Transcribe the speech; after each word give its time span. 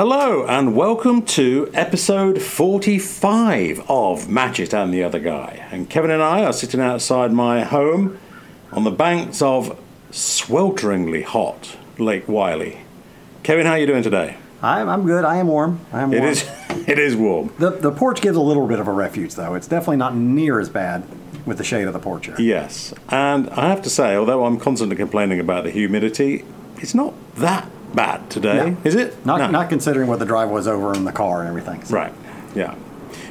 Hello, 0.00 0.46
and 0.46 0.74
welcome 0.74 1.20
to 1.26 1.70
episode 1.74 2.40
45 2.40 3.82
of 3.86 4.30
Match 4.30 4.58
It 4.58 4.72
and 4.72 4.94
the 4.94 5.04
Other 5.04 5.18
Guy. 5.18 5.68
And 5.70 5.90
Kevin 5.90 6.10
and 6.10 6.22
I 6.22 6.42
are 6.42 6.54
sitting 6.54 6.80
outside 6.80 7.34
my 7.34 7.64
home 7.64 8.18
on 8.72 8.84
the 8.84 8.90
banks 8.90 9.42
of 9.42 9.78
swelteringly 10.10 11.22
hot 11.22 11.76
Lake 11.98 12.26
Wylie. 12.26 12.80
Kevin, 13.42 13.66
how 13.66 13.72
are 13.72 13.78
you 13.78 13.84
doing 13.84 14.02
today? 14.02 14.38
I'm, 14.62 14.88
I'm 14.88 15.04
good. 15.04 15.26
I 15.26 15.36
am 15.36 15.48
warm. 15.48 15.80
I 15.92 16.00
am 16.00 16.14
It 16.14 16.20
warm. 16.20 16.30
is, 16.32 16.48
it 16.88 16.98
is 16.98 17.14
warm. 17.14 17.52
The, 17.58 17.68
the 17.68 17.92
porch 17.92 18.22
gives 18.22 18.38
a 18.38 18.40
little 18.40 18.66
bit 18.66 18.80
of 18.80 18.88
a 18.88 18.92
refuge, 18.92 19.34
though. 19.34 19.54
It's 19.54 19.68
definitely 19.68 19.98
not 19.98 20.14
near 20.16 20.60
as 20.60 20.70
bad 20.70 21.04
with 21.44 21.58
the 21.58 21.64
shade 21.64 21.86
of 21.86 21.92
the 21.92 21.98
porch 21.98 22.26
area. 22.26 22.40
Yes, 22.42 22.94
and 23.10 23.50
I 23.50 23.68
have 23.68 23.82
to 23.82 23.90
say, 23.90 24.16
although 24.16 24.46
I'm 24.46 24.58
constantly 24.58 24.96
complaining 24.96 25.40
about 25.40 25.64
the 25.64 25.70
humidity, 25.70 26.46
it's 26.78 26.94
not 26.94 27.12
that 27.34 27.70
bad 27.94 28.28
today, 28.30 28.76
is 28.84 28.94
it? 28.94 29.24
Not, 29.26 29.38
No. 29.40 29.50
not 29.50 29.68
considering 29.68 30.08
what 30.08 30.18
the 30.18 30.24
drive 30.24 30.48
was 30.50 30.66
over 30.68 30.92
in 30.94 31.04
the 31.04 31.12
car 31.12 31.40
and 31.40 31.48
everything. 31.48 31.82
So- 31.84 31.94
Right, 31.96 32.12
yeah. 32.54 32.74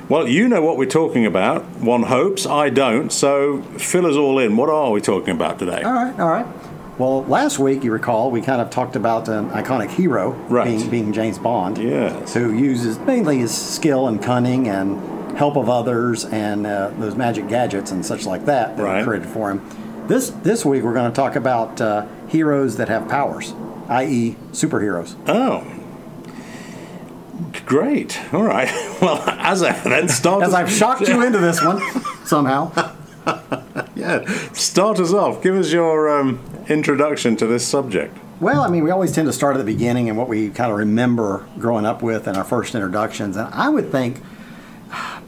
Well, 0.09 0.27
you 0.27 0.47
know 0.47 0.61
what 0.61 0.77
we're 0.77 0.85
talking 0.85 1.25
about. 1.25 1.63
One 1.81 2.03
hopes, 2.03 2.45
I 2.47 2.69
don't. 2.69 3.11
So 3.11 3.61
fill 3.77 4.05
us 4.07 4.15
all 4.15 4.39
in. 4.39 4.57
What 4.57 4.69
are 4.69 4.91
we 4.91 5.01
talking 5.01 5.35
about 5.35 5.59
today? 5.59 5.81
All 5.83 5.93
right, 5.93 6.19
all 6.19 6.29
right. 6.29 6.45
Well, 6.97 7.23
last 7.25 7.59
week, 7.59 7.83
you 7.83 7.91
recall, 7.91 8.29
we 8.31 8.41
kind 8.41 8.59
of 8.59 8.69
talked 8.71 8.95
about 8.97 9.29
an 9.29 9.51
iconic 9.51 9.89
hero 9.91 10.31
Right. 10.49 10.65
being, 10.65 10.89
being 10.89 11.13
James 11.13 11.37
Bond. 11.37 11.77
Yes. 11.77 12.33
Who 12.33 12.51
uses 12.53 12.99
mainly 12.99 13.37
his 13.37 13.51
skill 13.55 14.07
and 14.07 14.21
cunning 14.21 14.67
and 14.67 15.37
help 15.37 15.55
of 15.55 15.69
others 15.69 16.25
and 16.25 16.65
uh, 16.67 16.89
those 16.99 17.15
magic 17.15 17.47
gadgets 17.47 17.91
and 17.91 18.05
such 18.05 18.25
like 18.25 18.45
that 18.45 18.75
that 18.77 18.83
Right. 18.83 18.97
were 18.99 19.03
created 19.05 19.29
for 19.29 19.51
him. 19.51 19.61
This, 20.07 20.31
this 20.43 20.65
week, 20.65 20.83
we're 20.83 20.93
going 20.95 21.09
to 21.09 21.15
talk 21.15 21.35
about 21.37 21.79
uh, 21.79 22.05
heroes 22.27 22.77
that 22.77 22.89
have 22.89 23.07
powers, 23.07 23.53
i.e., 23.89 24.35
superheroes. 24.51 25.15
Oh. 25.27 25.65
Great. 27.65 28.19
All 28.33 28.43
right. 28.43 28.69
Well, 28.99 29.23
as 29.29 29.63
I 29.63 29.71
then 29.87 30.09
start 30.09 30.43
As 30.43 30.53
I've 30.53 30.69
shocked 30.69 31.07
you 31.07 31.23
into 31.25 31.37
this 31.39 31.63
one 31.63 31.81
somehow. 32.25 32.69
yeah, 33.95 34.25
start 34.51 34.99
us 34.99 35.13
off. 35.13 35.41
Give 35.41 35.55
us 35.55 35.71
your 35.71 36.09
um, 36.19 36.41
introduction 36.67 37.37
to 37.37 37.47
this 37.47 37.65
subject. 37.65 38.17
Well, 38.41 38.59
I 38.61 38.67
mean, 38.69 38.83
we 38.83 38.91
always 38.91 39.13
tend 39.13 39.27
to 39.27 39.31
start 39.33 39.55
at 39.55 39.59
the 39.59 39.63
beginning 39.71 40.09
and 40.09 40.17
what 40.17 40.27
we 40.27 40.49
kind 40.49 40.69
of 40.69 40.77
remember 40.77 41.47
growing 41.59 41.85
up 41.85 42.01
with 42.01 42.27
and 42.27 42.35
our 42.35 42.43
first 42.43 42.75
introductions. 42.75 43.37
And 43.37 43.47
I 43.53 43.69
would 43.69 43.89
think 43.89 44.21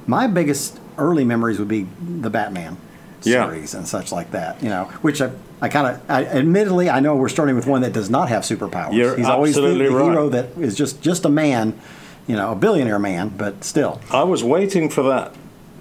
my 0.06 0.28
biggest 0.28 0.78
early 0.98 1.23
memories 1.23 1.58
would 1.58 1.70
be 1.70 1.88
the 2.02 2.30
Batman 2.30 2.76
Yeah. 3.23 3.45
series 3.48 3.73
and 3.73 3.88
such 3.88 4.12
like 4.12 4.32
that, 4.32 4.62
you 4.62 4.67
know, 4.67 4.86
which 5.02 5.22
I, 5.22 5.32
I 5.62 5.70
kind 5.70 5.88
of, 5.88 6.09
I, 6.09 6.26
admittedly, 6.26 6.90
I 6.90 7.00
know 7.00 7.16
we're 7.16 7.30
starting 7.30 7.56
with 7.56 7.67
one 7.67 7.81
that 7.81 7.94
does 7.94 8.09
not 8.09 8.30
have 8.30 8.44
superpowers. 8.44 8.94
You're 8.94 9.16
He's 9.16 9.28
always 9.28 9.56
the, 9.56 9.62
the 9.62 9.90
right. 9.92 10.12
hero 10.12 10.30
that 10.30 10.58
is 10.58 10.76
just, 10.76 11.02
just 11.02 11.23
a 11.23 11.30
man, 11.30 11.80
you 12.28 12.36
know, 12.36 12.52
a 12.52 12.56
billionaire 12.56 13.00
man, 13.00 13.30
but 13.30 13.64
still. 13.64 14.02
I 14.09 14.23
was 14.23 14.44
waiting 14.44 14.89
for 14.89 15.04
that 15.04 15.36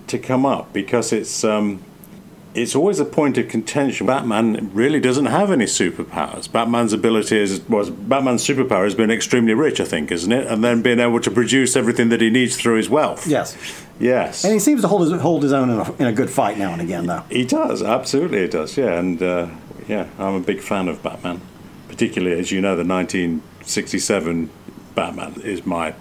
to 0.09 0.19
come 0.19 0.45
up 0.45 0.73
because 0.73 1.13
it's 1.13 1.45
um, 1.45 1.83
it's 2.53 2.75
always 2.75 2.99
a 2.99 3.05
point 3.05 3.39
of 3.39 3.49
contention. 3.49 4.07
Batman 4.07 4.71
really 4.75 4.99
doesn't 4.99 5.27
have 5.27 5.53
any 5.53 5.67
superpowers. 5.67 6.51
Batman's 6.51 6.93
ability 6.93 7.39
is 7.39 7.61
was 7.69 7.91
Batman's 7.91 8.45
superpower 8.45 8.85
has 8.85 8.95
been 8.95 9.11
extremely 9.11 9.55
rich, 9.55 9.81
I 9.81 9.85
think, 9.85 10.11
isn't 10.11 10.33
it? 10.33 10.47
And 10.49 10.65
then 10.65 10.83
being 10.83 10.99
able 10.99 11.21
to 11.21 11.31
produce 11.31 11.77
everything 11.77 12.09
that 12.09 12.21
he 12.21 12.29
needs 12.29 12.57
through 12.57 12.77
his 12.77 12.91
wealth. 12.91 13.27
Yes. 13.27 13.57
Yes. 14.01 14.45
And 14.45 14.53
he 14.53 14.59
seems 14.59 14.81
to 14.81 14.89
hold 14.89 15.03
his, 15.03 15.21
hold 15.21 15.43
his 15.43 15.53
own 15.53 15.71
in 15.71 15.79
a, 15.79 15.93
in 15.97 16.07
a 16.07 16.13
good 16.13 16.31
fight 16.31 16.59
now 16.59 16.73
and 16.73 16.81
again, 16.83 17.07
though. 17.07 17.23
He 17.31 17.45
does, 17.45 17.83
absolutely, 17.83 18.41
he 18.41 18.49
does. 18.49 18.77
Yeah, 18.77 18.99
and 18.99 19.23
uh, 19.23 19.49
yeah, 19.91 20.09
I'm 20.19 20.35
a 20.35 20.41
big 20.41 20.61
fan 20.61 20.89
of 20.89 21.03
Batman. 21.03 21.41
Particularly, 21.89 22.39
as 22.39 22.51
you 22.53 22.61
know, 22.61 22.77
the 22.77 22.85
1967 22.85 24.51
Batman 24.95 25.41
is 25.43 25.67
my 25.67 25.95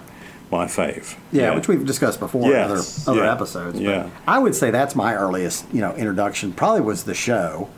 my 0.52 0.66
fave. 0.66 1.16
Yeah, 1.32 1.54
which 1.56 1.68
we've 1.68 1.86
discussed 1.86 2.20
before 2.20 2.50
Yes, 2.50 3.06
in 3.08 3.12
other, 3.14 3.20
other 3.20 3.26
yeah, 3.28 3.34
episodes. 3.34 3.76
but 3.80 3.84
yeah. 3.84 4.10
I 4.28 4.40
would 4.40 4.56
say 4.56 4.72
that's 4.72 4.96
my 4.96 5.14
earliest, 5.14 5.66
you 5.72 5.80
know, 5.82 5.94
introduction. 5.96 6.54
Probably 6.54 6.82
was 6.82 7.04
the 7.04 7.14
show, 7.14 7.70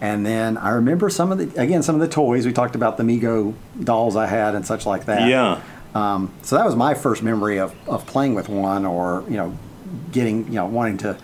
and 0.00 0.24
then 0.24 0.56
I 0.56 0.70
remember 0.70 1.10
some 1.10 1.32
of 1.32 1.38
the 1.38 1.60
again 1.60 1.82
some 1.82 1.94
of 1.96 2.00
the 2.00 2.08
toys. 2.08 2.46
We 2.46 2.52
talked 2.52 2.74
about 2.76 2.96
the 2.96 3.02
Mego 3.02 3.54
dolls 3.82 4.14
I 4.16 4.26
had 4.26 4.54
and 4.54 4.66
such 4.66 4.86
like 4.86 5.06
that. 5.06 5.28
Yeah. 5.28 5.60
Um, 5.94 6.32
so 6.42 6.56
that 6.56 6.64
was 6.64 6.74
my 6.74 6.94
first 6.94 7.22
memory 7.22 7.58
of, 7.58 7.74
of 7.86 8.06
playing 8.06 8.34
with 8.34 8.48
one, 8.48 8.86
or 8.86 9.24
you 9.28 9.36
know, 9.36 9.58
getting 10.12 10.46
you 10.46 10.54
know 10.54 10.66
wanting 10.66 10.98
to, 10.98 11.18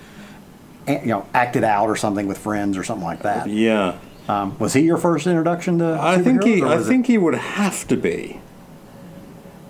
eh, 0.89 1.01
you 1.01 1.09
know, 1.09 1.27
act 1.33 1.57
it 1.57 1.65
out 1.65 1.89
or 1.89 1.97
something 1.97 2.27
with 2.27 2.39
friends 2.39 2.77
or 2.77 2.85
something 2.85 3.07
like 3.07 3.23
that. 3.23 3.49
Yeah. 3.49 3.99
Um, 4.29 4.59
was 4.59 4.75
he 4.75 4.83
your 4.83 4.99
first 4.99 5.27
introduction 5.27 5.79
to? 5.79 5.99
I 6.01 6.19
think 6.23 6.45
he. 6.45 6.63
I 6.63 6.79
it- 6.79 6.85
think 6.85 7.07
he 7.07 7.17
would 7.19 7.35
have 7.35 7.89
to 7.89 7.97
be. 7.97 8.41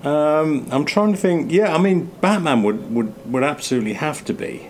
Um, 0.05 0.67
I'm 0.71 0.85
trying 0.85 1.13
to 1.13 1.19
think. 1.19 1.51
Yeah, 1.53 1.75
I 1.75 1.79
mean, 1.79 2.11
Batman 2.21 2.63
would, 2.63 2.93
would, 2.95 3.33
would 3.33 3.43
absolutely 3.43 3.95
have 3.95 4.25
to 4.27 4.33
be. 4.33 4.69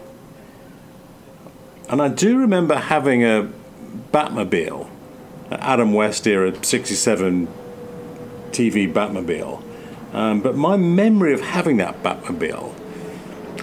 And 1.89 2.01
I 2.03 2.09
do 2.09 2.39
remember 2.39 2.75
having 2.77 3.25
a 3.25 3.51
Batmobile, 4.13 4.89
an 5.51 5.61
Adam 5.61 5.93
West 5.95 6.27
era 6.27 6.53
'67 6.63 7.47
TV 8.51 8.93
Batmobile. 8.93 9.63
Um, 10.13 10.41
but 10.41 10.57
my 10.57 10.77
memory 10.77 11.35
of 11.35 11.41
having 11.43 11.77
that 11.79 12.03
Batmobile, 12.03 12.75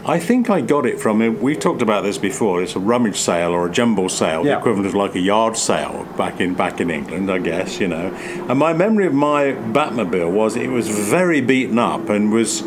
I 0.08 0.20
think 0.20 0.52
I 0.52 0.62
got 0.62 0.86
it 0.86 1.00
from. 1.00 1.20
It. 1.24 1.42
We've 1.42 1.60
talked 1.60 1.82
about 1.82 2.04
this 2.04 2.20
before. 2.20 2.62
It's 2.62 2.76
a 2.76 2.80
rummage 2.80 3.18
sale 3.18 3.52
or 3.52 3.66
a 3.66 3.72
jumble 3.72 4.08
sale, 4.08 4.44
the 4.44 4.56
equivalent 4.56 4.86
of 4.86 4.94
like 4.94 5.16
a 5.16 5.20
yard 5.20 5.58
sale 5.58 6.06
back 6.16 6.40
in 6.40 6.54
back 6.54 6.80
in 6.80 6.92
England, 6.92 7.32
I 7.32 7.40
guess. 7.40 7.80
You 7.80 7.88
know. 7.88 8.14
And 8.48 8.60
my 8.60 8.72
memory 8.74 9.08
of 9.08 9.16
my 9.16 9.46
Batmobile 9.46 10.32
was 10.32 10.56
it 10.56 10.70
was 10.70 10.88
very 10.88 11.42
beaten 11.42 11.80
up 11.80 12.10
and 12.10 12.32
was 12.32 12.62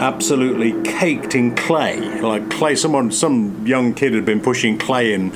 absolutely 0.00 0.82
caked 0.82 1.36
in 1.36 1.54
clay, 1.54 2.20
like 2.20 2.50
clay. 2.50 2.74
Someone, 2.74 3.12
some 3.12 3.64
young 3.64 3.94
kid 3.94 4.12
had 4.12 4.24
been 4.24 4.40
pushing 4.40 4.76
clay 4.76 5.14
and 5.14 5.32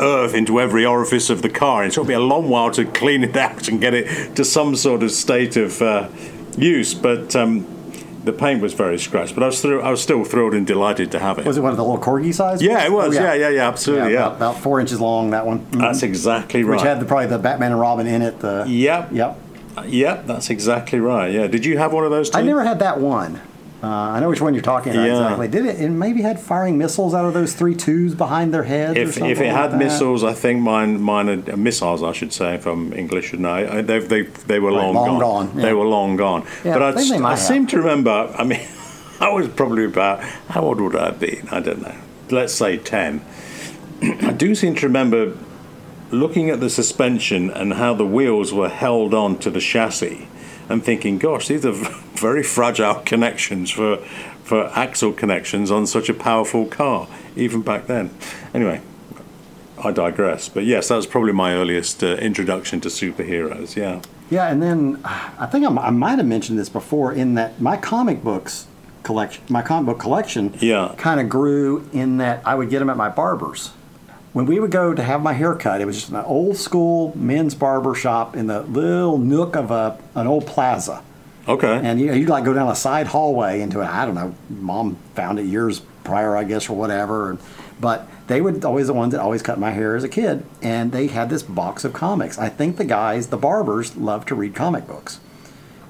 earth 0.00 0.34
into 0.34 0.58
every 0.58 0.84
orifice 0.84 1.30
of 1.30 1.42
the 1.42 1.50
car. 1.50 1.84
And 1.84 1.92
it 1.92 1.94
took 1.94 2.08
me 2.08 2.14
a 2.14 2.20
long 2.20 2.48
while 2.48 2.72
to 2.72 2.84
clean 2.84 3.22
it 3.22 3.36
out 3.46 3.68
and 3.68 3.80
get 3.80 3.94
it 3.94 4.34
to 4.34 4.44
some 4.44 4.74
sort 4.74 5.04
of 5.04 5.12
state 5.12 5.56
of 5.56 5.80
uh, 5.80 6.08
use. 6.58 6.94
But 6.94 7.36
um, 7.36 7.64
the 8.24 8.32
paint 8.32 8.60
was 8.60 8.72
very 8.74 8.98
scratched. 8.98 9.34
But 9.34 9.42
I 9.42 9.46
was, 9.46 9.64
I 9.64 9.90
was 9.90 10.02
still 10.02 10.24
thrilled 10.24 10.54
and 10.54 10.66
delighted 10.66 11.10
to 11.12 11.18
have 11.18 11.38
it. 11.38 11.46
Was 11.46 11.56
it 11.56 11.60
one 11.62 11.70
of 11.70 11.76
the 11.76 11.84
little 11.84 12.00
Corgi 12.00 12.32
size? 12.34 12.62
yeah, 12.62 12.84
it 12.84 12.92
was. 12.92 13.16
Oh, 13.16 13.20
yeah. 13.22 13.34
yeah, 13.34 13.48
yeah, 13.48 13.68
absolutely. 13.68 14.12
Yeah, 14.12 14.26
About, 14.26 14.36
about 14.36 14.56
four 14.58 14.80
inches 14.80 15.00
long. 15.00 15.30
That 15.30 15.46
one. 15.46 15.60
Mhm. 15.66 15.78
that's 15.80 16.02
exactly 16.02 16.62
right. 16.62 16.76
Which 16.76 16.82
had 16.86 17.00
the, 17.00 17.06
probably 17.06 17.26
the 17.26 17.38
Batman 17.38 17.72
and 17.72 17.80
Robin 17.80 18.06
in 18.06 18.22
it. 18.22 18.40
The 18.40 18.64
Yep. 18.68 19.08
Yep. 19.12 19.38
Yep, 19.86 20.26
that's 20.26 20.50
exactly 20.50 21.00
right. 21.00 21.32
Yeah. 21.32 21.46
Did 21.46 21.64
you 21.64 21.78
have 21.78 21.92
one 21.92 22.04
of 22.04 22.10
those 22.10 22.28
too? 22.30 22.38
I 22.38 22.42
never 22.42 22.64
had 22.64 22.80
that 22.80 23.00
one. 23.00 23.40
Uh, 23.82 23.86
I 23.86 24.20
know 24.20 24.28
which 24.28 24.42
one 24.42 24.52
you're 24.52 24.62
talking 24.62 24.92
about 24.92 25.06
Yeah. 25.06 25.22
exactly. 25.22 25.48
Did 25.48 25.64
it? 25.64 25.80
It 25.80 25.88
maybe 25.88 26.20
had 26.20 26.38
firing 26.38 26.76
missiles 26.76 27.14
out 27.14 27.24
of 27.24 27.32
those 27.32 27.54
three 27.54 27.74
twos 27.74 28.14
behind 28.14 28.52
their 28.52 28.64
heads. 28.64 28.98
or 28.98 29.00
If, 29.02 29.14
something 29.14 29.30
if 29.30 29.40
it 29.40 29.46
like 29.46 29.56
had 29.56 29.70
that. 29.72 29.78
missiles, 29.78 30.22
I 30.22 30.34
think 30.34 30.60
mine 30.60 31.00
mine 31.00 31.28
are, 31.30 31.52
uh, 31.54 31.56
missiles. 31.56 32.02
I 32.02 32.12
should 32.12 32.32
say, 32.34 32.54
if 32.56 32.66
I'm 32.66 32.92
English, 32.92 33.28
should 33.30 33.40
know. 33.40 33.54
I- 33.54 33.80
They 33.80 33.98
they 34.00 34.22
they 34.46 34.58
were 34.60 34.70
Right, 34.70 34.76
long, 34.84 34.94
long 34.94 35.06
gone. 35.06 35.20
gone, 35.20 35.50
yeah. 35.56 35.62
They 35.62 35.72
were 35.72 35.86
long 35.86 36.16
gone. 36.16 36.44
Yeah, 36.64 36.74
but 36.74 36.82
I 36.82 36.88
I, 36.88 36.92
think 36.92 37.08
they 37.10 37.18
might 37.18 37.32
I 37.32 37.36
seem 37.36 37.66
to 37.68 37.78
remember. 37.78 38.34
I 38.38 38.44
mean, 38.44 38.60
I 39.20 39.30
was 39.30 39.48
probably 39.48 39.86
about 39.86 40.20
how 40.50 40.60
old 40.62 40.78
would 40.80 40.94
I 40.96 41.06
have 41.06 41.20
been? 41.20 41.48
I 41.50 41.60
don't 41.60 41.80
know. 41.80 41.94
Let's 42.30 42.52
say 42.54 42.76
ten. 42.76 43.22
I 44.02 44.32
do 44.32 44.54
seem 44.54 44.74
to 44.76 44.86
remember 44.86 45.36
looking 46.10 46.50
at 46.50 46.60
the 46.60 46.68
suspension 46.68 47.50
and 47.50 47.74
how 47.74 47.94
the 47.94 48.04
wheels 48.06 48.52
were 48.52 48.68
held 48.68 49.14
on 49.14 49.38
to 49.38 49.48
the 49.50 49.60
chassis 49.60 50.26
and 50.68 50.82
thinking, 50.84 51.18
gosh, 51.18 51.48
these 51.48 51.64
are 51.64 51.74
very 52.20 52.42
fragile 52.42 52.94
connections 53.04 53.70
for, 53.70 53.96
for 54.44 54.66
axle 54.78 55.12
connections 55.12 55.70
on 55.70 55.86
such 55.86 56.08
a 56.08 56.14
powerful 56.14 56.66
car, 56.66 57.08
even 57.36 57.62
back 57.62 57.86
then. 57.86 58.10
Anyway, 58.54 58.80
I 59.82 59.90
digress. 59.90 60.48
But 60.48 60.64
yes, 60.64 60.88
that 60.88 60.96
was 60.96 61.06
probably 61.06 61.32
my 61.32 61.54
earliest 61.54 62.02
uh, 62.04 62.08
introduction 62.16 62.80
to 62.82 62.88
superheroes, 62.88 63.76
yeah. 63.76 64.00
Yeah, 64.30 64.48
and 64.48 64.62
then 64.62 65.00
I 65.04 65.46
think 65.46 65.66
I'm, 65.66 65.78
I 65.78 65.90
might 65.90 66.18
have 66.18 66.26
mentioned 66.26 66.58
this 66.58 66.68
before 66.68 67.12
in 67.12 67.34
that 67.34 67.60
my 67.60 67.76
comic 67.76 68.22
books 68.22 68.66
collection, 69.02 69.42
my 69.48 69.62
comic 69.62 69.86
book 69.86 69.98
collection, 69.98 70.54
Yeah. 70.60 70.94
kind 70.98 71.18
of 71.20 71.28
grew 71.28 71.88
in 71.92 72.18
that 72.18 72.42
I 72.44 72.54
would 72.54 72.70
get 72.70 72.78
them 72.80 72.90
at 72.90 72.96
my 72.96 73.08
barber's. 73.08 73.68
When 74.32 74.46
we 74.46 74.60
would 74.60 74.70
go 74.70 74.94
to 74.94 75.02
have 75.02 75.22
my 75.22 75.32
hair 75.32 75.56
cut, 75.56 75.80
it 75.80 75.86
was 75.86 75.96
just 75.96 76.10
an 76.10 76.16
old 76.16 76.56
school 76.56 77.12
men's 77.16 77.56
barber 77.56 77.96
shop 77.96 78.36
in 78.36 78.46
the 78.46 78.60
little 78.62 79.18
nook 79.18 79.56
of 79.56 79.72
a 79.72 79.98
an 80.14 80.28
old 80.28 80.46
plaza. 80.46 81.02
Okay. 81.48 81.80
And 81.82 82.00
you 82.00 82.06
know, 82.06 82.12
you'd 82.12 82.28
like 82.28 82.44
go 82.44 82.52
down 82.52 82.68
a 82.68 82.74
side 82.74 83.06
hallway 83.06 83.60
into 83.60 83.80
it. 83.80 83.86
I 83.86 84.04
don't 84.04 84.14
know. 84.14 84.34
Mom 84.48 84.96
found 85.14 85.38
it 85.38 85.46
years 85.46 85.80
prior, 86.04 86.36
I 86.36 86.44
guess, 86.44 86.68
or 86.68 86.76
whatever. 86.76 87.38
But 87.80 88.08
they 88.26 88.40
would 88.40 88.64
always 88.64 88.86
the 88.86 88.92
ones 88.92 89.12
that 89.12 89.20
always 89.20 89.42
cut 89.42 89.58
my 89.58 89.70
hair 89.70 89.96
as 89.96 90.04
a 90.04 90.08
kid, 90.08 90.44
and 90.62 90.92
they 90.92 91.06
had 91.06 91.30
this 91.30 91.42
box 91.42 91.84
of 91.84 91.92
comics. 91.92 92.38
I 92.38 92.48
think 92.48 92.76
the 92.76 92.84
guys, 92.84 93.28
the 93.28 93.38
barbers, 93.38 93.96
loved 93.96 94.28
to 94.28 94.34
read 94.34 94.54
comic 94.54 94.86
books, 94.86 95.18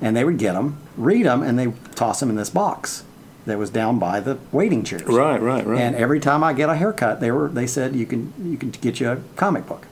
and 0.00 0.17
they 0.17 0.25
would 0.25 0.38
get 0.38 0.55
them, 0.55 0.81
read 0.97 1.26
them, 1.26 1.43
and 1.43 1.58
they 1.58 1.73
toss 1.96 2.20
them 2.20 2.31
in 2.31 2.37
this 2.37 2.49
box 2.49 3.05
that 3.46 3.58
was 3.58 3.70
down 3.70 3.99
by 3.99 4.20
the 4.20 4.38
waiting 4.53 4.85
chairs. 4.85 5.03
Right, 5.03 5.41
right, 5.41 5.67
right. 5.67 5.81
And 5.81 5.96
every 5.96 6.20
time 6.20 6.44
I 6.44 6.53
get 6.53 6.70
a 6.70 6.76
haircut, 6.76 7.20
they 7.20 7.31
were 7.31 7.49
they 7.49 7.67
said 7.67 7.96
you 7.96 8.06
can 8.06 8.32
you 8.43 8.56
can 8.56 8.70
get 8.70 9.00
you 9.00 9.11
a 9.11 9.17
comic 9.37 9.67
book. 9.67 9.87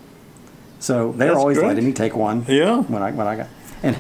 So 0.79 1.13
they 1.13 1.29
were 1.29 1.37
always 1.37 1.59
great. 1.59 1.69
letting 1.69 1.85
me 1.85 1.93
take 1.93 2.15
one. 2.15 2.45
Yeah. 2.49 2.83
When 2.83 3.03
I 3.03 3.11
when 3.11 3.27
I 3.27 3.37
got 3.37 3.49
and 3.83 3.97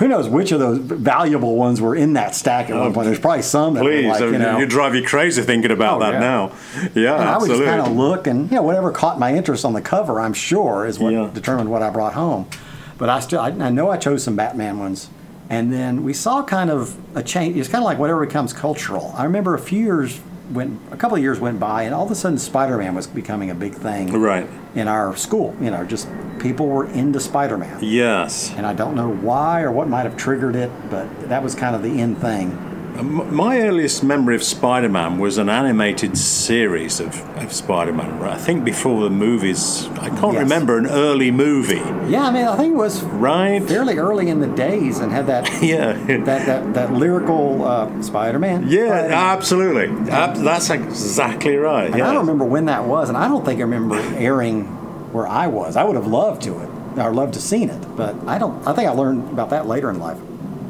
who 0.00 0.08
knows 0.08 0.28
which 0.30 0.50
of 0.50 0.58
those 0.60 0.78
valuable 0.78 1.56
ones 1.56 1.78
were 1.78 1.94
in 1.94 2.14
that 2.14 2.34
stack 2.34 2.70
at 2.70 2.74
one 2.74 2.86
oh, 2.88 2.92
point. 2.92 3.04
There's 3.06 3.20
probably 3.20 3.42
some 3.42 3.74
that 3.74 3.84
were 3.84 3.90
Please, 3.90 4.08
like, 4.08 4.20
you 4.20 4.38
know, 4.38 4.58
you 4.58 4.64
drive 4.64 4.94
you 4.94 5.04
crazy 5.04 5.42
thinking 5.42 5.70
about 5.70 5.98
Oh, 5.98 6.04
that 6.04 6.14
yeah. 6.14 6.18
now. 6.20 6.52
Yeah, 6.94 7.20
And 7.20 7.28
I 7.28 7.36
would 7.36 7.48
just 7.48 7.60
absolutely. 7.60 7.66
kind 7.66 7.80
of 7.82 7.92
look 7.92 8.26
and 8.26 8.50
you 8.50 8.56
know 8.56 8.62
whatever 8.62 8.90
caught 8.92 9.18
my 9.18 9.34
interest 9.34 9.62
on 9.66 9.74
the 9.74 9.82
cover, 9.82 10.18
I'm 10.18 10.32
sure 10.32 10.86
is 10.86 10.98
what 10.98 11.12
Yeah. 11.12 11.30
determined 11.32 11.70
what 11.70 11.82
I 11.82 11.90
brought 11.90 12.14
home. 12.14 12.48
But 12.96 13.10
I 13.10 13.20
still 13.20 13.40
I, 13.40 13.48
I 13.48 13.68
know 13.68 13.90
I 13.90 13.98
chose 13.98 14.24
some 14.24 14.36
Batman 14.36 14.78
ones, 14.78 15.10
and 15.50 15.70
then 15.70 16.02
we 16.02 16.14
saw 16.14 16.42
kind 16.42 16.70
of 16.70 16.96
a 17.14 17.22
change. 17.22 17.56
It's 17.58 17.68
kind 17.68 17.82
of 17.82 17.86
like 17.86 17.98
whatever 17.98 18.24
becomes 18.24 18.54
cultural. 18.54 19.14
I 19.18 19.24
remember 19.24 19.54
a 19.54 19.58
few 19.58 19.80
years 19.84 20.18
went 20.52 20.80
a 20.90 20.96
couple 20.96 21.16
of 21.16 21.22
years 21.22 21.38
went 21.40 21.60
by, 21.60 21.82
and 21.84 21.94
all 21.94 22.04
of 22.04 22.10
a 22.10 22.14
sudden 22.14 22.38
Spider-Man 22.38 22.94
was 22.94 23.06
becoming 23.06 23.50
a 23.50 23.54
big 23.54 23.74
thing 23.74 24.12
Right. 24.12 24.46
in 24.74 24.88
our 24.88 25.16
school. 25.16 25.54
You 25.60 25.70
know, 25.70 25.84
just 25.84 26.08
people 26.38 26.66
were 26.68 26.86
into 26.86 27.20
Spider-Man. 27.20 27.78
Yes. 27.82 28.52
And 28.56 28.66
I 28.66 28.72
don't 28.74 28.94
know 28.94 29.10
why 29.10 29.62
or 29.62 29.70
what 29.70 29.88
might 29.88 30.02
have 30.04 30.16
triggered 30.16 30.56
it, 30.56 30.70
but 30.90 31.28
that 31.28 31.42
was 31.42 31.54
kind 31.54 31.74
of 31.76 31.82
the 31.82 32.00
end 32.00 32.18
thing. 32.18 32.69
M- 33.00 33.34
My 33.34 33.60
earliest 33.60 34.04
memory 34.04 34.34
of 34.34 34.42
Spider-Man 34.42 35.18
was 35.18 35.38
an 35.38 35.48
animated 35.48 36.18
series 36.18 37.00
of, 37.00 37.18
of 37.38 37.52
Spider-Man. 37.52 38.22
I 38.22 38.36
think 38.36 38.64
before 38.64 39.02
the 39.04 39.10
movies. 39.10 39.86
I 39.98 40.10
can't 40.10 40.34
Yes. 40.34 40.42
remember 40.42 40.76
an 40.78 40.86
early 40.86 41.30
movie. 41.30 41.82
Yeah, 42.10 42.26
I 42.26 42.30
mean, 42.30 42.46
I 42.46 42.56
think 42.56 42.74
it 42.74 42.76
was 42.76 43.02
Right? 43.02 43.62
fairly 43.62 43.96
early 43.98 44.28
in 44.28 44.40
the 44.40 44.48
days 44.48 44.98
and 44.98 45.10
had 45.12 45.26
that 45.28 45.62
Yeah. 45.62 45.92
that 46.24 46.46
that, 46.46 46.74
that 46.74 46.92
lyrical 46.92 47.64
uh, 47.64 48.02
Spider-Man. 48.02 48.66
Yeah, 48.68 48.88
Spider-Man. 48.88 49.12
absolutely. 49.12 50.10
Ab- 50.12 50.36
that's 50.36 50.68
exactly 50.70 51.56
right. 51.56 51.90
And 51.92 52.02
I 52.02 52.12
don't 52.12 52.26
remember 52.26 52.44
when 52.44 52.66
that 52.66 52.84
was, 52.84 53.08
and 53.08 53.16
I 53.16 53.28
don't 53.28 53.44
think 53.44 53.60
I 53.60 53.62
remember 53.62 53.96
airing 54.16 54.64
where 55.12 55.26
I 55.26 55.46
was. 55.46 55.76
I 55.76 55.84
would 55.84 55.96
have 55.96 56.06
loved 56.06 56.42
to 56.42 56.58
it, 56.60 56.68
or 56.98 57.12
loved 57.14 57.34
to 57.34 57.40
seen 57.40 57.70
it, 57.70 57.82
but 57.96 58.14
I 58.26 58.38
don't. 58.38 58.66
I 58.66 58.72
think 58.74 58.88
I 58.88 58.92
learned 58.92 59.30
about 59.32 59.50
that 59.50 59.66
later 59.66 59.88
in 59.90 59.98
life. 59.98 60.18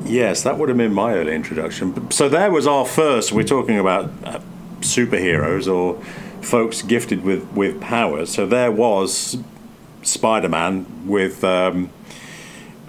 Yes, 0.05 0.43
that 0.43 0.59
would 0.59 0.69
have 0.69 0.79
been 0.79 0.95
my 0.95 1.15
early 1.15 1.35
introduction. 1.35 2.11
So 2.11 2.29
there 2.29 2.51
was 2.51 2.67
our 2.67 2.87
first. 2.87 3.33
We're 3.33 3.45
talking 3.45 3.79
about 3.79 4.11
uh, 4.25 4.41
superheroes 4.81 5.73
or 5.73 6.03
folks 6.43 6.83
gifted 6.83 7.23
with 7.23 7.47
with 7.53 7.81
powers. 7.81 8.33
So 8.33 8.47
there 8.47 8.73
was 8.73 9.37
Spider-Man 10.03 11.07
with 11.07 11.45
um, 11.45 11.91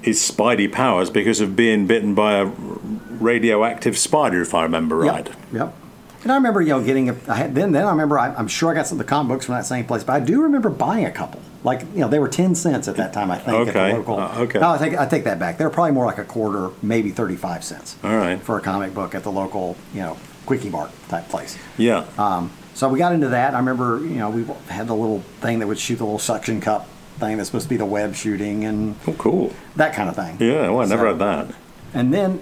his 0.02 0.20
Spidey 0.20 0.72
powers 0.72 1.10
because 1.10 1.42
of 1.42 1.56
being 1.56 1.86
bitten 1.86 2.16
by 2.16 2.36
a 2.36 2.46
radioactive 2.46 3.98
spider, 3.98 4.42
if 4.42 4.54
I 4.54 4.64
remember 4.64 4.98
right. 4.98 5.28
Yep. 5.28 5.38
Yep. 5.54 5.76
And 6.24 6.32
I 6.32 6.36
remember, 6.36 6.62
you 6.62 6.70
know, 6.70 6.84
getting 6.84 7.10
a. 7.10 7.16
I 7.28 7.36
had, 7.36 7.56
then, 7.56 7.72
then 7.72 7.86
I 7.86 7.92
remember. 7.92 8.18
I, 8.18 8.34
I'm 8.34 8.48
sure 8.48 8.72
I 8.72 8.74
got 8.74 8.88
some 8.88 9.00
of 9.00 9.06
the 9.06 9.10
comic 9.10 9.30
books 9.30 9.46
from 9.46 9.56
that 9.56 9.66
same 9.66 9.86
place, 9.86 10.04
but 10.04 10.14
I 10.14 10.20
do 10.20 10.42
remember 10.42 10.70
buying 10.70 11.06
a 11.06 11.12
couple. 11.12 11.42
Like, 11.64 11.82
you 11.94 12.00
know, 12.00 12.08
they 12.08 12.20
were 12.20 12.28
ten 12.28 12.56
cents 12.56 12.88
at 12.88 12.96
that 12.96 13.14
time. 13.14 13.30
I 13.30 13.38
think 13.38 13.50
at 13.70 13.76
Okay, 13.76 13.92
the 13.92 13.98
local. 14.00 14.20
uh, 14.20 14.40
okay. 14.40 14.60
No, 14.60 14.72
I 14.72 14.78
take 14.78 14.98
I 14.98 15.06
take 15.06 15.24
that 15.26 15.38
back. 15.40 15.58
They 15.58 15.64
were 15.64 15.70
probably 15.70 15.92
more 15.92 16.06
like 16.06 16.18
a 16.18 16.24
quarter, 16.24 16.72
maybe 16.82 17.12
thirty-five 17.12 17.64
cents. 17.64 17.98
All 18.04 18.16
right. 18.18 18.42
For 18.42 18.58
a 18.58 18.62
comic 18.62 18.94
book 18.94 19.14
at 19.14 19.24
the 19.24 19.32
local, 19.32 19.76
you 19.94 20.02
know, 20.02 20.18
quickie 20.46 20.70
mart 20.70 20.92
type 21.08 21.30
place. 21.30 21.58
Yeah. 21.78 22.06
Um, 22.18 22.52
so 22.74 22.90
we 22.90 22.98
got 22.98 23.14
into 23.14 23.28
that. 23.30 23.54
I 23.54 23.60
remember, 23.60 24.00
you 24.00 24.16
know, 24.16 24.30
we 24.32 24.44
had 24.74 24.88
the 24.88 24.96
little 24.96 25.20
thing 25.42 25.60
that 25.60 25.68
would 25.68 25.78
shoot 25.78 25.98
the 25.98 26.04
little 26.06 26.18
suction 26.20 26.62
cup 26.62 26.88
thing 27.20 27.38
that's 27.38 27.50
supposed 27.50 27.66
to 27.66 27.70
be 27.70 27.78
the 27.78 27.86
web 27.86 28.16
shooting 28.16 28.66
and 28.66 28.96
oh, 29.08 29.14
cool. 29.14 29.54
that 29.76 29.94
kind 29.94 30.10
of 30.10 30.16
thing. 30.16 30.38
Yeah. 30.40 30.70
Well, 30.70 30.80
I 30.82 30.86
never 30.86 31.04
So- 31.04 31.08
had 31.10 31.20
that. 31.20 31.56
And 31.94 32.12
then, 32.14 32.40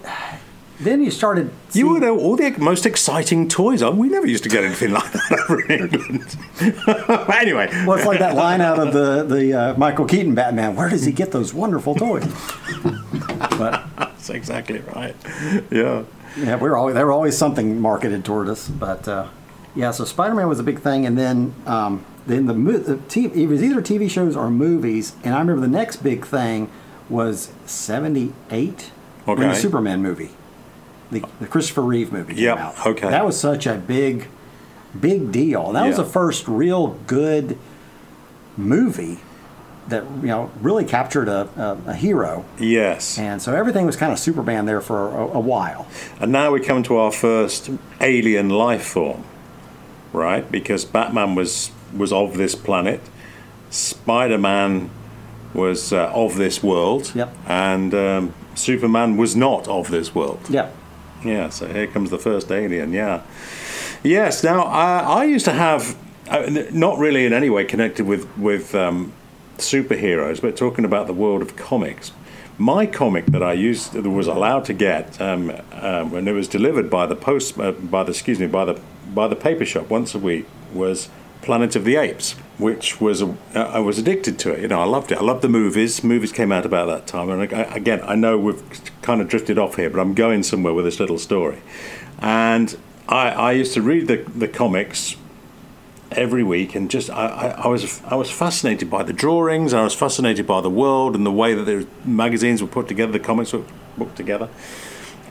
then 0.80 1.04
you 1.04 1.12
started. 1.12 1.52
You 1.68 1.72
see- 1.72 1.84
would 1.84 2.02
know 2.02 2.18
all 2.18 2.36
the 2.36 2.52
most 2.58 2.86
exciting 2.86 3.48
toys. 3.48 3.84
We 3.84 4.10
never 4.10 4.28
used 4.28 4.44
to 4.44 4.50
get 4.50 4.64
anything 4.64 4.92
like 5.00 5.12
that 5.12 5.46
over 5.50 5.62
in 5.62 5.90
England. 5.94 6.38
anyway, 7.34 7.68
Well, 7.86 7.98
it's 7.98 8.06
like 8.08 8.20
that 8.20 8.36
line 8.36 8.62
out 8.62 8.80
of 8.80 8.94
the 8.94 9.24
the 9.24 9.54
uh, 9.54 9.78
Michael 9.78 10.06
Keaton 10.06 10.36
Batman. 10.36 10.76
Where 10.76 10.90
does 10.90 11.06
he 11.06 11.12
get 11.12 11.32
those 11.32 11.54
wonderful 11.54 11.96
toys? 11.96 12.26
but 13.58 13.84
that's 13.98 14.30
exactly 14.30 14.80
right. 14.96 15.16
Yeah. 15.72 16.04
yeah, 16.38 16.56
we 16.56 16.70
were 16.70 16.78
always 16.78 16.96
there 16.96 17.06
were 17.06 17.12
always 17.12 17.38
something 17.38 17.80
marketed 17.80 18.24
toward 18.26 18.48
us. 18.50 18.68
But 18.68 19.08
uh, 19.08 19.28
yeah, 19.76 19.92
so 19.92 20.06
Spider 20.06 20.36
Man 20.36 20.48
was 20.48 20.60
a 20.60 20.64
big 20.64 20.80
thing, 20.80 21.06
and 21.06 21.18
then 21.18 21.54
um, 21.66 22.06
then 22.26 22.46
the, 22.46 22.54
the 22.54 22.96
TV, 22.96 23.36
it 23.36 23.48
was 23.48 23.64
either 23.64 23.82
TV 23.82 24.10
shows 24.10 24.36
or 24.36 24.50
movies. 24.50 25.16
And 25.24 25.34
I 25.36 25.40
remember 25.40 25.62
the 25.62 25.68
next 25.68 25.98
big 25.98 26.26
thing 26.26 26.70
was 27.10 27.52
'78 27.66 28.92
when 29.26 29.40
the 29.40 29.56
Superman 29.56 30.02
movie, 30.02 30.32
the, 31.12 31.24
the 31.40 31.48
Christopher 31.48 31.82
Reeve 31.82 32.12
movie 32.12 32.34
came 32.36 32.44
Yep, 32.44 32.58
out. 32.58 32.86
okay. 32.88 33.10
that 33.10 33.26
was 33.26 33.40
such 33.40 33.66
a 33.68 33.76
big 33.76 34.28
big 35.00 35.32
deal. 35.32 35.72
That 35.74 35.86
was 35.88 35.98
the 35.98 36.04
first 36.06 36.48
real 36.48 36.88
good 37.08 37.58
movie 38.58 39.20
that 39.88 40.04
you 40.22 40.28
know 40.28 40.52
really 40.62 40.86
captured 40.86 41.28
a, 41.28 41.48
a, 41.88 41.90
a 41.92 41.94
hero. 41.96 42.46
Yes. 42.60 43.18
And 43.18 43.42
so 43.42 43.54
everything 43.56 43.86
was 43.86 43.96
kind 43.96 44.12
of 44.12 44.20
Superman 44.20 44.66
there 44.66 44.82
for 44.82 45.10
a, 45.10 45.26
a 45.38 45.40
while. 45.40 45.88
And 46.20 46.32
now 46.32 46.52
we 46.52 46.60
come 46.60 46.84
to 46.84 46.98
our 46.98 47.12
first 47.12 47.70
alien 48.02 48.50
life 48.50 48.84
form, 48.84 49.24
right? 50.14 50.50
Because 50.52 50.86
Batman 50.86 51.36
was 51.36 51.72
was 51.96 52.14
of 52.14 52.38
this 52.38 52.54
planet, 52.56 53.02
Spider 53.72 54.38
Man 54.38 54.90
was 55.56 55.92
uh, 55.92 56.12
of 56.14 56.36
this 56.38 56.62
world, 56.62 57.12
Yep. 57.16 57.36
and 57.48 57.94
um, 57.96 58.34
Superman 58.54 59.18
was 59.18 59.36
not 59.36 59.68
of 59.68 59.90
this 59.90 60.14
world. 60.14 60.40
Yeah. 60.50 60.70
Yeah, 61.24 61.50
so 61.50 61.68
here 61.68 61.88
comes 61.88 62.10
the 62.10 62.18
first 62.18 62.52
alien. 62.52 62.94
Yeah, 62.94 63.24
yes. 64.04 64.44
Now 64.44 64.64
I, 64.64 65.00
I 65.00 65.24
used 65.26 65.46
to 65.46 65.54
have, 65.54 65.98
uh, 66.30 66.50
not 66.72 66.98
really 66.98 67.26
in 67.26 67.34
any 67.34 67.50
way 67.50 67.66
connected 67.66 68.06
with 68.06 68.26
with 68.38 68.74
um, 68.74 69.12
superheroes, 69.58 70.42
but 70.42 70.56
talking 70.56 70.86
about 70.86 71.08
the 71.08 71.14
world 71.14 71.42
of 71.42 71.56
comics. 71.56 72.12
My 72.58 72.86
comic 72.86 73.26
that 73.28 73.42
I 73.42 73.54
used 73.54 73.94
was 73.94 74.28
allowed 74.28 74.66
to 74.66 74.74
get, 74.74 75.20
um, 75.22 75.52
um, 75.72 76.28
it 76.28 76.32
was 76.34 76.48
delivered 76.48 76.90
by 76.90 77.06
the 77.06 77.16
post, 77.16 77.58
uh, 77.58 77.72
by 77.72 78.04
the 78.04 78.12
excuse 78.12 78.40
me, 78.40 78.48
by 78.48 78.66
the 78.66 78.82
by 79.14 79.28
the 79.28 79.36
paper 79.36 79.66
shop 79.66 79.90
once 79.90 80.14
a 80.16 80.20
week, 80.20 80.46
was 80.74 81.10
Planet 81.42 81.76
of 81.76 81.86
the 81.86 81.96
Apes, 81.96 82.34
which 82.58 83.00
was 83.00 83.22
a, 83.22 83.36
I 83.56 83.80
was 83.80 83.98
addicted 83.98 84.38
to 84.40 84.52
it. 84.52 84.62
You 84.62 84.68
know, 84.68 84.82
I 84.82 84.86
loved 84.86 85.12
it. 85.12 85.18
I 85.18 85.22
loved 85.22 85.42
the 85.42 85.50
movies. 85.50 86.04
Movies 86.04 86.32
came 86.32 86.52
out 86.52 86.66
about 86.66 86.88
that 86.88 87.08
time, 87.08 87.30
and 87.30 87.54
I, 87.54 87.62
again, 87.76 88.02
I 88.04 88.16
know 88.16 88.38
we've 88.38 88.62
kind 89.02 89.22
of 89.22 89.28
drifted 89.30 89.58
off 89.58 89.76
here, 89.76 89.90
but 89.90 90.00
I'm 90.00 90.14
going 90.14 90.44
somewhere 90.44 90.74
with 90.74 90.86
this 90.86 91.00
little 91.00 91.18
story. 91.18 91.62
And 92.20 92.78
I, 93.08 93.30
I 93.30 93.52
used 93.54 93.74
to 93.76 93.82
read 93.82 94.08
the 94.08 94.18
the 94.36 94.48
comics 94.48 95.16
every 96.12 96.44
week, 96.44 96.76
and 96.76 96.90
just 96.90 97.10
I, 97.10 97.28
I, 97.28 97.48
I 97.64 97.68
was 97.68 98.04
I 98.04 98.16
was 98.16 98.30
fascinated 98.30 98.90
by 98.90 99.04
the 99.04 99.14
drawings. 99.14 99.74
I 99.74 99.84
was 99.84 99.94
fascinated 99.94 100.46
by 100.46 100.62
the 100.62 100.70
world 100.70 101.16
and 101.16 101.26
the 101.26 101.32
way 101.32 101.54
that 101.54 101.64
the 101.64 101.88
magazines 102.06 102.62
were 102.62 102.68
put 102.68 102.88
together, 102.88 103.12
the 103.12 103.20
comics 103.20 103.54
were 103.54 103.64
put 103.98 104.16
together. 104.16 104.50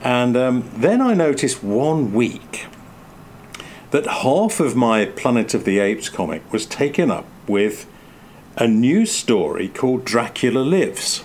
And 0.01 0.37
um, 0.37 0.69
then 0.75 1.01
I 1.01 1.13
noticed 1.13 1.63
one 1.63 2.13
week 2.13 2.65
that 3.91 4.05
half 4.05 4.59
of 4.59 4.75
my 4.75 5.05
Planet 5.05 5.53
of 5.53 5.65
the 5.65 5.79
Apes 5.79 6.09
comic 6.09 6.51
was 6.51 6.65
taken 6.65 7.09
up 7.09 7.25
with 7.47 7.87
a 8.57 8.67
new 8.67 9.05
story 9.05 9.67
called 9.69 10.05
Dracula 10.05 10.59
Lives. 10.59 11.23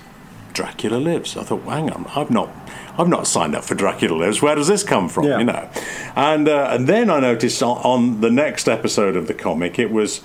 Dracula 0.52 0.96
Lives. 0.96 1.36
I 1.36 1.42
thought, 1.42 1.62
hang 1.64 1.90
on, 1.90 2.06
I've 2.14 2.30
not, 2.30 2.48
I've 2.96 3.08
not 3.08 3.26
signed 3.26 3.54
up 3.54 3.64
for 3.64 3.74
Dracula 3.74 4.16
Lives. 4.16 4.40
Where 4.40 4.54
does 4.54 4.68
this 4.68 4.82
come 4.82 5.08
from? 5.08 5.24
Yeah. 5.24 5.38
You 5.38 5.44
know, 5.44 5.70
and 6.16 6.48
uh, 6.48 6.68
and 6.70 6.86
then 6.86 7.10
I 7.10 7.20
noticed 7.20 7.62
on, 7.62 7.78
on 7.78 8.20
the 8.20 8.30
next 8.30 8.68
episode 8.68 9.16
of 9.16 9.26
the 9.26 9.34
comic 9.34 9.78
it 9.78 9.90
was 9.90 10.22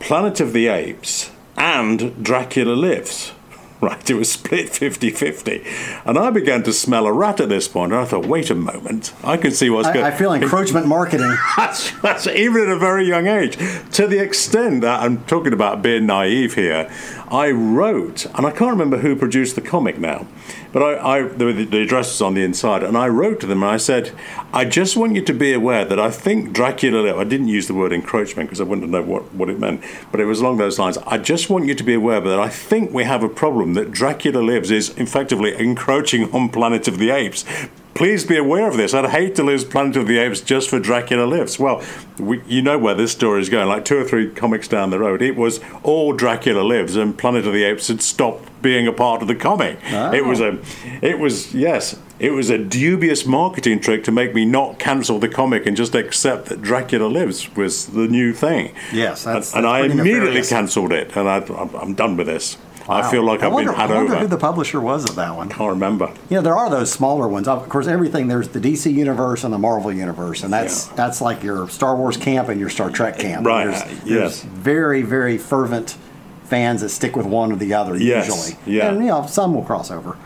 Planet 0.00 0.40
of 0.40 0.52
the 0.52 0.66
Apes 0.66 1.30
and 1.56 2.22
Dracula 2.22 2.74
Lives. 2.74 3.32
Right, 3.80 4.08
it 4.08 4.14
was 4.14 4.32
split 4.32 4.70
50 4.70 5.10
50. 5.10 5.64
And 6.06 6.16
I 6.16 6.30
began 6.30 6.62
to 6.62 6.72
smell 6.72 7.06
a 7.06 7.12
rat 7.12 7.40
at 7.40 7.48
this 7.48 7.68
point, 7.68 7.92
and 7.92 8.00
I 8.00 8.04
thought, 8.04 8.26
wait 8.26 8.48
a 8.48 8.54
moment, 8.54 9.12
I 9.22 9.36
can 9.36 9.50
see 9.50 9.68
what's 9.68 9.88
going 9.88 10.04
I, 10.04 10.08
I 10.08 10.10
feel 10.12 10.32
encroachment 10.32 10.86
marketing. 10.86 11.36
that's, 11.56 11.90
that's 12.00 12.26
even 12.26 12.62
at 12.62 12.68
a 12.68 12.78
very 12.78 13.06
young 13.06 13.26
age. 13.26 13.58
To 13.92 14.06
the 14.06 14.22
extent 14.22 14.80
that 14.82 15.02
I'm 15.02 15.24
talking 15.24 15.52
about 15.52 15.82
being 15.82 16.06
naive 16.06 16.54
here, 16.54 16.90
I 17.28 17.50
wrote, 17.50 18.26
and 18.34 18.46
I 18.46 18.50
can't 18.50 18.70
remember 18.70 18.98
who 18.98 19.16
produced 19.16 19.54
the 19.54 19.60
comic 19.60 19.98
now, 19.98 20.26
but 20.72 20.82
I, 20.82 21.18
I 21.18 21.22
the, 21.22 21.52
the 21.64 21.82
address 21.82 22.08
was 22.08 22.22
on 22.22 22.34
the 22.34 22.42
inside, 22.42 22.82
and 22.82 22.96
I 22.96 23.08
wrote 23.08 23.40
to 23.40 23.46
them 23.46 23.62
and 23.62 23.72
I 23.72 23.76
said, 23.76 24.12
I 24.52 24.64
just 24.64 24.96
want 24.96 25.14
you 25.14 25.22
to 25.22 25.32
be 25.32 25.52
aware 25.52 25.84
that 25.84 25.98
I 25.98 26.10
think 26.10 26.52
Dracula, 26.52 27.16
I 27.16 27.24
didn't 27.24 27.48
use 27.48 27.66
the 27.66 27.74
word 27.74 27.92
encroachment 27.92 28.48
because 28.48 28.60
I 28.60 28.64
wouldn't 28.64 28.90
know 28.90 29.02
what, 29.02 29.32
what 29.34 29.48
it 29.48 29.58
meant, 29.58 29.82
but 30.10 30.20
it 30.20 30.26
was 30.26 30.40
along 30.40 30.58
those 30.58 30.78
lines. 30.78 30.98
I 30.98 31.18
just 31.18 31.48
want 31.48 31.66
you 31.66 31.74
to 31.74 31.84
be 31.84 31.94
aware 31.94 32.20
that 32.20 32.38
I 32.38 32.48
think 32.48 32.92
we 32.92 33.04
have 33.04 33.22
a 33.22 33.28
problem 33.28 33.74
that 33.74 33.90
Dracula 33.90 34.40
Lives 34.40 34.70
is 34.70 34.90
effectively 34.98 35.54
encroaching 35.58 36.30
on 36.32 36.50
Planet 36.50 36.88
of 36.88 36.98
the 36.98 37.10
Apes. 37.10 37.44
Please 37.94 38.24
be 38.24 38.36
aware 38.36 38.68
of 38.68 38.76
this. 38.76 38.92
I'd 38.92 39.10
hate 39.10 39.36
to 39.36 39.44
lose 39.44 39.64
Planet 39.64 39.96
of 39.96 40.08
the 40.08 40.18
Apes 40.18 40.40
just 40.40 40.68
for 40.68 40.80
Dracula 40.80 41.24
Lives. 41.26 41.58
Well, 41.60 41.80
we, 42.18 42.42
you 42.46 42.60
know 42.60 42.76
where 42.76 42.94
this 42.94 43.12
story 43.12 43.40
is 43.40 43.48
going. 43.48 43.68
Like 43.68 43.84
two 43.84 43.96
or 43.98 44.04
three 44.04 44.30
comics 44.30 44.66
down 44.66 44.90
the 44.90 44.98
road, 44.98 45.22
it 45.22 45.36
was 45.36 45.60
all 45.84 46.12
Dracula 46.12 46.62
Lives, 46.62 46.96
and 46.96 47.16
Planet 47.16 47.46
of 47.46 47.52
the 47.52 47.62
Apes 47.62 47.86
had 47.88 48.02
stopped 48.02 48.48
being 48.62 48.88
a 48.88 48.92
part 48.92 49.22
of 49.22 49.28
the 49.28 49.34
comic. 49.36 49.78
It 50.12 50.24
was 50.24 50.40
a, 50.40 50.58
it 51.02 51.18
was 51.20 51.54
yes, 51.54 51.96
it 52.18 52.30
was 52.32 52.50
a 52.50 52.58
dubious 52.58 53.26
marketing 53.26 53.78
trick 53.80 54.02
to 54.04 54.10
make 54.12 54.34
me 54.34 54.44
not 54.44 54.78
cancel 54.78 55.18
the 55.20 55.28
comic 55.28 55.64
and 55.66 55.76
just 55.76 55.94
accept 55.94 56.46
that 56.46 56.62
Dracula 56.62 57.06
Lives 57.06 57.54
was 57.54 57.86
the 57.86 58.08
new 58.08 58.32
thing. 58.32 58.74
Yes, 58.92 59.22
that's- 59.24 59.52
and, 59.54 59.66
and 59.66 59.66
I 59.68 59.80
immediately 60.00 60.42
cancelled 60.50 60.92
it, 60.92 61.14
and 61.16 61.28
I, 61.28 61.36
I'm, 61.38 61.74
I'm 61.76 61.94
done 61.94 62.16
with 62.16 62.26
this. 62.26 62.56
I 62.88 63.10
feel 63.10 63.22
like 63.22 63.42
I 63.42 63.46
I've 63.46 63.52
wonder, 63.52 63.70
been 63.72 63.80
had 63.80 63.90
I 63.90 63.94
wonder 63.94 64.12
over. 64.14 64.20
who 64.22 64.26
the 64.28 64.36
publisher 64.36 64.80
was 64.80 65.08
of 65.08 65.16
that 65.16 65.34
one. 65.36 65.50
I 65.50 65.54
Can't 65.54 65.70
remember. 65.70 66.12
You 66.28 66.36
know, 66.36 66.42
there 66.42 66.56
are 66.56 66.68
those 66.68 66.92
smaller 66.92 67.26
ones. 67.28 67.48
Of 67.48 67.68
course, 67.68 67.86
everything 67.86 68.28
there's 68.28 68.48
the 68.48 68.60
DC 68.60 68.92
universe 68.92 69.42
and 69.44 69.52
the 69.54 69.58
Marvel 69.58 69.92
universe, 69.92 70.42
and 70.42 70.52
that's 70.52 70.88
Yeah. 70.88 70.92
that's 70.96 71.20
like 71.20 71.42
your 71.42 71.68
Star 71.68 71.96
Wars 71.96 72.16
camp 72.16 72.48
and 72.48 72.60
your 72.60 72.68
Star 72.70 72.90
Trek 72.90 73.18
camp. 73.18 73.46
Right, 73.46 73.64
There's, 73.66 73.82
there's 73.82 74.04
yes. 74.06 74.42
very 74.42 75.02
very 75.02 75.38
fervent 75.38 75.96
fans 76.44 76.82
that 76.82 76.90
stick 76.90 77.16
with 77.16 77.26
one 77.26 77.50
or 77.52 77.56
the 77.56 77.72
other 77.74 77.96
Yes, 77.96 78.26
usually. 78.28 78.58
yeah. 78.76 78.88
And 78.90 78.98
you 79.00 79.06
know, 79.10 79.26
some 79.26 79.54
will 79.54 79.62
cross 79.64 79.90
over. 79.90 80.16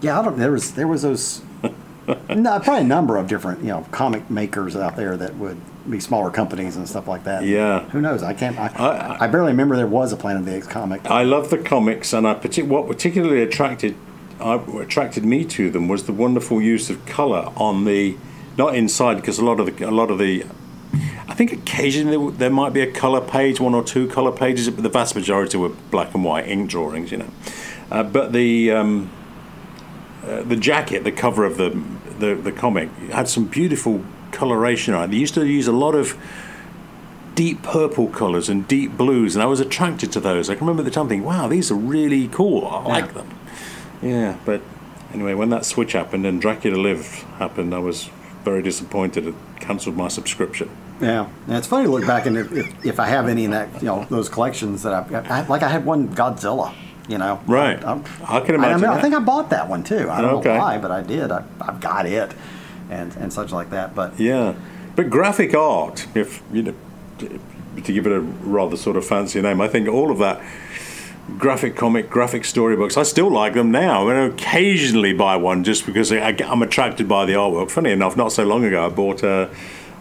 Yeah, 0.00 0.18
I 0.18 0.24
don't. 0.24 0.38
There 0.38 0.52
was 0.52 0.72
there 0.72 0.88
was 0.88 1.02
those. 1.02 1.42
no, 2.30 2.60
probably 2.60 2.80
a 2.80 2.84
number 2.84 3.16
of 3.16 3.26
different 3.26 3.60
you 3.60 3.68
know 3.68 3.86
comic 3.90 4.30
makers 4.30 4.74
out 4.76 4.96
there 4.96 5.16
that 5.16 5.36
would 5.36 5.58
be 5.90 6.00
smaller 6.00 6.30
companies 6.30 6.76
and 6.76 6.88
stuff 6.88 7.06
like 7.08 7.24
that. 7.24 7.44
Yeah. 7.44 7.80
Who 7.90 8.00
knows? 8.00 8.22
I 8.22 8.34
can't. 8.34 8.58
I, 8.58 8.66
I- 8.76 9.24
I, 9.24 9.26
barely 9.28 9.52
remember 9.52 9.76
there 9.76 9.86
was 9.86 10.12
a 10.12 10.16
Planet 10.16 10.40
of 10.40 10.46
the 10.46 10.56
Apes 10.56 10.66
comic. 10.66 11.08
I 11.10 11.22
love 11.22 11.50
the 11.50 11.58
comics, 11.58 12.12
and 12.12 12.26
I 12.26 12.34
partic- 12.34 12.66
what 12.66 12.86
particularly 12.86 13.42
attracted 13.42 13.94
I, 14.40 14.54
attracted 14.80 15.24
me 15.24 15.44
to 15.44 15.70
them 15.70 15.88
was 15.88 16.04
the 16.04 16.12
wonderful 16.12 16.60
use 16.60 16.90
of 16.90 17.04
color 17.06 17.50
on 17.56 17.84
the 17.84 18.16
not 18.58 18.74
inside 18.74 19.14
because 19.16 19.38
a 19.38 19.44
lot 19.44 19.60
of 19.60 19.66
the 19.78 19.88
a 19.88 19.90
lot 19.90 20.10
of 20.10 20.18
the 20.18 20.44
I 21.28 21.34
think 21.34 21.52
occasionally 21.52 22.16
there, 22.16 22.30
there 22.38 22.50
might 22.50 22.72
be 22.72 22.80
a 22.80 22.90
color 22.90 23.20
page, 23.20 23.60
one 23.60 23.74
or 23.74 23.82
two 23.82 24.08
color 24.08 24.32
pages, 24.32 24.68
but 24.70 24.82
the 24.82 24.88
vast 24.88 25.14
majority 25.14 25.56
were 25.58 25.70
black 25.90 26.14
and 26.14 26.24
white 26.24 26.48
ink 26.48 26.70
drawings, 26.70 27.10
you 27.10 27.18
know. 27.18 27.30
Uh, 27.90 28.02
but 28.02 28.32
the 28.32 28.70
um, 28.72 29.10
uh, 30.24 30.42
the 30.42 30.56
jacket, 30.56 31.04
the 31.04 31.12
cover 31.12 31.44
of 31.44 31.56
the, 31.56 31.70
the 32.18 32.34
the 32.34 32.52
comic, 32.52 32.90
had 33.12 33.28
some 33.28 33.44
beautiful 33.46 34.04
coloration 34.32 34.94
on 34.94 35.04
it. 35.04 35.10
They 35.10 35.16
used 35.16 35.34
to 35.34 35.46
use 35.46 35.66
a 35.66 35.72
lot 35.72 35.94
of 35.94 36.16
deep 37.34 37.62
purple 37.62 38.08
colours 38.08 38.48
and 38.48 38.66
deep 38.66 38.96
blues, 38.96 39.36
and 39.36 39.42
I 39.42 39.46
was 39.46 39.60
attracted 39.60 40.10
to 40.12 40.20
those. 40.20 40.48
I 40.48 40.54
can 40.54 40.66
remember 40.66 40.82
at 40.82 40.84
the 40.86 40.90
time 40.90 41.08
thinking, 41.08 41.26
"Wow, 41.26 41.48
these 41.48 41.70
are 41.70 41.74
really 41.74 42.28
cool. 42.28 42.66
I 42.66 42.88
like 42.88 43.06
Yeah. 43.06 43.12
them." 43.12 43.26
Yeah, 44.02 44.34
but 44.44 44.60
anyway, 45.12 45.34
when 45.34 45.50
that 45.50 45.64
switch 45.64 45.92
happened 45.92 46.24
and 46.26 46.40
Dracula 46.40 46.76
Live 46.76 47.24
happened, 47.38 47.74
I 47.74 47.78
was 47.78 48.08
very 48.44 48.62
disappointed. 48.62 49.26
It 49.26 49.34
cancelled 49.60 49.96
my 49.96 50.08
subscription. 50.08 50.68
Yeah, 51.00 51.26
and 51.46 51.56
it's 51.56 51.66
funny 51.66 51.84
to 51.84 51.90
look 51.90 52.06
back 52.06 52.24
and 52.24 52.38
if, 52.38 52.50
if, 52.52 52.86
if 52.86 53.00
I 53.00 53.06
have 53.06 53.28
any 53.28 53.44
in 53.44 53.50
that, 53.50 53.68
you 53.82 53.86
know, 53.88 54.06
those 54.08 54.30
collections 54.30 54.82
that 54.84 54.94
I've 54.94 55.10
got. 55.10 55.30
I, 55.30 55.46
like 55.46 55.62
I 55.62 55.68
had 55.68 55.84
one 55.84 56.08
Godzilla, 56.08 56.72
you 57.06 57.18
know. 57.18 57.38
Right. 57.46 57.76
I 57.84 58.40
can 58.40 58.54
I, 58.54 58.58
imagine 58.58 58.80
mean, 58.80 58.90
I 58.90 59.00
think 59.02 59.14
I 59.14 59.18
bought 59.18 59.50
that 59.50 59.68
one 59.68 59.82
too. 59.82 60.08
I 60.08 60.22
don't 60.22 60.36
Okay. 60.36 60.54
know 60.54 60.58
why, 60.60 60.78
but 60.78 60.90
I 60.90 61.02
did. 61.02 61.30
I, 61.30 61.42
I've 61.60 61.80
got 61.80 62.06
it, 62.06 62.32
and 62.90 63.16
and 63.16 63.32
such 63.32 63.52
like 63.52 63.70
that. 63.70 63.94
But 63.94 64.18
Yeah, 64.18 64.54
but 64.94 65.10
graphic 65.10 65.54
art, 65.54 66.06
if 66.14 66.42
you 66.52 66.62
know, 66.62 66.74
to 67.18 67.92
give 67.92 68.06
it 68.06 68.12
a 68.12 68.20
rather 68.20 68.76
sort 68.76 68.96
of 68.96 69.04
fancy 69.04 69.40
name, 69.40 69.60
I 69.60 69.68
think 69.68 69.88
all 69.88 70.10
of 70.10 70.18
that 70.18 70.40
graphic 71.38 71.76
comic, 71.76 72.08
graphic 72.08 72.44
storybooks, 72.44 72.96
I 72.96 73.02
still 73.02 73.30
like 73.30 73.54
them 73.54 73.70
now. 73.70 74.08
I 74.08 74.14
occasionally 74.26 75.12
buy 75.12 75.36
one 75.36 75.64
just 75.64 75.84
because 75.84 76.12
I, 76.12 76.30
am 76.38 76.62
attracted 76.62 77.08
by 77.08 77.24
the 77.26 77.32
artwork. 77.32 77.70
Funny 77.70 77.90
enough, 77.90 78.16
not 78.16 78.32
so 78.32 78.44
long 78.44 78.64
ago, 78.64 78.86
I 78.86 78.88
bought 78.88 79.22
a. 79.22 79.50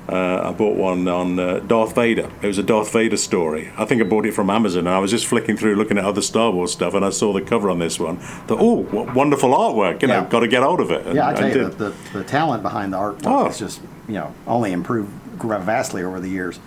Uh, 0.08 0.50
I 0.50 0.52
bought 0.52 0.76
one 0.76 1.08
on 1.08 1.40
uh, 1.40 1.60
Darth 1.60 1.96
Vader. 1.96 2.30
It 2.44 2.48
was 2.48 2.58
a 2.60 2.64
Darth 2.64 2.92
Vader 2.94 3.18
story. 3.18 3.72
I 3.78 3.86
think 3.86 4.02
I 4.02 4.06
bought 4.06 4.26
it 4.28 4.34
from 4.36 4.50
Amazon, 4.52 4.82
and 4.86 4.90
I 4.90 5.00
was 5.00 5.10
just 5.10 5.26
flicking 5.26 5.58
through, 5.58 5.76
looking 5.76 5.98
at 5.98 6.06
other 6.06 6.22
Star 6.22 6.52
Wars 6.52 6.72
stuff, 6.72 6.94
and 6.94 7.04
I 7.04 7.10
saw 7.10 7.34
the 7.34 7.42
cover 7.42 7.70
on 7.72 7.80
this 7.80 8.00
one. 8.00 8.18
Thought, 8.18 8.60
oh, 8.62 8.84
what 8.84 9.16
wonderful 9.16 9.50
artwork! 9.50 10.02
You 10.04 10.08
know, 10.10 10.22
Yeah. 10.22 10.30
got 10.30 10.42
to 10.42 10.48
get 10.48 10.62
hold 10.62 10.80
of 10.80 10.92
it. 10.92 11.08
And 11.08 11.16
yeah, 11.16 11.30
I 11.30 11.34
tell 11.34 11.48
you, 11.48 11.70
the, 11.70 11.90
the, 11.90 11.94
the 12.20 12.24
talent 12.24 12.62
behind 12.62 12.94
the 12.94 12.98
art 12.98 13.18
Oh. 13.26 13.48
is 13.48 13.58
just 13.58 13.82
you 14.08 14.14
know 14.14 14.32
only 14.46 14.72
improved 14.74 15.10
vastly 15.42 16.04
over 16.04 16.20
the 16.20 16.30
years, 16.30 16.60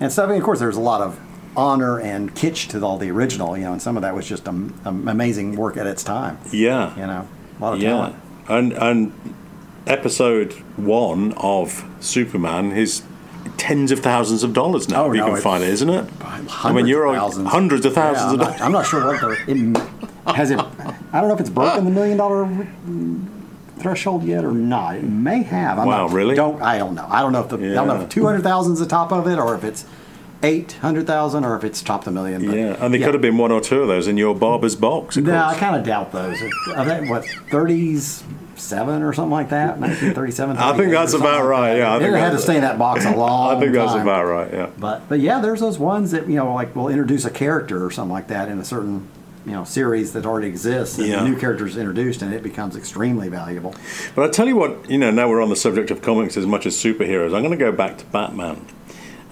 and 0.00 0.10
stuff. 0.12 0.28
And 0.28 0.38
of 0.38 0.44
course, 0.44 0.58
there's 0.58 0.76
a 0.76 0.80
lot 0.80 1.00
of 1.00 1.18
honor 1.56 2.00
and 2.00 2.34
kitsch 2.34 2.68
to 2.70 2.84
all 2.84 2.96
the 2.98 3.10
original, 3.10 3.56
you 3.56 3.64
know, 3.64 3.72
and 3.72 3.82
some 3.82 3.96
of 3.96 4.02
that 4.02 4.14
was 4.14 4.26
just 4.26 4.48
um, 4.48 4.72
amazing 4.84 5.56
work 5.56 5.76
at 5.76 5.86
its 5.86 6.02
time. 6.04 6.38
yeah, 6.52 6.94
You 6.96 7.06
know, 7.06 7.28
a 7.58 7.62
lot 7.62 7.74
of 7.74 7.80
yeah, 7.82 7.90
talent. 7.90 8.16
and 8.48 8.72
and 8.72 9.12
episode 9.86 10.52
one 10.76 11.32
of 11.34 11.84
Superman 12.00 12.72
is 12.72 13.02
tens 13.56 13.90
of 13.90 14.00
thousands 14.00 14.42
of 14.42 14.52
dollars 14.52 14.88
now. 14.88 15.04
Oh, 15.06 15.12
you 15.12 15.18
no, 15.20 15.32
can 15.32 15.40
find 15.40 15.62
it, 15.64 15.70
isn't 15.70 15.88
it? 15.90 16.08
I 16.22 16.72
mean, 16.72 16.86
you're 16.86 17.06
of 17.06 17.38
on 17.38 17.46
hundreds 17.46 17.84
of 17.86 17.94
thousands 17.94 18.22
Yeah, 18.22 18.28
I'm, 18.28 18.34
of 18.34 18.38
not, 18.40 18.46
dollars. 18.46 18.60
I'm 18.62 18.72
not 18.72 18.86
sure 18.86 19.06
what 19.06 19.20
the 19.46 19.80
it, 20.28 20.34
has 20.36 20.50
it. 20.50 20.58
I 20.58 21.20
don't 21.20 21.28
know 21.28 21.34
if 21.34 21.40
it's 21.40 21.50
broken 21.50 21.84
the 21.84 21.90
million 21.90 22.16
dollar 22.18 22.66
threshold 23.78 24.24
yet 24.24 24.44
or 24.44 24.52
not. 24.52 24.96
It 24.96 25.04
may 25.04 25.42
have. 25.42 25.78
I'm 25.78 25.86
Wow, 25.86 26.06
not, 26.06 26.12
really? 26.14 26.34
Don't 26.36 26.60
I 26.62 26.78
don't 26.78 26.94
know. 26.94 27.06
I 27.08 27.20
don't 27.22 27.32
know 27.32 27.40
if 27.42 27.48
the 27.48 27.56
I 27.56 27.74
don't 27.74 27.88
know 27.88 28.00
if 28.02 28.08
two 28.08 28.24
hundred 28.24 28.42
thousand 28.42 28.74
is 28.74 28.78
the 28.78 28.86
top 28.86 29.12
of 29.12 29.26
it 29.26 29.38
or 29.38 29.54
if 29.54 29.64
it's 29.64 29.84
eight 30.42 30.72
hundred 30.72 31.06
thousand 31.06 31.44
or 31.44 31.56
if 31.56 31.64
it's 31.64 31.82
topped 31.82 32.06
a 32.06 32.10
million. 32.10 32.46
But 32.46 32.56
Yeah, 32.56 32.76
and 32.84 32.92
there 32.94 33.00
could 33.02 33.14
have 33.14 33.22
been 33.22 33.38
one 33.38 33.52
or 33.52 33.60
two 33.60 33.82
of 33.82 33.88
those 33.88 34.06
in 34.06 34.16
your 34.16 34.34
barber's 34.34 34.76
box. 34.76 35.16
No, 35.16 35.34
I 35.44 35.54
kind 35.56 35.76
of 35.76 35.84
doubt 35.84 36.12
those. 36.12 36.38
I 36.74 36.84
think 36.84 37.10
what 37.10 37.24
thirties. 37.50 38.22
Seven 38.56 39.02
or 39.02 39.12
something 39.12 39.30
like 39.30 39.48
that, 39.50 39.78
1937. 39.78 40.56
I 40.58 40.76
think 40.76 40.90
that's 40.92 41.14
about 41.14 41.44
right, 41.46 41.76
yeah, 41.78 41.92
I 41.92 41.96
it 41.96 42.00
think 42.00 42.14
had 42.16 42.30
to 42.32 42.38
stay 42.38 42.56
in 42.56 42.60
that 42.62 42.78
box 42.78 43.04
a 43.06 43.16
long 43.16 43.56
I 43.56 43.60
think 43.60 43.72
that's 43.72 43.92
time. 43.92 44.02
about 44.02 44.24
right. 44.26 44.52
Yeah. 44.52 44.70
But 44.78 45.08
but 45.08 45.20
yeah, 45.20 45.40
there's 45.40 45.60
those 45.60 45.78
ones 45.78 46.10
that 46.10 46.28
you 46.28 46.36
know 46.36 46.52
like 46.52 46.76
will 46.76 46.88
introduce 46.88 47.24
a 47.24 47.30
character 47.30 47.84
or 47.84 47.90
something 47.90 48.12
like 48.12 48.26
that 48.28 48.48
in 48.48 48.58
a 48.58 48.64
certain 48.64 49.08
you 49.46 49.52
know 49.52 49.64
series 49.64 50.12
that 50.12 50.26
already 50.26 50.48
exists, 50.48 50.98
and 50.98 51.06
Yeah. 51.08 51.24
new 51.24 51.38
character 51.38 51.66
is 51.66 51.78
introduced, 51.78 52.20
and 52.20 52.34
it 52.34 52.42
becomes 52.42 52.76
extremely 52.76 53.28
valuable. 53.30 53.74
But 54.14 54.26
I 54.26 54.30
tell 54.30 54.46
you 54.46 54.56
what, 54.56 54.90
you 54.90 54.98
know, 54.98 55.10
now 55.10 55.28
we're 55.30 55.40
on 55.42 55.48
the 55.48 55.56
subject 55.56 55.90
of 55.90 56.02
comics 56.02 56.36
as 56.36 56.44
much 56.44 56.66
as 56.66 56.76
superheroes. 56.76 57.34
I'm 57.34 57.42
going 57.42 57.50
to 57.50 57.56
go 57.56 57.72
back 57.72 57.96
to 57.98 58.04
Batman. 58.06 58.66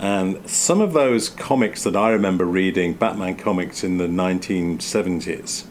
And 0.01 0.49
some 0.49 0.81
of 0.81 0.93
those 0.95 1.29
comics 1.29 1.83
that 1.83 1.97
I 1.97 2.11
remember 2.11 2.45
reading, 2.47 2.95
Batman 2.95 3.35
comics 3.37 3.83
in 3.85 3.99
the 3.99 4.07
1970s, 4.07 5.65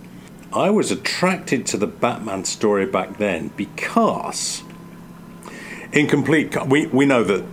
I 0.58 0.70
was 0.72 0.92
attracted 0.92 1.66
to 1.68 1.78
the 1.78 1.88
Batman 1.88 2.44
story 2.44 2.86
back 2.86 3.18
then 3.18 3.52
because, 3.56 4.64
in 5.92 6.08
complete, 6.08 6.56
we, 6.68 6.88
we 6.88 7.06
know 7.06 7.24
that 7.24 7.46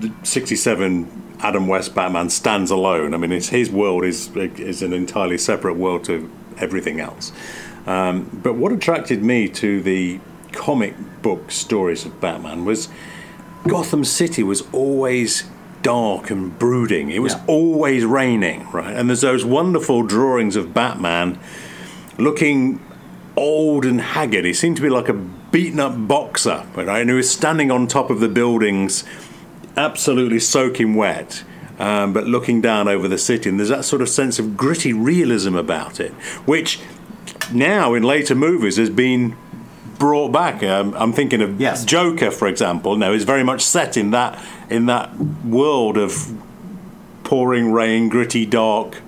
the 0.00 0.12
67 0.24 1.36
Adam 1.40 1.68
West 1.68 1.94
Batman 1.94 2.28
stands 2.28 2.70
alone. 2.70 3.14
I 3.14 3.18
mean, 3.18 3.32
it's, 3.32 3.48
his 3.48 3.70
world 3.70 4.04
is, 4.04 4.34
is 4.36 4.82
an 4.82 4.92
entirely 4.92 5.38
separate 5.38 5.74
world 5.74 6.04
to 6.04 6.30
everything 6.58 6.98
else. 7.00 7.32
Um, 7.86 8.40
but 8.42 8.54
what 8.54 8.72
attracted 8.72 9.22
me 9.22 9.48
to 9.50 9.80
the 9.80 10.20
comic 10.52 10.94
book 11.22 11.50
stories 11.50 12.04
of 12.04 12.20
Batman 12.20 12.64
was 12.64 12.88
Gotham 13.66 14.04
City 14.04 14.42
was 14.42 14.62
always 14.72 15.44
dark 15.82 16.30
and 16.30 16.58
brooding. 16.58 17.10
It 17.10 17.20
was 17.20 17.34
Yeah. 17.34 17.44
always 17.46 18.04
raining, 18.04 18.66
right? 18.72 18.94
And 18.94 19.08
there's 19.08 19.20
those 19.22 19.44
wonderful 19.44 20.02
drawings 20.02 20.56
of 20.56 20.74
Batman 20.74 21.38
looking 22.20 22.80
old 23.36 23.84
and 23.84 24.00
haggard. 24.00 24.44
He 24.44 24.52
seemed 24.52 24.76
to 24.76 24.82
be 24.82 24.90
like 24.90 25.08
a 25.08 25.14
beaten 25.14 25.80
up 25.80 26.06
boxer, 26.06 26.66
right? 26.74 27.00
And 27.00 27.10
he 27.10 27.16
was 27.16 27.30
standing 27.30 27.70
on 27.70 27.86
top 27.86 28.10
of 28.10 28.20
the 28.20 28.28
buildings, 28.28 29.04
absolutely 29.76 30.40
soaking 30.40 30.94
wet. 30.94 31.44
Um, 31.78 32.12
but 32.12 32.26
looking 32.26 32.60
down 32.60 32.88
over 32.88 33.08
the 33.08 33.16
city, 33.16 33.48
and 33.48 33.58
there's 33.58 33.70
that 33.70 33.86
sort 33.86 34.02
of 34.02 34.10
sense 34.10 34.38
of 34.38 34.54
gritty 34.54 34.92
realism 34.92 35.54
about 35.54 35.98
it, 35.98 36.12
which 36.44 36.78
now 37.50 37.94
in 37.94 38.02
later 38.02 38.34
movies 38.34 38.76
has 38.76 38.90
been 38.90 39.34
brought 39.98 40.30
back. 40.30 40.62
Um, 40.62 40.94
I'm 40.98 41.14
thinking 41.14 41.40
of 41.40 41.58
Yes. 41.58 41.86
Joker, 41.86 42.30
for 42.30 42.48
example. 42.48 42.96
Now 42.96 43.12
is 43.12 43.24
very 43.24 43.42
much 43.42 43.62
set 43.62 43.96
in 43.96 44.10
that 44.10 44.38
in 44.68 44.86
that 44.86 45.16
world 45.44 45.96
of 45.96 46.30
pouring 47.24 47.72
rain, 47.72 48.10
gritty, 48.10 48.44
dark, 48.44 48.98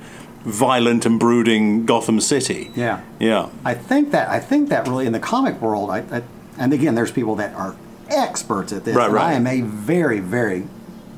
violent, 0.44 1.06
and 1.06 1.18
brooding 1.20 1.86
Gotham 1.86 2.20
City. 2.20 2.70
Yeah. 2.74 3.00
Yeah. 3.18 3.48
I 3.64 3.74
think 3.74 4.10
that 4.12 4.28
I 4.28 4.40
think 4.40 4.68
that 4.70 4.86
really 4.88 5.06
in 5.06 5.12
the 5.12 5.20
comic 5.20 5.60
world, 5.60 5.90
I, 5.90 5.98
I 6.10 6.22
and 6.58 6.72
again, 6.72 6.94
there's 6.94 7.12
people 7.12 7.36
that 7.36 7.54
are 7.54 7.74
experts 8.08 8.72
at 8.72 8.84
this. 8.84 8.94
Right, 8.96 9.10
right. 9.10 9.24
I 9.30 9.32
am 9.34 9.46
a 9.46 9.60
very 9.62 10.20
very 10.20 10.64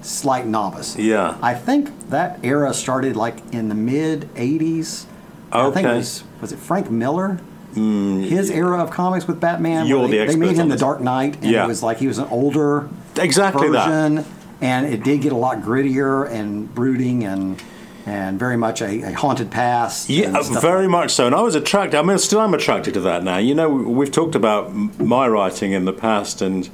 slight 0.03 0.47
novice. 0.47 0.97
Yeah. 0.97 1.37
I 1.43 1.55
think 1.55 2.11
that 2.11 2.39
era 2.43 2.75
started 2.75 3.17
like 3.17 3.37
in 3.53 3.69
the 3.69 3.75
mid 3.75 4.29
'80s. 4.35 5.07
I 5.53 5.71
think 5.71 5.87
it 5.87 5.89
Okay. 5.89 5.97
was 5.97 6.25
was 6.41 6.53
it 6.53 6.59
Frank 6.59 6.91
Miller. 6.91 7.41
Mm. 7.75 8.25
His 8.29 8.51
era 8.51 8.81
of 8.81 8.91
comics 8.91 9.27
with 9.27 9.41
Batman. 9.41 9.87
You're 9.89 10.01
where 10.01 10.09
the 10.09 10.19
they, 10.19 10.27
they 10.27 10.37
made 10.37 10.55
him 10.57 10.69
the. 10.69 10.77
Dark 10.77 11.01
Knight, 11.01 11.37
and 11.43 11.47
Yeah. 11.51 11.65
it 11.65 11.67
was 11.67 11.83
like 11.83 11.99
he 11.99 12.07
was 12.07 12.19
an 12.19 12.29
older 12.31 12.89
Exactly 13.17 13.69
that. 13.71 13.89
version, 13.89 14.25
and 14.61 14.87
it 14.87 15.03
did 15.03 15.23
get 15.23 15.33
a 15.33 15.37
lot 15.37 15.61
grittier 15.61 16.31
and 16.31 16.73
brooding 16.73 17.25
and 17.25 17.61
and 18.07 18.39
very 18.39 18.57
much 18.57 18.83
a, 18.83 19.03
a 19.03 19.13
haunted 19.13 19.51
past. 19.51 20.11
Yeah, 20.11 20.43
very 20.61 20.83
like- 20.83 20.91
much 20.91 21.11
so. 21.13 21.27
And 21.27 21.35
I 21.35 21.41
was 21.41 21.55
attracted. 21.55 21.99
I 21.99 22.03
mean, 22.03 22.19
still 22.19 22.41
I'm 22.41 22.55
attracted 22.55 22.95
to 22.95 23.01
that 23.01 23.23
now. 23.23 23.39
You 23.39 23.55
know, 23.55 23.69
we've 23.69 24.11
talked 24.11 24.35
about 24.35 24.75
my 24.99 25.27
writing 25.27 25.73
in 25.73 25.85
the 25.85 25.93
past, 25.93 26.43
and 26.43 26.67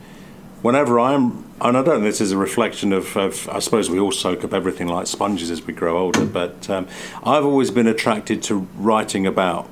whenever 0.62 0.98
I'm, 0.98 1.44
and 1.60 1.76
I 1.76 1.82
don't 1.82 1.86
know, 1.86 2.00
this 2.00 2.20
is 2.20 2.32
a 2.32 2.36
reflection 2.36 2.92
of, 2.92 3.16
of 3.16 3.48
I 3.48 3.58
suppose 3.60 3.88
we 3.90 4.00
all 4.00 4.12
soak 4.12 4.44
up 4.44 4.52
everything 4.52 4.88
like 4.88 5.06
sponges 5.06 5.50
as 5.50 5.64
we 5.64 5.72
grow 5.72 5.98
older, 5.98 6.24
but 6.24 6.68
um, 6.68 6.88
I've 7.22 7.44
always 7.44 7.70
been 7.70 7.86
attracted 7.86 8.42
to 8.44 8.66
writing 8.76 9.26
about 9.26 9.68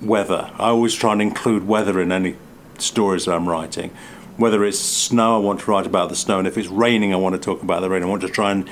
weather. 0.00 0.50
I 0.54 0.68
always 0.68 0.94
try 0.94 1.12
and 1.12 1.20
include 1.20 1.66
weather 1.66 2.00
in 2.00 2.12
any 2.12 2.36
stories 2.78 3.24
that 3.24 3.34
I'm 3.34 3.48
writing. 3.48 3.90
Whether 4.36 4.64
it's 4.64 4.78
snow, 4.78 5.34
I 5.34 5.38
want 5.40 5.60
to 5.60 5.70
write 5.70 5.84
about 5.84 6.10
the 6.10 6.14
snow, 6.14 6.38
and 6.38 6.46
if 6.46 6.56
it's 6.56 6.68
raining, 6.68 7.12
I 7.12 7.16
want 7.16 7.34
to 7.34 7.40
talk 7.40 7.60
about 7.62 7.80
the 7.80 7.90
rain. 7.90 8.04
I 8.04 8.06
want 8.06 8.22
to 8.22 8.28
try 8.28 8.52
and 8.52 8.70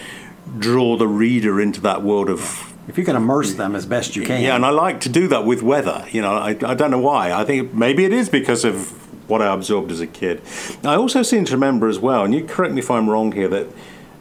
draw 0.59 0.97
the 0.97 1.09
reader 1.09 1.61
into 1.61 1.81
that 1.83 2.03
world 2.03 2.29
of 2.29 2.73
if 2.89 2.97
you 2.97 3.05
can 3.05 3.17
immerse 3.17 3.55
them 3.55 3.75
as 3.75 3.85
best 3.85 4.15
you 4.15 4.23
can. 4.23 4.41
Yeah, 4.43 4.55
and 4.55 4.65
I 4.65 4.71
like 4.71 5.01
to 5.01 5.09
do 5.09 5.27
that 5.29 5.45
with 5.45 5.63
weather. 5.63 6.07
You 6.13 6.23
know, 6.23 6.35
I, 6.35 6.51
I 6.51 6.75
don't 6.75 6.91
know 6.91 7.01
why. 7.01 7.33
I 7.33 7.45
think 7.45 7.75
maybe 7.75 8.05
it 8.05 8.13
is 8.13 8.29
because 8.29 8.65
of 8.65 8.91
what 9.29 9.43
I 9.43 9.53
absorbed 9.53 9.91
as 9.91 10.01
a 10.01 10.07
kid. 10.07 10.41
I 10.85 10.95
also 10.95 11.23
seem 11.23 11.45
to 11.47 11.55
remember 11.55 11.89
as 11.89 11.99
well, 11.99 12.25
and 12.25 12.33
you 12.33 12.45
correct 12.45 12.75
me 12.75 12.81
if 12.81 12.91
I'm 12.91 13.11
wrong 13.11 13.33
here, 13.33 13.49
that 13.49 13.67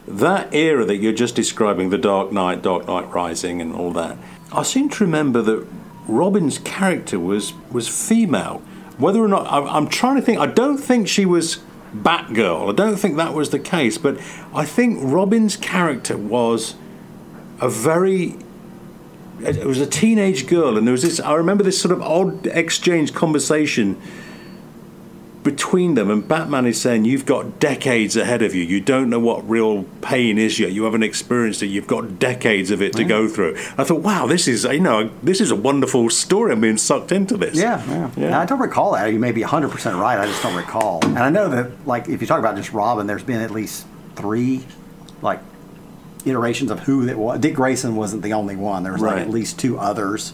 that 0.08 0.54
era 0.54 0.86
that 0.86 0.98
you're 0.98 1.14
just 1.14 1.36
describing, 1.36 1.90
the 1.90 1.98
Dark 1.98 2.32
Knight, 2.32 2.62
Dark 2.62 2.88
Knight 2.88 3.12
Rising, 3.12 3.62
and 3.62 3.74
all 3.74 3.92
that, 3.94 4.18
I 4.52 4.64
seem 4.64 4.90
to 4.90 5.04
remember 5.04 5.42
that 5.44 5.68
Robin's 6.08 6.58
character 6.60 7.20
was 7.20 7.54
was 7.72 7.88
female. 7.88 8.62
Whether 8.98 9.20
or 9.20 9.28
not 9.28 9.46
I, 9.52 9.60
I'm 9.60 9.88
trying 9.88 10.16
to 10.16 10.22
think, 10.22 10.40
I 10.40 10.48
don't 10.48 10.78
think 10.78 11.08
she 11.08 11.26
was 11.26 11.60
Batgirl. 12.04 12.72
I 12.72 12.76
don't 12.76 12.98
think 12.98 13.18
that 13.18 13.34
was 13.34 13.50
the 13.50 13.60
case, 13.60 13.98
but 13.98 14.20
I 14.54 14.66
think 14.66 15.00
Robin's 15.02 15.56
character 15.56 16.18
was 16.18 16.76
a 17.62 17.70
very 17.70 18.36
it 19.42 19.66
was 19.66 19.82
a 19.82 19.86
teenage 19.86 20.48
girl, 20.48 20.78
and 20.78 20.88
there 20.88 20.94
was 20.94 21.02
this. 21.02 21.20
I 21.20 21.34
remember 21.34 21.64
this 21.64 21.80
sort 21.80 21.92
of 21.92 22.02
odd 22.02 22.48
exchange 22.48 23.14
conversation 23.14 24.02
between 25.46 25.94
them, 25.94 26.10
and 26.10 26.28
Batman 26.28 26.66
is 26.66 26.82
saying, 26.82 27.06
"You've 27.06 27.26
got 27.26 27.60
decades 27.60 28.18
ahead 28.18 28.42
of 28.42 28.54
you. 28.54 28.64
You 28.64 28.82
don't 28.82 29.10
know 29.10 29.20
what 29.20 29.48
real 29.50 29.84
pain 30.02 30.38
is 30.38 30.60
yet. 30.60 30.72
You 30.72 30.84
haven't 30.84 31.04
experienced 31.04 31.64
it. 31.64 31.68
You've 31.68 31.88
got 31.88 32.20
decades 32.20 32.72
of 32.72 32.82
it 32.82 32.94
to 32.94 33.06
go 33.06 33.30
through." 33.30 33.56
I 33.78 33.86
thought, 33.86 34.02
"Wow, 34.02 34.26
this 34.28 34.48
is 34.48 34.66
you 34.66 34.82
know 34.82 35.12
this 35.24 35.40
is 35.40 35.52
a 35.52 35.56
wonderful 35.56 36.10
story. 36.10 36.52
I'm 36.52 36.60
being 36.60 36.78
sucked 36.78 37.14
into 37.14 37.38
this." 37.38 37.56
Yeah, 37.56 37.82
yeah. 37.88 38.10
Yeah. 38.18 38.40
I 38.42 38.46
don't 38.46 38.60
recall 38.60 38.94
that. 38.94 39.14
You 39.14 39.20
may 39.20 39.32
be 39.32 39.44
100% 39.44 39.98
right. 39.98 40.20
I 40.20 40.26
just 40.26 40.42
don't 40.44 40.56
recall. 40.56 41.00
And 41.06 41.20
I 41.20 41.30
know 41.30 41.48
that, 41.48 41.88
like, 41.88 42.10
if 42.10 42.20
you 42.20 42.28
talk 42.28 42.40
about 42.40 42.56
just 42.58 42.74
Robin, 42.74 43.08
there's 43.08 43.24
been 43.24 43.40
at 43.40 43.52
least 43.52 43.86
three, 44.16 44.66
like, 45.22 45.40
iterations 46.26 46.72
of 46.72 46.80
who 46.80 47.06
that 47.06 47.18
was. 47.18 47.40
Dick 47.40 47.54
Grayson 47.54 47.96
wasn't 47.96 48.24
the 48.24 48.34
only 48.34 48.56
one. 48.56 48.84
There 48.84 48.94
was 48.94 49.02
like 49.02 49.20
at 49.20 49.30
least 49.30 49.60
two 49.60 49.78
others 49.78 50.34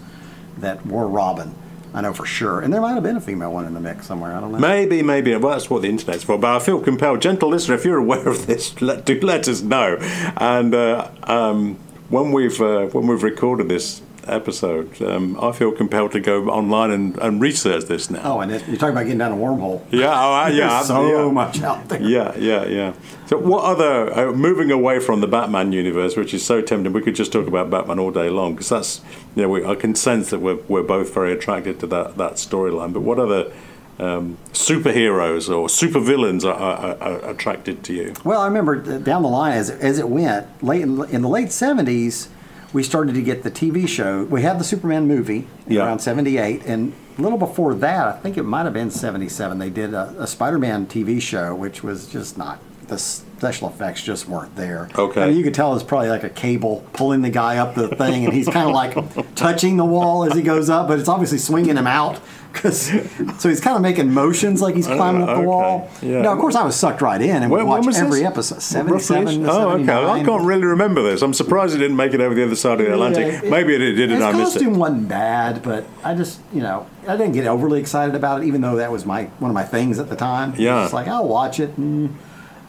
that 0.57 0.85
were 0.85 1.07
Robin. 1.07 1.53
I 1.93 2.01
know 2.01 2.13
for 2.13 2.25
sure. 2.25 2.61
And 2.61 2.73
there 2.73 2.79
might 2.79 2.93
have 2.93 3.03
been 3.03 3.17
a 3.17 3.21
female 3.21 3.51
one 3.51 3.65
in 3.65 3.73
the 3.73 3.79
mix 3.79 4.07
somewhere. 4.07 4.35
I 4.35 4.39
don't 4.39 4.51
know. 4.51 4.59
Maybe, 4.59 5.01
maybe. 5.01 5.35
Well, 5.35 5.51
that's 5.51 5.69
what 5.69 5.81
the 5.81 5.89
internet's 5.89 6.23
for. 6.23 6.37
But 6.37 6.55
I 6.55 6.59
feel 6.59 6.79
compelled, 6.79 7.21
gentle 7.21 7.49
listener, 7.49 7.75
if 7.75 7.83
you're 7.83 7.97
aware 7.97 8.27
of 8.29 8.47
this, 8.47 8.81
let, 8.81 9.05
do 9.05 9.19
let 9.19 9.47
us 9.47 9.61
know. 9.61 9.97
And 10.37 10.73
uh, 10.73 11.09
um, 11.23 11.77
when 12.09 12.31
we've 12.31 12.61
uh, 12.61 12.85
when 12.87 13.07
we've 13.07 13.23
recorded 13.23 13.67
this 13.67 14.01
episode, 14.27 15.01
um, 15.01 15.39
I 15.39 15.51
feel 15.51 15.71
compelled 15.71 16.11
to 16.13 16.19
go 16.19 16.49
online 16.49 16.91
and, 16.91 17.17
and 17.17 17.41
research 17.41 17.85
this 17.85 18.09
now. 18.09 18.21
Oh, 18.23 18.39
and 18.39 18.51
you're 18.51 18.59
talking 18.77 18.89
about 18.89 19.03
getting 19.03 19.17
down 19.17 19.31
a 19.31 19.35
wormhole. 19.35 19.81
Yeah, 19.91 20.11
oh, 20.13 20.33
uh, 20.33 20.47
yeah, 20.47 20.67
There's 20.69 20.87
so 20.87 21.25
yeah. 21.25 21.31
much 21.31 21.61
out 21.61 21.87
there. 21.89 22.01
Yeah, 22.01 22.35
yeah, 22.37 22.65
yeah. 22.65 22.93
So, 23.27 23.37
what 23.37 23.63
other 23.63 24.13
uh, 24.13 24.31
moving 24.33 24.71
away 24.71 24.99
from 24.99 25.21
the 25.21 25.27
Batman 25.27 25.71
universe, 25.71 26.15
which 26.15 26.33
is 26.33 26.45
so 26.45 26.61
tempting, 26.61 26.93
we 26.93 27.01
could 27.01 27.15
just 27.15 27.31
talk 27.31 27.47
about 27.47 27.69
Batman 27.69 27.99
all 27.99 28.11
day 28.11 28.29
long 28.29 28.55
because 28.55 28.69
that's 28.69 29.01
you 29.35 29.43
know 29.43 29.49
we, 29.49 29.65
I 29.65 29.75
can 29.75 29.95
sense 29.95 30.29
that 30.31 30.39
we're 30.39 30.59
we're 30.67 30.83
both 30.83 31.13
very 31.13 31.31
attracted 31.33 31.79
to 31.81 31.87
that 31.87 32.17
that 32.17 32.33
storyline. 32.33 32.93
But 32.93 33.01
what 33.01 33.19
other 33.19 33.51
um, 33.99 34.37
superheroes 34.51 35.47
or 35.49 35.67
supervillains 35.67 36.43
are, 36.43 36.53
are, 36.53 36.97
are 37.01 37.29
attracted 37.29 37.83
to 37.85 37.93
you? 37.93 38.13
Well, 38.23 38.41
I 38.41 38.47
remember 38.47 38.99
down 38.99 39.21
the 39.21 39.29
line 39.29 39.53
as 39.53 39.69
it, 39.69 39.79
as 39.79 39.99
it 39.99 40.09
went 40.09 40.63
late 40.63 40.81
in, 40.81 41.03
in 41.09 41.21
the 41.21 41.29
late 41.29 41.49
'70s, 41.49 42.27
we 42.73 42.83
started 42.83 43.15
to 43.15 43.21
get 43.21 43.43
the 43.43 43.51
TV 43.51 43.87
show. 43.87 44.23
We 44.25 44.41
had 44.41 44.59
the 44.59 44.63
Superman 44.63 45.07
movie 45.07 45.47
Yeah. 45.67 45.85
around 45.85 45.99
'78, 45.99 46.63
and 46.65 46.93
a 47.17 47.21
little 47.21 47.37
before 47.37 47.73
that, 47.75 48.07
I 48.07 48.11
think 48.13 48.37
it 48.37 48.43
might 48.43 48.63
have 48.63 48.73
been 48.73 48.89
'77. 48.91 49.59
They 49.59 49.69
did 49.69 49.93
a, 49.93 50.15
a 50.19 50.27
Spider-Man 50.27 50.87
TV 50.87 51.21
show, 51.21 51.53
which 51.55 51.83
was 51.83 52.07
just 52.07 52.37
not 52.37 52.59
the 52.91 52.99
special 52.99 53.69
effects 53.69 54.03
just 54.03 54.27
weren't 54.27 54.55
there. 54.55 54.89
Okay. 54.95 55.23
I 55.23 55.27
mean, 55.27 55.37
you 55.37 55.43
could 55.43 55.53
tell 55.53 55.73
it's 55.73 55.83
probably 55.83 56.09
like 56.09 56.23
a 56.23 56.29
cable 56.29 56.85
pulling 56.93 57.21
the 57.21 57.29
guy 57.29 57.57
up 57.57 57.73
the 57.73 57.87
thing, 57.95 58.25
and 58.25 58.33
he's 58.33 58.47
kind 58.47 58.67
of 58.67 58.73
like 58.75 59.35
touching 59.35 59.77
the 59.77 59.85
wall 59.85 60.25
as 60.25 60.33
he 60.33 60.43
goes 60.43 60.69
up, 60.69 60.87
but 60.89 60.99
it's 60.99 61.09
obviously 61.09 61.37
swinging 61.39 61.77
him 61.77 61.87
out. 61.87 62.19
Cause, 62.53 62.91
so 63.39 63.47
he's 63.47 63.61
kind 63.61 63.77
of 63.77 63.81
making 63.81 64.13
motions 64.13 64.61
like 64.61 64.75
he's 64.75 64.85
uh, 64.85 64.97
climbing 64.97 65.21
up 65.21 65.27
the 65.29 65.33
okay. 65.35 65.45
wall. 65.45 65.89
Yeah. 66.01 66.21
Now, 66.21 66.33
of 66.33 66.39
course, 66.39 66.53
I 66.53 66.63
was 66.65 66.75
sucked 66.75 67.01
right 67.01 67.21
in 67.21 67.43
and 67.43 67.49
When- 67.49 67.65
watch 67.65 67.79
when 67.79 67.87
was 67.87 67.97
every 67.97 68.19
this? 68.19 68.51
episode. 68.51 68.87
Roughly? 68.87 68.99
77 68.99 69.43
to 69.45 69.51
Oh, 69.51 69.69
okay. 69.79 69.93
I 69.93 70.23
can't 70.25 70.43
really 70.43 70.65
remember 70.65 71.01
this. 71.01 71.21
I'm 71.21 71.33
surprised 71.33 71.73
it 71.73 71.77
didn't 71.77 71.95
make 71.95 72.13
it 72.13 72.19
over 72.19 72.35
the 72.35 72.43
other 72.43 72.57
side 72.57 72.81
of 72.81 72.85
the 72.87 72.91
Atlantic. 72.91 73.41
Yeah, 73.41 73.49
Maybe 73.49 73.73
it 73.75 73.93
did, 73.95 74.11
and 74.11 74.21
I 74.21 74.33
missed 74.33 74.57
it. 74.57 74.59
costume 74.59 74.75
it. 74.75 74.79
wasn't 74.79 75.07
bad, 75.07 75.63
but 75.63 75.85
I 76.03 76.13
just, 76.13 76.41
you 76.53 76.61
know, 76.61 76.87
I 77.07 77.15
didn't 77.15 77.31
get 77.31 77.47
overly 77.47 77.79
excited 77.79 78.15
about 78.15 78.43
it, 78.43 78.47
even 78.47 78.59
though 78.59 78.75
that 78.75 78.91
was 78.91 79.05
my 79.05 79.23
one 79.39 79.49
of 79.49 79.55
my 79.55 79.63
things 79.63 79.97
at 79.97 80.09
the 80.09 80.17
time. 80.17 80.53
Yeah. 80.57 80.83
It's 80.83 80.93
like, 80.93 81.07
I'll 81.07 81.29
watch 81.29 81.61
it. 81.61 81.77
And, 81.77 82.17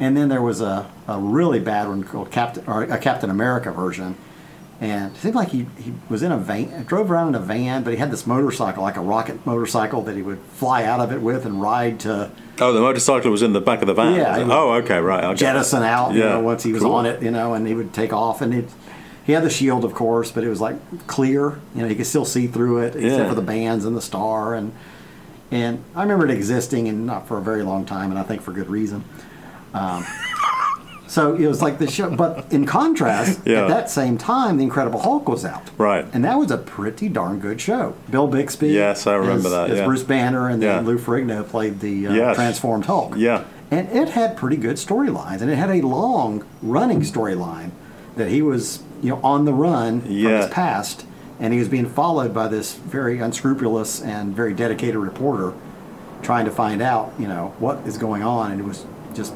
and 0.03 0.17
then 0.17 0.29
there 0.29 0.43
was 0.43 0.61
a, 0.61 0.91
a 1.07 1.19
really 1.19 1.61
bad 1.61 1.88
one 1.88 2.03
called 2.03 2.31
Captain, 2.31 2.65
or 2.67 2.83
a 2.83 2.99
Captain 2.99 3.31
America 3.31 3.71
version. 3.71 4.17
And 4.81 5.15
it 5.15 5.19
seemed 5.19 5.37
like 5.37 5.51
he, 5.51 5.67
he 5.79 5.95
was 6.09 6.25
in 6.25 6.33
a 6.33 6.37
van, 6.38 6.83
drove 6.85 7.09
around 7.09 7.29
in 7.29 7.35
a 7.37 7.38
van, 7.45 7.85
but 7.85 7.93
he 7.93 7.99
had 8.01 8.11
this 8.11 8.27
motorcycle, 8.27 8.83
like 8.83 8.97
a 8.97 9.01
rocket 9.01 9.47
motorcycle 9.47 10.03
that 10.03 10.17
he 10.17 10.23
would 10.23 10.41
fly 10.55 10.83
out 10.85 10.99
of 10.99 11.12
it 11.12 11.21
with 11.23 11.47
and 11.47 11.62
ride 11.62 12.01
to 12.01 12.33
Oh, 12.61 12.73
the 12.73 12.81
motorcycle 12.81 13.31
was 13.31 13.43
in 13.43 13.53
the 13.53 13.61
back 13.61 13.81
of 13.81 13.87
the 13.87 13.95
van. 13.95 14.15
Yeah, 14.17 14.31
was 14.31 14.38
it? 14.38 14.41
it 14.43 14.45
was- 14.49 14.57
Oh, 14.57 14.73
okay, 14.83 14.99
right. 14.99 15.23
okay. 15.25 15.35
jettison 15.37 15.85
out, 15.85 16.15
you 16.15 16.21
Yeah, 16.25 16.31
know, 16.31 16.41
once 16.41 16.65
he 16.65 16.73
was 16.73 16.83
cool. 16.83 16.95
on 16.95 17.07
it, 17.07 17.23
you 17.23 17.31
know, 17.31 17.55
and 17.55 17.65
he 17.67 17.75
would 17.75 17.93
take 17.95 18.12
off 18.12 18.43
and 18.43 18.53
it 18.53 18.69
he 19.25 19.33
had 19.35 19.45
the 19.45 19.51
shield 19.51 19.85
of 19.85 19.95
course, 19.95 20.33
but 20.33 20.43
it 20.43 20.49
was 20.49 20.61
like 20.61 20.75
clear, 21.07 21.61
you 21.77 21.83
know, 21.83 21.87
you 21.88 21.95
could 21.95 22.07
still 22.09 22.25
see 22.25 22.49
through 22.49 22.79
it 22.79 22.97
Yeah. 22.97 23.07
except 23.07 23.29
for 23.29 23.37
the 23.37 23.41
bands 23.43 23.85
and 23.85 23.97
the 23.97 24.03
star 24.03 24.55
and 24.57 24.73
and 25.53 25.85
I 25.95 26.03
remember 26.03 26.25
it 26.25 26.33
existing 26.33 26.88
and 26.88 27.07
not 27.07 27.29
for 27.29 27.38
a 27.38 27.43
very 27.43 27.62
long 27.62 27.85
time 27.85 28.11
and 28.11 28.19
I 28.19 28.25
think 28.25 28.43
for 28.43 28.51
good 28.53 28.69
reason. 28.69 29.05
Um, 29.75 30.05
so 31.07 31.35
it 31.35 31.47
was 31.47 31.61
like 31.61 31.79
the 31.79 31.91
show, 31.91 32.09
but 32.15 32.47
in 32.51 32.65
contrast, 32.65 33.41
Yeah. 33.45 33.63
at 33.65 33.69
that 33.69 33.91
same 33.91 34.17
time, 34.17 34.57
The 34.57 34.63
Incredible 34.65 35.01
Hulk 35.01 35.29
was 35.29 35.45
out. 35.45 35.71
Right. 35.77 36.07
And 36.15 36.25
that 36.25 36.39
was 36.39 36.51
a 36.51 36.57
pretty 36.57 37.09
darn 37.11 37.39
good 37.39 37.61
show. 37.61 37.95
Bill 38.11 38.27
Bixby. 38.29 38.69
Yes, 38.69 39.07
I 39.07 39.15
remember 39.17 39.49
as, 39.49 39.53
that, 39.53 39.71
As 39.71 39.79
yeah. 39.79 39.85
Bruce 39.85 40.05
Banner, 40.05 40.49
and 40.49 40.63
then 40.63 40.85
Yeah. 40.85 40.89
Lou 40.89 40.99
Ferrigno 40.99 41.47
played 41.47 41.81
the 41.81 42.07
uh, 42.07 42.13
Yes. 42.15 42.37
transformed 42.37 42.87
Hulk. 42.87 43.15
Yeah. 43.19 43.45
And 43.71 43.89
it 43.91 44.11
had 44.11 44.37
pretty 44.37 44.57
good 44.57 44.77
storylines, 44.77 45.41
and 45.43 45.51
it 45.51 45.57
had 45.57 45.71
a 45.71 45.81
long 45.87 46.45
running 46.63 47.01
storyline 47.03 47.71
that 48.17 48.29
he 48.29 48.41
was, 48.43 48.81
you 49.03 49.11
know, 49.11 49.21
on 49.23 49.45
the 49.45 49.53
run 49.55 50.01
from 50.03 50.11
his 50.11 50.47
past, 50.49 51.05
and 51.41 51.53
he 51.53 51.59
was 51.59 51.69
being 51.69 51.87
followed 51.87 52.33
by 52.35 52.49
this 52.49 52.75
very 52.75 53.19
unscrupulous 53.19 54.01
and 54.01 54.35
very 54.37 54.53
dedicated 54.55 54.97
reporter, 54.97 55.53
trying 56.23 56.45
to 56.45 56.51
find 56.51 56.81
out, 56.83 57.13
you 57.19 57.27
know, 57.27 57.55
what 57.59 57.79
is 57.87 57.97
going 57.99 58.23
on, 58.23 58.53
and 58.53 58.61
it 58.61 58.65
was 58.67 58.85
just 59.15 59.33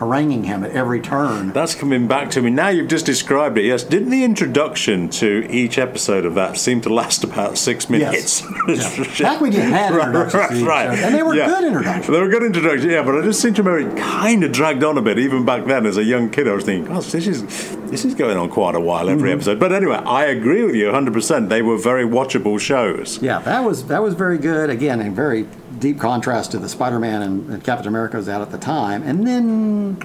haranguing 0.00 0.44
him 0.44 0.64
at 0.64 0.72
every 0.72 1.00
turn. 1.00 1.50
That's 1.52 1.74
coming 1.74 2.08
back 2.08 2.30
to 2.30 2.42
me. 2.42 2.50
Now 2.50 2.68
you've 2.68 2.88
just 2.88 3.06
described 3.06 3.56
it. 3.58 3.64
Yes. 3.64 3.84
Didn't 3.84 4.10
the 4.10 4.24
introduction 4.24 5.08
to 5.10 5.46
each 5.50 5.78
episode 5.78 6.24
of 6.24 6.34
that 6.34 6.56
seem 6.56 6.80
to 6.80 6.88
last 6.92 7.22
about 7.22 7.56
six 7.58 7.88
minutes? 7.88 8.42
Yeah. 8.68 9.04
Back 9.30 9.40
when 9.40 9.52
you 9.52 9.60
had 9.60 9.92
introductions 9.92 10.60
each 10.60 10.66
show, 10.66 10.72
and 10.72 11.14
they 11.14 11.22
were 11.22 11.34
good 11.34 11.64
introductions. 11.64 12.06
They 12.08 12.20
were 12.20 12.28
good 12.28 12.42
introductions, 12.42 12.84
yeah. 12.92 13.02
But 13.02 13.18
I 13.18 13.22
just 13.22 13.40
seem 13.40 13.54
to 13.54 13.62
remember 13.62 13.90
it 13.96 14.00
kind 14.02 14.42
of 14.42 14.52
dragged 14.52 14.82
on 14.82 14.96
a 14.98 15.02
bit. 15.02 15.18
Even 15.18 15.44
back 15.44 15.66
then, 15.66 15.86
as 15.86 15.96
a 15.96 16.04
young 16.04 16.30
kid, 16.30 16.48
I 16.48 16.52
was 16.54 16.64
thinking, 16.64 16.92
"Gosh, 16.92 17.10
this 17.12 17.26
is 17.26 17.42
this 17.90 18.04
is 18.04 18.14
going 18.14 18.36
on 18.36 18.48
quite 18.48 18.74
a 18.74 18.80
while 18.80 19.08
every 19.10 19.28
Mm-hmm. 19.30 19.38
episode." 19.38 19.60
But 19.60 19.72
anyway, 19.72 19.96
I 20.06 20.24
agree 20.26 20.64
with 20.64 20.74
you 20.74 20.86
100. 20.86 21.12
percent 21.12 21.48
They 21.50 21.62
were 21.62 21.76
very 21.76 22.04
watchable 22.04 22.58
shows. 22.58 23.20
Yeah, 23.22 23.38
that 23.40 23.60
was 23.64 23.84
that 23.86 24.02
was 24.02 24.14
very 24.14 24.38
good. 24.38 24.70
Again, 24.70 25.00
in 25.00 25.14
very 25.14 25.46
deep 25.78 25.98
contrast 26.00 26.50
to 26.52 26.58
the 26.58 26.68
Spider-Man 26.68 27.22
and, 27.22 27.50
and 27.50 27.64
Captain 27.64 27.86
America 27.88 28.16
was 28.16 28.28
out 28.28 28.42
at 28.42 28.50
the 28.50 28.58
time. 28.58 29.02
And 29.02 29.26
then, 29.26 29.98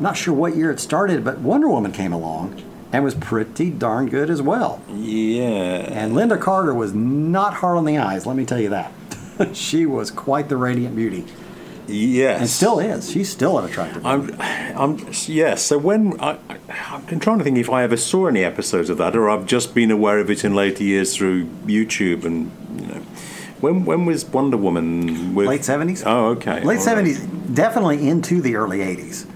not 0.00 0.16
sure 0.16 0.34
what 0.34 0.56
year 0.56 0.70
it 0.70 0.80
started, 0.80 1.24
but 1.24 1.38
Wonder 1.38 1.68
Woman 1.68 1.92
came 1.92 2.12
along 2.12 2.62
and 2.92 3.04
was 3.04 3.14
pretty 3.14 3.70
darn 3.70 4.08
good 4.08 4.30
as 4.30 4.40
well. 4.42 4.82
Yeah. 4.88 5.44
And 5.90 6.12
Lynda 6.14 6.40
Carter 6.40 6.74
was 6.74 6.94
not 6.94 7.54
hard 7.54 7.76
on 7.76 7.84
the 7.84 7.98
eyes. 7.98 8.26
Let 8.26 8.36
me 8.36 8.44
tell 8.46 8.60
you 8.60 8.70
that. 8.70 8.92
she 9.54 9.86
was 9.86 10.10
quite 10.10 10.48
the 10.48 10.56
radiant 10.56 10.96
beauty, 10.96 11.24
Yes. 11.86 12.40
and 12.40 12.50
still 12.50 12.80
is. 12.80 13.10
She's 13.10 13.30
still 13.30 13.58
an 13.58 13.64
attractive. 13.66 14.02
woman. 14.04 14.34
I'm, 14.40 14.98
I'm, 15.00 15.06
yes. 15.26 15.62
So 15.62 15.78
when 15.78 16.18
I, 16.20 16.38
I'm 16.88 17.20
trying 17.20 17.38
to 17.38 17.44
think 17.44 17.56
if 17.56 17.70
I 17.70 17.82
ever 17.84 17.96
saw 17.96 18.26
any 18.26 18.42
episodes 18.42 18.90
of 18.90 18.98
that, 18.98 19.14
or 19.16 19.30
I've 19.30 19.46
just 19.46 19.74
been 19.74 19.90
aware 19.90 20.18
of 20.18 20.28
it 20.30 20.44
in 20.44 20.54
later 20.54 20.82
years 20.82 21.14
through 21.16 21.44
YouTube, 21.66 22.24
and 22.24 22.50
you 22.80 22.86
know, 22.88 23.02
when 23.60 23.84
when 23.84 24.04
was 24.06 24.24
Wonder 24.24 24.56
Woman? 24.56 25.34
With, 25.34 25.48
Late 25.48 25.62
70s? 25.62 26.02
Oh, 26.06 26.26
okay. 26.30 26.54
Late 26.54 26.62
All 26.62 26.68
right. 26.70 26.80
seventies, 26.80 27.20
definitely 27.52 28.08
into 28.08 28.40
the 28.40 28.56
early 28.56 28.80
eighties. 28.82 29.26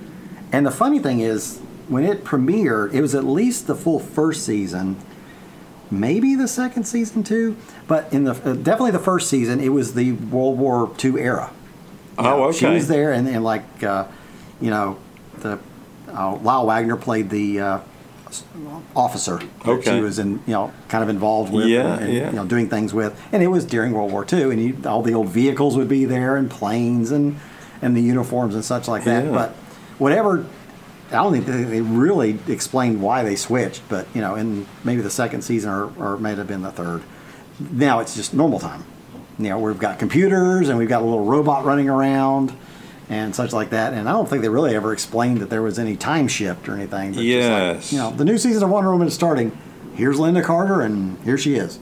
And 0.53 0.67
the 0.67 0.71
funny 0.71 0.99
thing 0.99 1.21
is, 1.21 1.59
when 1.89 2.05
it 2.05 2.25
premiered, 2.25 2.93
it 2.93 3.01
was 3.01 3.15
at 3.15 3.25
least 3.25 3.67
the 3.67 3.75
full 3.75 3.99
first 3.99 4.45
season, 4.45 4.97
maybe 5.91 6.35
the 6.35 6.49
second 6.49 6.85
season 6.85 7.23
too, 7.23 7.57
but 7.89 8.13
in 8.13 8.25
the 8.25 8.33
uh, 8.33 8.55
definitely 8.55 8.91
the 8.93 8.99
first 8.99 9.29
season, 9.29 9.61
it 9.61 9.71
was 9.71 9.95
the 9.95 10.13
World 10.13 10.59
War 10.59 10.91
II 11.03 11.19
era. 11.19 11.51
You 12.19 12.25
Oh, 12.27 12.45
okay. 12.45 12.59
She 12.59 12.67
was 12.67 12.89
there, 12.89 13.13
and, 13.13 13.27
and 13.27 13.43
like, 13.43 13.83
uh, 13.83 14.07
you 14.61 14.71
know, 14.71 14.99
the 15.39 15.59
uh, 16.09 16.37
Lyle 16.37 16.67
Waggoner 16.67 16.97
played 16.97 17.31
the 17.31 17.61
officer 18.95 19.39
that 19.65 19.85
she 19.85 20.01
was 20.01 20.19
in, 20.19 20.33
you 20.47 20.53
know, 20.53 20.73
kind 20.89 21.03
of 21.05 21.11
involved 21.11 21.53
with, 21.53 21.67
Yeah, 21.67 21.99
and, 21.99 22.13
yeah. 22.13 22.31
you 22.31 22.37
know, 22.37 22.45
doing 22.47 22.69
things 22.69 22.93
with, 22.95 23.19
and 23.33 23.43
it 23.43 23.49
was 23.49 23.65
during 23.65 23.93
World 23.93 24.13
War 24.13 24.27
II, 24.31 24.43
and 24.53 24.63
you, 24.63 24.77
all 24.87 25.03
the 25.03 25.15
old 25.15 25.29
vehicles 25.29 25.77
would 25.77 25.89
be 25.89 26.05
there, 26.05 26.37
and 26.37 26.51
planes, 26.51 27.11
and 27.11 27.39
and 27.81 27.97
the 27.97 28.01
uniforms 28.01 28.55
and 28.55 28.65
such 28.65 28.87
like 28.87 29.05
that. 29.05 29.25
Yeah. 29.25 29.31
But 29.33 29.51
whatever 29.99 30.47
I 31.09 31.17
don't 31.17 31.33
think 31.33 31.47
they, 31.47 31.65
they 31.65 31.81
really 31.81 32.39
explained 32.49 33.03
why 33.03 33.23
they 33.23 33.37
switched, 33.37 33.83
but 33.89 34.07
you 34.15 34.21
know, 34.21 34.35
in 34.37 34.67
maybe 34.85 35.03
the 35.03 35.11
second 35.11 35.43
season 35.43 35.71
or, 35.71 35.93
or 35.99 36.17
may 36.17 36.35
have 36.35 36.47
been 36.47 36.63
the 36.63 36.71
third. 36.73 37.03
Now 37.61 38.01
it's 38.01 38.15
just 38.15 38.33
normal 38.33 38.59
time. 38.59 38.85
You 39.39 39.51
know, 39.51 39.59
we've 39.59 39.79
got 39.79 39.99
computers 39.99 40.69
and 40.69 40.79
we've 40.79 40.89
got 40.89 41.03
a 41.03 41.05
little 41.05 41.25
robot 41.25 41.65
running 41.65 41.89
around 41.89 42.57
and 43.09 43.35
such 43.35 43.53
like 43.53 43.71
that. 43.71 43.93
And 43.95 44.09
I 44.09 44.13
don't 44.13 44.29
think 44.29 44.43
they 44.43 44.49
really 44.49 44.75
ever 44.75 44.93
explained 44.93 45.39
that 45.41 45.51
there 45.51 45.63
was 45.63 45.79
any 45.79 45.97
time 45.97 46.29
shift 46.29 46.69
or 46.69 46.75
anything. 46.75 47.11
But 47.13 47.23
just 47.23 47.25
like, 47.25 47.25
Yes. 47.27 47.93
you 47.93 47.99
know, 47.99 48.11
the 48.11 48.25
new 48.25 48.39
season 48.39 48.63
of 48.63 48.71
Wonder 48.71 48.91
Woman 48.93 49.09
is 49.09 49.15
starting. 49.15 49.57
Here's 49.95 50.19
Lynda 50.19 50.43
Carter, 50.43 50.81
and 50.81 51.19
here 51.25 51.37
she 51.37 51.55
is. 51.57 51.79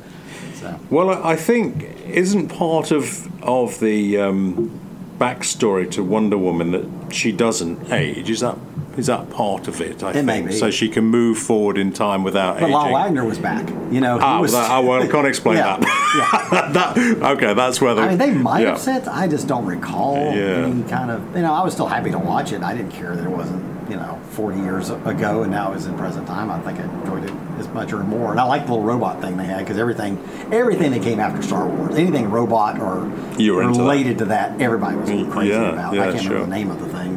So 0.54 0.78
Well, 0.90 1.10
I 1.10 1.32
I 1.32 1.36
think 1.36 1.84
isn't 2.06 2.48
part 2.48 2.90
of 2.90 3.28
of 3.42 3.78
the 3.80 4.18
um, 4.18 4.70
backstory 5.18 5.90
to 5.92 6.02
Wonder 6.02 6.36
Woman 6.38 6.72
that 6.72 7.14
she 7.14 7.30
doesn't 7.32 7.92
age. 7.92 8.28
Is 8.30 8.40
that 8.40 8.56
is 8.96 9.06
that 9.06 9.30
part 9.30 9.68
of 9.68 9.80
it? 9.80 10.02
I 10.02 10.10
It 10.12 10.24
may 10.24 10.34
think 10.38 10.48
be. 10.50 10.56
so. 10.56 10.70
She 10.70 10.88
can 10.88 11.04
move 11.04 11.38
forward 11.38 11.78
in 11.78 11.92
time 11.92 12.22
without 12.24 12.54
but 12.54 12.64
aging. 12.64 12.72
Lyle 12.74 12.92
Waggoner 12.92 13.24
was 13.24 13.38
back. 13.38 13.68
You 13.90 14.00
know, 14.00 14.18
Ah, 14.20 14.40
was. 14.40 14.52
that, 14.52 14.70
oh, 14.70 14.86
well, 14.86 15.02
I 15.02 15.06
can't 15.06 15.26
explain 15.26 15.56
Yeah, 15.58 15.76
that. 15.78 16.70
that. 16.74 16.96
Okay, 17.36 17.54
that's 17.54 17.80
where 17.80 17.94
the. 17.94 18.02
I 18.02 18.08
mean, 18.08 18.18
they 18.18 18.32
might 18.32 18.60
yeah. 18.62 18.70
have 18.70 18.78
said. 18.80 19.06
I 19.08 19.28
just 19.28 19.46
don't 19.46 19.66
recall 19.66 20.16
Yeah. 20.34 20.66
any 20.66 20.82
kind 20.84 21.10
of. 21.10 21.34
You 21.36 21.42
know, 21.42 21.52
I 21.52 21.62
was 21.62 21.72
still 21.72 21.86
happy 21.86 22.10
to 22.10 22.18
watch 22.18 22.52
it. 22.52 22.62
I 22.62 22.74
didn't 22.76 22.92
care 22.92 23.14
that 23.16 23.24
it 23.24 23.30
wasn't 23.30 23.64
you 23.90 23.96
know 23.96 24.20
40 24.30 24.60
years 24.60 24.90
ago 24.90 25.42
and 25.42 25.50
now 25.50 25.72
it's 25.72 25.86
in 25.86 25.96
present 25.98 26.24
time. 26.28 26.48
I 26.48 26.60
think 26.60 26.78
I 26.78 26.84
enjoyed 26.84 27.24
it 27.24 27.32
as 27.58 27.66
much 27.70 27.92
or 27.92 28.04
more. 28.04 28.30
And 28.30 28.38
I 28.38 28.44
like 28.44 28.66
the 28.66 28.72
little 28.72 28.84
robot 28.86 29.20
thing 29.20 29.36
they 29.36 29.44
had 29.46 29.58
because 29.60 29.78
everything, 29.78 30.16
everything 30.52 30.92
that 30.92 31.02
came 31.02 31.18
after 31.18 31.42
Star 31.42 31.66
Wars, 31.68 31.96
anything 31.96 32.30
robot 32.30 32.78
or 32.80 33.06
into 33.36 33.52
that. 33.52 33.78
related 33.78 34.18
to 34.18 34.24
that, 34.26 34.60
everybody 34.60 34.96
was 34.96 35.10
Mm, 35.10 35.30
crazy 35.32 35.52
about. 35.54 35.98
I 35.98 36.12
can't 36.12 36.22
sure. 36.22 36.32
remember 36.34 36.46
the 36.50 36.56
name 36.56 36.70
of 36.70 36.78
the 36.80 36.86
thing, 36.88 37.09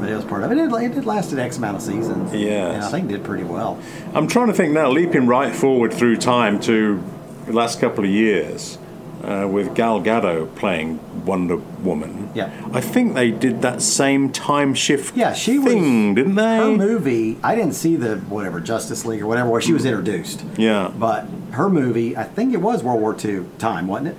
but. 0.00 0.08
It 0.08 0.14
was 0.16 0.24
part 0.24 0.42
of 0.44 0.52
it. 0.52 0.58
It, 0.58 0.96
it 0.98 1.04
lasted 1.04 1.38
X 1.38 1.58
amount 1.58 1.76
of 1.76 1.82
seasons. 1.82 2.32
Yeah. 2.34 2.72
And 2.72 2.84
I 2.84 2.90
think 2.90 3.08
did 3.08 3.24
pretty 3.24 3.44
well. 3.44 3.78
I'm 4.14 4.26
trying 4.26 4.48
to 4.48 4.52
think 4.54 4.72
now, 4.72 4.90
leaping 4.90 5.26
right 5.26 5.54
forward 5.54 5.92
through 5.92 6.16
time 6.16 6.60
to 6.60 7.02
the 7.46 7.52
last 7.52 7.80
couple 7.80 8.04
of 8.04 8.10
years, 8.10 8.78
uh, 9.24 9.48
with 9.50 9.74
Gal 9.74 10.00
Gadot 10.00 10.54
playing 10.54 11.00
Wonder 11.24 11.56
Woman. 11.56 12.30
Yeah. 12.34 12.50
I 12.72 12.80
think 12.80 13.14
they 13.14 13.30
did 13.30 13.62
that 13.62 13.82
same 13.82 14.30
time 14.30 14.74
shift 14.74 15.16
Yeah, 15.16 15.32
she 15.32 15.58
was- 15.58 15.72
thing, 15.72 16.14
didn't 16.14 16.34
they? 16.36 16.56
Her 16.58 16.70
movie, 16.76 17.38
I 17.42 17.54
didn't 17.54 17.74
see 17.74 17.96
the 17.96 18.16
whatever 18.16 18.60
Justice 18.60 19.04
League 19.04 19.22
or 19.22 19.26
whatever 19.26 19.48
where 19.50 19.60
she 19.60 19.72
was 19.72 19.84
introduced. 19.84 20.44
Yeah. 20.56 20.90
But 20.96 21.26
her 21.52 21.68
movie, 21.68 22.16
I 22.16 22.24
think 22.24 22.54
it 22.54 22.58
was 22.58 22.82
World 22.84 23.00
War 23.00 23.16
II 23.22 23.44
time, 23.58 23.88
wasn't 23.88 24.08
it? 24.08 24.16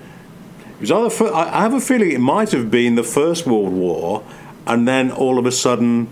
It 0.81 0.81
was 0.81 0.91
either 0.91 1.33
I 1.35 1.61
have 1.61 1.73
a 1.73 1.79
feeling 1.81 2.11
it 2.11 2.19
might 2.21 2.51
have 2.51 2.69
been 2.71 2.95
the 2.95 3.03
First 3.03 3.45
World 3.45 3.73
War, 3.73 4.23
and 4.69 4.88
then 4.88 5.12
all 5.12 5.38
of 5.39 5.45
a 5.45 5.51
sudden, 5.51 6.08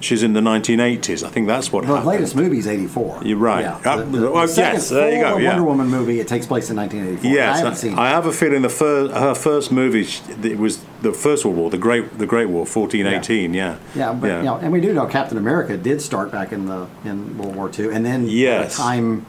she's 0.00 0.22
in 0.22 0.32
the 0.32 0.40
1980s. 0.40 1.24
I 1.24 1.28
think 1.28 1.48
that's 1.48 1.72
what 1.72 1.80
The 1.82 1.88
happened. 1.88 2.06
latest 2.06 2.36
movie 2.36 2.58
is 2.58 2.66
'84. 2.68 3.20
You're 3.24 3.36
right. 3.36 3.62
Yeah. 3.62 3.80
Uh, 3.84 3.96
The, 3.96 4.04
the- 4.04 4.18
the 4.20 4.30
well, 4.30 4.46
yes, 4.48 4.88
there 4.90 5.10
you 5.12 5.20
go, 5.22 5.38
yeah. 5.38 5.48
Wonder 5.50 5.64
Woman 5.64 5.88
movie. 5.88 6.20
It 6.20 6.28
takes 6.28 6.46
place 6.46 6.70
in 6.70 6.76
1984. 6.76 7.30
Yes, 7.32 7.54
I 7.56 7.58
haven't 7.58 7.76
seen. 7.76 7.98
I 7.98 8.08
have 8.10 8.26
a 8.26 8.32
feeling 8.32 8.62
the 8.62 8.68
first 8.68 9.12
her 9.14 9.34
first 9.34 9.72
movie 9.72 10.06
it 10.42 10.58
was 10.58 10.78
the 11.02 11.12
First 11.12 11.44
World 11.44 11.56
War, 11.56 11.70
the 11.70 11.78
Great 11.78 12.18
the 12.18 12.26
Great 12.26 12.48
War, 12.48 12.64
1418. 12.64 13.54
Yeah, 13.54 13.76
Yeah, 13.94 14.12
but 14.12 14.26
you 14.28 14.42
know, 14.44 14.56
and 14.56 14.70
we 14.72 14.80
do 14.80 14.92
know 14.92 15.06
Captain 15.06 15.36
America 15.38 15.76
did 15.76 16.00
start 16.00 16.30
back 16.30 16.52
in 16.52 16.66
the 16.66 16.86
in 17.04 17.36
World 17.38 17.56
War 17.56 17.70
II, 17.76 17.90
and 17.92 18.04
then 18.06 18.26
Yes. 18.28 18.76
the 18.76 18.82
time 18.82 19.26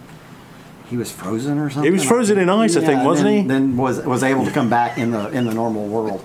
he 0.89 0.97
was 0.97 1.11
frozen 1.11 1.57
or 1.59 1.69
something. 1.69 1.91
He 1.91 1.93
was 1.93 2.03
frozen 2.03 2.37
in 2.39 2.49
ice, 2.49 2.75
I 2.75 2.81
think, 2.81 3.03
wasn't 3.03 3.27
then, 3.29 3.41
he? 3.43 3.47
Then 3.47 3.77
was 3.77 4.03
was 4.05 4.23
able 4.23 4.43
to 4.45 4.51
come 4.51 4.69
back 4.69 4.97
in 4.97 5.11
the 5.11 5.29
in 5.29 5.45
the 5.45 5.53
normal 5.53 5.87
world. 5.87 6.23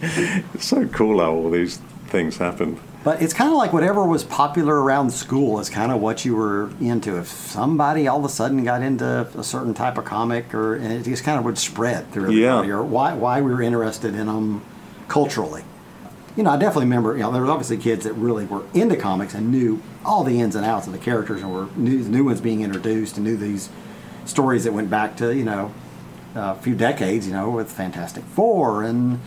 it's 0.54 0.66
so 0.66 0.86
cool 0.88 1.20
how 1.20 1.32
all 1.32 1.50
these 1.50 1.78
things 2.08 2.36
happened. 2.38 2.78
But 3.04 3.22
it's 3.22 3.32
kind 3.32 3.50
of 3.50 3.56
like 3.56 3.72
whatever 3.72 4.04
was 4.04 4.24
popular 4.24 4.82
around 4.82 5.10
school 5.12 5.60
is 5.60 5.70
kind 5.70 5.92
of 5.92 6.00
what 6.00 6.24
you 6.24 6.34
were 6.36 6.70
into. 6.80 7.16
If 7.18 7.28
somebody 7.28 8.06
all 8.08 8.18
of 8.18 8.24
a 8.24 8.28
sudden 8.28 8.64
got 8.64 8.82
into 8.82 9.28
a 9.36 9.44
certain 9.44 9.72
type 9.72 9.96
of 9.98 10.04
comic, 10.04 10.52
or 10.52 10.74
and 10.74 10.92
it 10.92 11.04
just 11.04 11.24
kind 11.24 11.38
of 11.38 11.44
would 11.44 11.58
spread 11.58 12.10
through 12.12 12.32
Yeah. 12.32 12.60
or 12.66 12.82
why 12.82 13.14
why 13.14 13.40
we 13.40 13.52
were 13.52 13.62
interested 13.62 14.14
in 14.14 14.26
them 14.26 14.62
culturally. 15.06 15.64
You 16.36 16.42
know, 16.42 16.50
I 16.50 16.56
definitely 16.56 16.84
remember. 16.84 17.14
You 17.14 17.22
know, 17.22 17.32
there 17.32 17.42
was 17.42 17.50
obviously 17.50 17.78
kids 17.78 18.04
that 18.04 18.12
really 18.14 18.44
were 18.46 18.62
into 18.74 18.96
comics 18.96 19.32
and 19.34 19.50
knew 19.50 19.80
all 20.04 20.22
the 20.24 20.40
ins 20.40 20.54
and 20.54 20.64
outs 20.66 20.86
of 20.86 20.92
the 20.92 20.98
characters, 20.98 21.40
and 21.42 21.52
were 21.52 21.68
new 21.76 21.98
new 22.00 22.24
ones 22.24 22.40
being 22.40 22.62
introduced, 22.62 23.16
and 23.16 23.24
knew 23.24 23.36
these 23.36 23.70
stories 24.24 24.64
that 24.64 24.72
went 24.72 24.90
back 24.90 25.16
to 25.16 25.34
you 25.34 25.44
know 25.44 25.72
a 26.34 26.56
few 26.56 26.74
decades. 26.74 27.26
You 27.26 27.32
know, 27.32 27.50
with 27.50 27.70
Fantastic 27.70 28.24
Four 28.24 28.82
and 28.82 29.20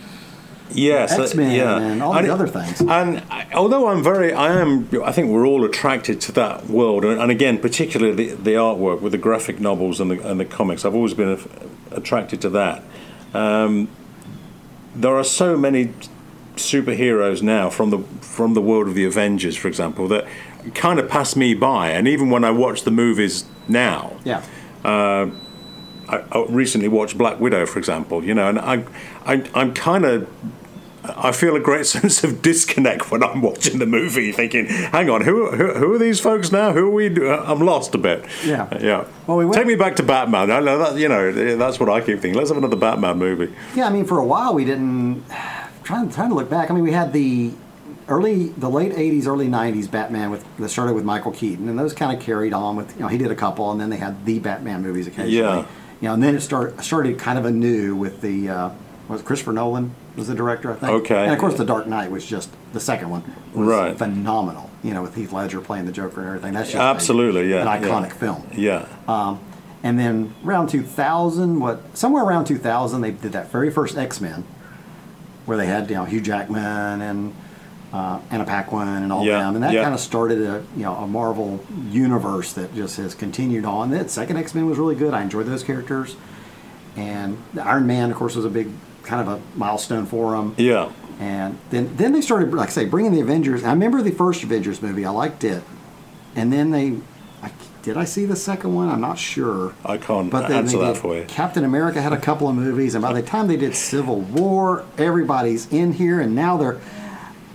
Yes, 0.70 1.16
that- 1.16 1.20
X-Men 1.20 1.54
yeah. 1.54 1.78
and 1.78 2.02
all 2.02 2.14
the 2.22 2.32
other 2.32 2.46
things. 2.46 2.80
And 2.80 3.22
I, 3.30 3.46
although 3.54 3.88
I'm 3.88 4.02
very, 4.02 4.32
I 4.32 4.58
am, 4.60 4.88
I 5.04 5.12
think 5.12 5.28
we're 5.30 5.46
all 5.46 5.64
attracted 5.64 6.20
to 6.22 6.32
that 6.32 6.66
world, 6.68 7.04
and, 7.04 7.20
and 7.20 7.30
again, 7.30 7.58
particularly 7.58 8.14
the, 8.14 8.34
the 8.36 8.50
artwork 8.52 9.00
with 9.00 9.12
the 9.12 9.18
graphic 9.18 9.60
novels 9.60 10.00
and 10.00 10.10
the, 10.10 10.28
and 10.28 10.40
the 10.40 10.44
comics. 10.44 10.84
I've 10.84 10.94
always 10.94 11.14
been 11.14 11.38
a- 11.92 11.96
attracted 11.96 12.40
to 12.42 12.50
that. 12.50 12.82
Um, 13.34 13.88
there 14.94 15.16
are 15.16 15.24
so 15.24 15.56
many 15.56 15.92
superheroes 16.56 17.42
now 17.42 17.70
from 17.70 17.90
the 17.90 17.98
from 18.20 18.54
the 18.54 18.60
world 18.60 18.88
of 18.88 18.94
the 18.94 19.04
Avengers, 19.06 19.56
for 19.56 19.68
example, 19.68 20.06
that 20.08 20.26
kind 20.74 20.98
of 20.98 21.08
pass 21.08 21.34
me 21.34 21.54
by. 21.54 21.90
And 21.90 22.06
even 22.06 22.30
when 22.30 22.44
I 22.44 22.50
watch 22.50 22.82
the 22.82 22.90
movies 22.90 23.44
now, 23.68 24.16
yeah. 24.24 24.42
I, 24.84 25.30
I 26.30 26.44
recently 26.48 26.88
watched 26.88 27.16
Black 27.16 27.40
Widow, 27.40 27.64
for 27.66 27.78
example, 27.78 28.22
you 28.24 28.34
know, 28.34 28.48
and 28.48 28.58
I, 28.58 28.84
I, 29.24 29.48
I'm 29.54 29.72
kind 29.74 30.04
of, 30.04 30.28
I 31.04 31.32
feel 31.32 31.56
a 31.56 31.60
great 31.60 31.86
sense 31.96 32.22
of 32.24 32.42
disconnect 32.42 33.10
when 33.10 33.22
I'm 33.22 33.42
watching 33.42 33.78
the 33.78 33.86
movie, 33.86 34.32
thinking, 34.32 34.66
"Hang 34.66 35.10
on, 35.10 35.22
who, 35.22 35.50
who, 35.50 35.72
who 35.74 35.94
are 35.94 35.98
these 35.98 36.20
folks 36.20 36.52
now? 36.52 36.72
Who 36.72 36.86
are 36.86 36.90
we? 36.90 37.08
do- 37.08 37.28
I'm 37.28 37.60
lost 37.60 37.94
a 37.94 37.98
bit." 37.98 38.24
Yeah. 38.44 38.68
yeah. 38.80 39.04
Well, 39.26 39.36
we 39.36 39.44
went- 39.44 39.56
Take 39.56 39.66
me 39.66 39.74
back 39.74 39.96
to 39.96 40.02
Batman. 40.02 40.50
I 40.50 40.60
know 40.60 40.78
that, 40.78 40.96
you 40.98 41.08
know, 41.08 41.56
that's 41.56 41.80
what 41.80 41.88
I 41.88 42.00
keep 42.00 42.20
thinking. 42.20 42.34
Let's 42.34 42.50
have 42.50 42.58
another 42.58 42.76
Batman 42.76 43.18
movie. 43.18 43.52
Yeah, 43.74 43.86
I 43.86 43.90
mean, 43.90 44.04
for 44.04 44.18
a 44.18 44.24
while 44.24 44.54
we 44.54 44.64
didn't. 44.64 45.24
Trying 45.84 46.10
trying 46.10 46.28
to 46.28 46.36
look 46.36 46.48
back, 46.48 46.70
I 46.70 46.74
mean, 46.74 46.84
we 46.84 46.92
had 46.92 47.12
the 47.12 47.50
early, 48.06 48.50
the 48.50 48.70
late 48.70 48.92
'80s, 48.92 49.26
early 49.26 49.48
'90s 49.48 49.90
Batman 49.90 50.30
with 50.30 50.44
that 50.58 50.68
started 50.68 50.94
with 50.94 51.04
Michael 51.04 51.32
Keaton, 51.32 51.68
and 51.68 51.76
those 51.76 51.92
kind 51.92 52.16
of 52.16 52.22
carried 52.24 52.52
on 52.52 52.76
with 52.76 52.94
you 52.94 53.00
know 53.00 53.08
he 53.08 53.18
did 53.18 53.32
a 53.32 53.34
couple, 53.34 53.72
and 53.72 53.80
then 53.80 53.90
they 53.90 53.96
had 53.96 54.24
the 54.24 54.38
Batman 54.38 54.82
movies 54.82 55.08
occasionally. 55.08 55.36
Yeah. 55.38 55.66
You 56.00 56.08
know, 56.08 56.14
and 56.14 56.22
then 56.22 56.36
it 56.36 56.40
started 56.40 56.80
started 56.84 57.18
kind 57.18 57.36
of 57.36 57.44
anew 57.46 57.96
with 57.96 58.20
the 58.20 58.48
uh, 58.48 58.70
was 59.08 59.22
Christopher 59.22 59.52
Nolan 59.52 59.94
was 60.16 60.28
the 60.28 60.34
director, 60.34 60.70
I 60.72 60.76
think. 60.76 60.92
Okay. 61.04 61.24
And 61.24 61.32
of 61.32 61.38
course, 61.38 61.54
The 61.56 61.64
Dark 61.64 61.86
Knight 61.86 62.10
was 62.10 62.24
just 62.24 62.50
the 62.72 62.80
second 62.80 63.10
one. 63.10 63.22
Was 63.54 63.66
Right. 63.68 63.98
Phenomenal. 63.98 64.70
You 64.82 64.94
know, 64.94 65.02
with 65.02 65.14
Heath 65.14 65.32
Ledger 65.32 65.60
playing 65.60 65.86
the 65.86 65.92
Joker 65.92 66.20
and 66.20 66.28
everything. 66.28 66.52
That's 66.54 66.70
just 66.70 66.80
a- 66.80 66.84
Absolutely, 66.84 67.48
yeah, 67.50 67.62
an 67.74 67.82
yeah. 67.82 67.88
iconic 67.88 68.12
film. 68.12 68.42
Yeah. 68.52 68.86
Um, 69.08 69.38
and 69.82 69.98
then 69.98 70.34
around 70.44 70.68
2000, 70.68 71.58
what 71.60 71.96
somewhere 71.96 72.22
around 72.24 72.44
2000, 72.46 73.00
they 73.00 73.10
did 73.10 73.32
that 73.32 73.50
very 73.50 73.70
first 73.70 73.96
X 73.98 74.20
Men, 74.20 74.44
where 75.46 75.56
they 75.56 75.66
had 75.66 75.88
you 75.90 75.96
know 75.96 76.04
Hugh 76.04 76.20
Jackman 76.20 77.00
and 77.02 77.34
uh, 77.92 78.20
Anna 78.30 78.44
Paquin 78.44 78.86
and 78.88 79.12
all 79.12 79.24
Yeah, 79.24 79.40
them, 79.40 79.54
and 79.56 79.64
that 79.64 79.72
yeah. 79.72 79.82
kind 79.82 79.92
of 79.94 80.00
started 80.00 80.40
a 80.40 80.62
you 80.76 80.82
know 80.84 80.94
a 80.94 81.06
Marvel 81.06 81.60
universe 81.90 82.52
that 82.54 82.74
just 82.74 82.96
has 82.96 83.14
continued 83.14 83.64
on. 83.64 83.90
That 83.90 84.10
second 84.10 84.36
X 84.36 84.54
Men 84.54 84.66
was 84.66 84.78
really 84.78 84.94
good. 84.94 85.14
I 85.14 85.22
enjoyed 85.22 85.46
those 85.46 85.62
characters, 85.64 86.16
and 86.96 87.38
the 87.54 87.64
Iron 87.66 87.86
Man, 87.86 88.10
of 88.10 88.16
course, 88.16 88.36
was 88.36 88.44
a 88.44 88.50
big 88.50 88.68
kind 89.02 89.26
of 89.26 89.40
a 89.40 89.58
milestone 89.58 90.06
for 90.06 90.32
them. 90.32 90.54
Yeah. 90.58 90.92
And 91.20 91.58
then, 91.70 91.96
then 91.96 92.12
they 92.12 92.20
started, 92.20 92.52
like 92.52 92.68
I 92.68 92.72
say, 92.72 92.84
bringing 92.84 93.12
the 93.12 93.20
Avengers. 93.20 93.62
I 93.62 93.70
remember 93.70 94.02
the 94.02 94.10
first 94.10 94.42
Avengers 94.42 94.82
movie. 94.82 95.04
I 95.04 95.10
liked 95.10 95.44
it. 95.44 95.62
And 96.34 96.52
then 96.52 96.70
they, 96.70 96.98
I, 97.42 97.52
did 97.82 97.96
I 97.96 98.04
see 98.04 98.24
the 98.24 98.36
second 98.36 98.74
one? 98.74 98.88
I'm 98.88 99.00
not 99.00 99.18
sure. 99.18 99.74
I 99.84 99.98
can't 99.98 100.30
But 100.30 100.48
then 100.48 100.58
answer 100.64 100.78
that 100.78 100.96
for 100.96 101.14
you. 101.14 101.24
Captain 101.24 101.64
America 101.64 102.00
had 102.00 102.12
a 102.12 102.20
couple 102.20 102.48
of 102.48 102.56
movies, 102.56 102.94
and 102.94 103.02
by 103.02 103.12
the 103.12 103.22
time 103.22 103.46
they 103.46 103.56
did 103.56 103.74
Civil 103.76 104.20
War, 104.20 104.84
everybody's 104.98 105.70
in 105.72 105.92
here, 105.92 106.20
and 106.20 106.34
now 106.34 106.56
they're. 106.56 106.80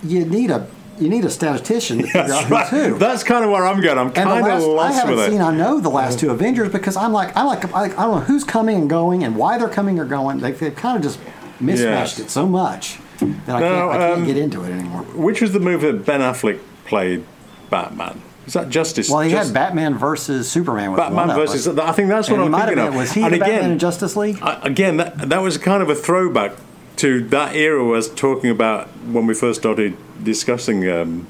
You 0.04 0.24
need 0.24 0.52
a 0.52 0.68
you 1.00 1.08
need 1.08 1.24
a 1.24 1.30
statistician 1.30 1.98
to 1.98 2.02
figure 2.06 2.28
That's 2.28 2.44
out 2.44 2.50
right. 2.50 2.66
who. 2.68 2.98
That's 2.98 3.22
kind 3.24 3.44
of 3.44 3.50
where 3.50 3.66
I'm 3.66 3.80
going. 3.80 3.98
I'm 3.98 4.12
kind 4.12 4.28
of 4.28 4.44
last, 4.44 4.62
I 4.62 4.66
lost 4.66 4.94
haven't 4.94 5.16
with 5.16 5.30
seen, 5.30 5.40
it. 5.40 5.44
I 5.44 5.54
know 5.54 5.80
the 5.80 5.88
last 5.88 6.18
two 6.18 6.30
Avengers 6.30 6.70
because 6.70 6.96
I'm 6.96 7.12
like, 7.12 7.36
I 7.36 7.42
like, 7.42 7.72
I, 7.74 7.84
I 7.84 7.88
don't 7.88 7.96
know 7.98 8.20
who's 8.20 8.44
coming 8.44 8.76
and 8.76 8.90
going 8.90 9.24
and 9.24 9.36
why 9.36 9.58
they're 9.58 9.68
coming 9.68 9.98
or 9.98 10.04
going. 10.04 10.38
They've, 10.38 10.58
they've 10.58 10.74
kind 10.74 10.96
of 10.96 11.02
just 11.02 11.20
mismatched 11.60 12.18
Yes. 12.18 12.26
it 12.26 12.30
so 12.30 12.46
much 12.46 12.98
that 13.46 13.56
I 13.56 13.60
No, 13.60 13.88
can't, 13.88 13.90
I 13.90 13.98
can't 13.98 14.18
um, 14.20 14.26
get 14.26 14.36
into 14.36 14.62
it 14.64 14.70
anymore. 14.70 15.02
Which 15.14 15.40
was 15.40 15.52
the 15.52 15.60
movie 15.60 15.90
that 15.90 16.04
Ben 16.06 16.20
Affleck 16.20 16.58
played 16.86 17.24
Batman? 17.70 18.20
Is 18.46 18.54
that 18.54 18.70
Justice? 18.70 19.10
Well, 19.10 19.20
he 19.20 19.30
Just- 19.30 19.48
had 19.48 19.54
Batman 19.54 19.98
versus 19.98 20.50
Superman. 20.50 20.92
With 20.92 20.98
Batman 20.98 21.28
versus. 21.36 21.68
us. 21.68 21.78
I 21.78 21.92
think 21.92 22.08
that's 22.08 22.30
what 22.30 22.40
I'm 22.40 22.52
thinking 22.52 22.78
of. 22.78 22.94
was 22.94 23.12
he 23.12 23.22
and 23.22 23.34
the 23.34 23.38
Batman 23.38 23.58
again, 23.58 23.70
in 23.72 23.78
Justice 23.78 24.16
League? 24.16 24.38
I- 24.40 24.60
again, 24.62 24.96
that, 24.96 25.28
that 25.28 25.42
was 25.42 25.58
kind 25.58 25.82
of 25.82 25.90
a 25.90 25.94
throwback 25.94 26.52
to 26.96 27.20
that 27.28 27.54
era 27.54 27.84
I 27.84 27.88
was 27.88 28.08
talking 28.08 28.50
about 28.50 28.86
when 29.06 29.26
we 29.26 29.34
first 29.34 29.60
started 29.60 29.96
discussing 30.24 30.88
um, 30.88 31.26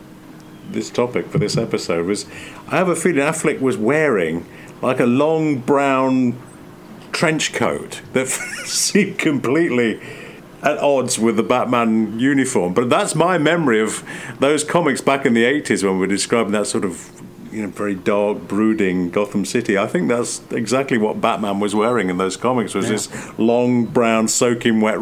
this 0.70 0.90
topic 0.90 1.26
for 1.26 1.38
this 1.38 1.56
episode. 1.56 2.06
Was 2.06 2.24
I 2.68 2.76
have 2.76 2.88
a 2.88 2.94
feeling 2.96 3.18
Affleck 3.22 3.60
was 3.60 3.76
wearing 3.76 4.46
like 4.80 5.00
a 5.00 5.06
long 5.06 5.58
brown 5.58 6.40
trench 7.18 7.52
coat 7.52 8.00
that 8.12 8.28
seemed 8.64 9.18
completely 9.18 10.00
at 10.62 10.78
odds 10.78 11.18
with 11.18 11.36
the 11.36 11.42
Batman 11.42 12.16
uniform. 12.20 12.72
But 12.74 12.88
that's 12.88 13.16
my 13.16 13.38
memory 13.38 13.80
of 13.80 14.04
those 14.38 14.62
comics 14.62 15.00
back 15.00 15.26
in 15.26 15.34
the 15.34 15.42
80s 15.44 15.82
when 15.82 15.94
we 15.94 15.98
were 16.00 16.06
describing 16.06 16.52
that 16.52 16.68
sort 16.68 16.84
of 16.84 17.10
you 17.52 17.62
know 17.62 17.68
very 17.68 17.94
dark, 17.96 18.46
brooding 18.46 19.10
Gotham 19.10 19.44
City. 19.44 19.76
I 19.76 19.86
think 19.88 20.08
that's 20.08 20.42
exactly 20.52 20.96
what 20.98 21.20
Batman 21.20 21.58
was 21.58 21.74
wearing 21.74 22.08
in 22.08 22.18
those 22.18 22.36
comics 22.36 22.72
was 22.74 22.84
Yeah. 22.86 22.92
this 22.92 23.38
long 23.38 23.84
brown 23.86 24.28
soaking 24.28 24.80
wet 24.80 25.00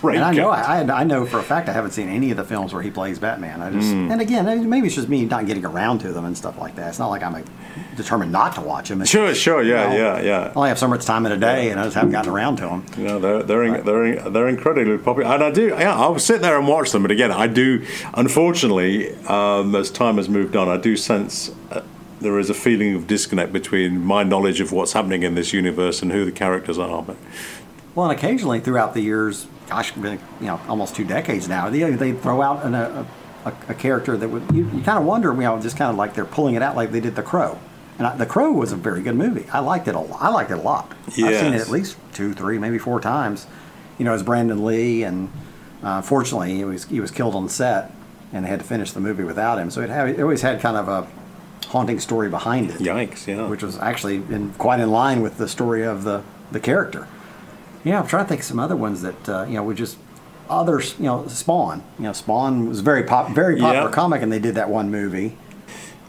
rain. 0.04 0.16
And 0.16 0.24
I 0.24 0.32
know. 0.32 0.50
I, 0.50 1.00
I 1.00 1.04
know 1.04 1.26
for 1.26 1.38
a 1.38 1.42
fact 1.42 1.68
I 1.68 1.72
haven't 1.72 1.92
seen 1.92 2.08
any 2.08 2.30
of 2.30 2.36
the 2.36 2.44
films 2.44 2.72
where 2.72 2.82
he 2.82 2.90
plays 2.90 3.18
Batman. 3.18 3.60
I 3.62 3.70
just, 3.70 3.90
Hmm. 3.92 4.10
and 4.10 4.20
again, 4.20 4.68
maybe 4.68 4.86
it's 4.86 4.96
just 4.96 5.08
me 5.08 5.24
not 5.24 5.46
getting 5.46 5.64
around 5.64 5.98
to 6.00 6.12
them 6.12 6.24
and 6.24 6.36
stuff 6.36 6.58
like 6.58 6.74
that. 6.76 6.88
It's 6.88 6.98
not 6.98 7.08
like 7.08 7.22
I'm 7.22 7.44
determined 7.96 8.32
not 8.32 8.54
to 8.54 8.60
watch 8.60 8.88
them. 8.88 9.00
It's 9.02 9.10
Sure, 9.10 9.28
just, 9.28 9.40
sure, 9.40 9.62
yeah, 9.62 9.92
you 9.92 9.98
know, 9.98 10.16
yeah, 10.16 10.20
yeah. 10.22 10.40
I 10.48 10.52
only 10.54 10.68
have 10.70 10.78
so 10.78 10.88
much 10.88 11.04
time 11.04 11.26
in 11.26 11.32
a 11.32 11.36
day, 11.36 11.70
and 11.70 11.78
I 11.78 11.84
just 11.84 11.94
haven't 11.96 12.12
gotten 12.12 12.30
around 12.32 12.56
to 12.56 12.62
them. 12.66 12.86
You 12.96 13.04
know, 13.04 13.18
they're 13.18 13.42
they're 13.42 13.62
in, 13.64 13.84
they're 13.84 14.04
in, 14.06 14.32
they're 14.32 14.48
incredibly 14.48 14.98
popular, 14.98 15.32
and 15.32 15.42
I 15.44 15.50
do. 15.50 15.68
Yeah, 15.68 15.94
I'll 15.94 16.18
sit 16.18 16.40
there 16.42 16.58
and 16.58 16.66
watch 16.68 16.92
them. 16.92 17.02
But 17.02 17.10
again, 17.10 17.30
I 17.32 17.46
do. 17.46 17.84
Unfortunately, 18.14 19.14
um, 19.26 19.74
as 19.74 19.90
time 19.90 20.16
has 20.16 20.28
moved 20.28 20.56
on, 20.56 20.68
I 20.68 20.76
do 20.76 20.96
sense 20.96 21.50
uh, 21.70 21.82
there 22.20 22.38
is 22.38 22.48
a 22.48 22.54
feeling 22.54 22.94
of 22.94 23.06
disconnect 23.06 23.52
between 23.52 24.00
my 24.04 24.22
knowledge 24.22 24.60
of 24.60 24.72
what's 24.72 24.92
happening 24.92 25.22
in 25.24 25.34
this 25.34 25.52
universe 25.52 26.00
and 26.02 26.12
who 26.12 26.24
the 26.24 26.32
characters 26.32 26.78
are. 26.78 27.02
But 27.02 27.16
Well, 28.00 28.08
and 28.08 28.18
occasionally 28.18 28.60
throughout 28.60 28.94
the 28.94 29.02
years, 29.02 29.46
gosh, 29.68 29.92
been, 29.92 30.18
you 30.40 30.46
know, 30.46 30.58
almost 30.68 30.96
two 30.96 31.04
decades 31.04 31.50
now, 31.50 31.68
they 31.68 31.82
they 31.90 32.12
throw 32.12 32.40
out 32.40 32.64
an, 32.64 32.74
a, 32.74 33.06
a, 33.44 33.52
a 33.68 33.74
character 33.74 34.16
that 34.16 34.26
would 34.26 34.42
you, 34.54 34.70
you 34.70 34.82
kind 34.82 34.98
of 34.98 35.04
wonder, 35.04 35.34
you 35.34 35.40
know, 35.40 35.60
just 35.60 35.76
kind 35.76 35.90
of 35.90 35.98
like 35.98 36.14
they're 36.14 36.24
pulling 36.24 36.54
it 36.54 36.62
out 36.62 36.76
like 36.76 36.92
they 36.92 37.00
did 37.00 37.14
The 37.14 37.22
Crow. 37.22 37.58
And 37.98 38.06
I, 38.06 38.16
The 38.16 38.24
Crow 38.24 38.52
was 38.52 38.72
a 38.72 38.76
very 38.76 39.02
good 39.02 39.16
movie. 39.16 39.44
I 39.52 39.58
liked 39.58 39.86
it 39.86 39.94
a 39.94 40.00
lot. 40.00 40.22
I 40.22 40.30
liked 40.30 40.50
it 40.50 40.56
a 40.56 40.62
lot. 40.62 40.90
I've 41.08 41.12
seen 41.12 41.52
it 41.52 41.60
at 41.60 41.68
least 41.68 41.98
two, 42.14 42.32
three, 42.32 42.56
maybe 42.58 42.78
four 42.78 43.02
times. 43.02 43.46
You 43.98 44.06
know, 44.06 44.14
as 44.14 44.22
Brandon 44.22 44.64
Lee, 44.64 45.02
and 45.02 45.30
uh, 45.82 46.00
fortunately, 46.00 46.56
he 46.56 46.64
was 46.64 46.86
he 46.86 47.00
was 47.00 47.10
killed 47.10 47.34
on 47.34 47.50
set, 47.50 47.92
and 48.32 48.46
they 48.46 48.48
had 48.48 48.60
to 48.60 48.66
finish 48.66 48.92
the 48.92 49.00
movie 49.00 49.24
without 49.24 49.58
him. 49.58 49.70
So 49.70 49.82
it, 49.82 49.90
had, 49.90 50.08
it 50.08 50.22
always 50.22 50.40
had 50.40 50.58
kind 50.62 50.78
of 50.78 50.88
a 50.88 51.06
haunting 51.68 52.00
story 52.00 52.30
behind 52.30 52.70
it 52.70 52.78
yikes! 52.78 53.26
Yeah, 53.26 53.46
which 53.46 53.62
was 53.62 53.76
actually 53.76 54.16
in, 54.16 54.54
quite 54.54 54.80
in 54.80 54.90
line 54.90 55.20
with 55.20 55.36
the 55.36 55.46
story 55.46 55.82
of 55.82 56.04
the, 56.04 56.22
the 56.50 56.60
character. 56.60 57.06
Yeah, 57.84 58.00
I'm 58.00 58.06
trying 58.06 58.24
to 58.24 58.28
think 58.28 58.40
of 58.40 58.46
some 58.46 58.58
other 58.60 58.76
ones 58.76 59.02
that 59.02 59.28
uh, 59.28 59.44
you 59.48 59.54
know 59.54 59.62
would 59.64 59.76
just 59.76 59.96
others. 60.48 60.94
You 60.98 61.04
know, 61.06 61.26
Spawn. 61.28 61.82
You 61.98 62.04
know, 62.04 62.12
Spawn 62.12 62.68
was 62.68 62.80
very 62.80 63.02
pop, 63.04 63.30
very 63.34 63.56
popular 63.56 63.84
Yeah. 63.88 63.90
comic, 63.94 64.22
and 64.22 64.30
they 64.32 64.38
did 64.38 64.54
that 64.54 64.68
one 64.70 64.90
movie. 64.90 65.36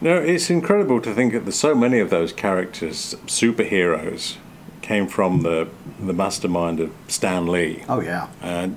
no, 0.01 0.15
it's 0.15 0.49
incredible 0.49 0.99
to 1.01 1.13
think 1.13 1.34
that 1.34 1.51
so 1.53 1.73
many 1.75 1.99
of 1.99 2.10
those 2.10 2.34
characters, 2.34 3.15
superheroes, 3.27 4.38
came 4.81 5.07
from 5.07 5.43
the 5.43 5.67
the 5.99 6.13
mastermind 6.13 6.79
of 6.79 6.91
Stan 7.07 7.45
Lee. 7.47 7.84
Oh 7.88 8.01
yeah, 8.01 8.27
And 8.41 8.75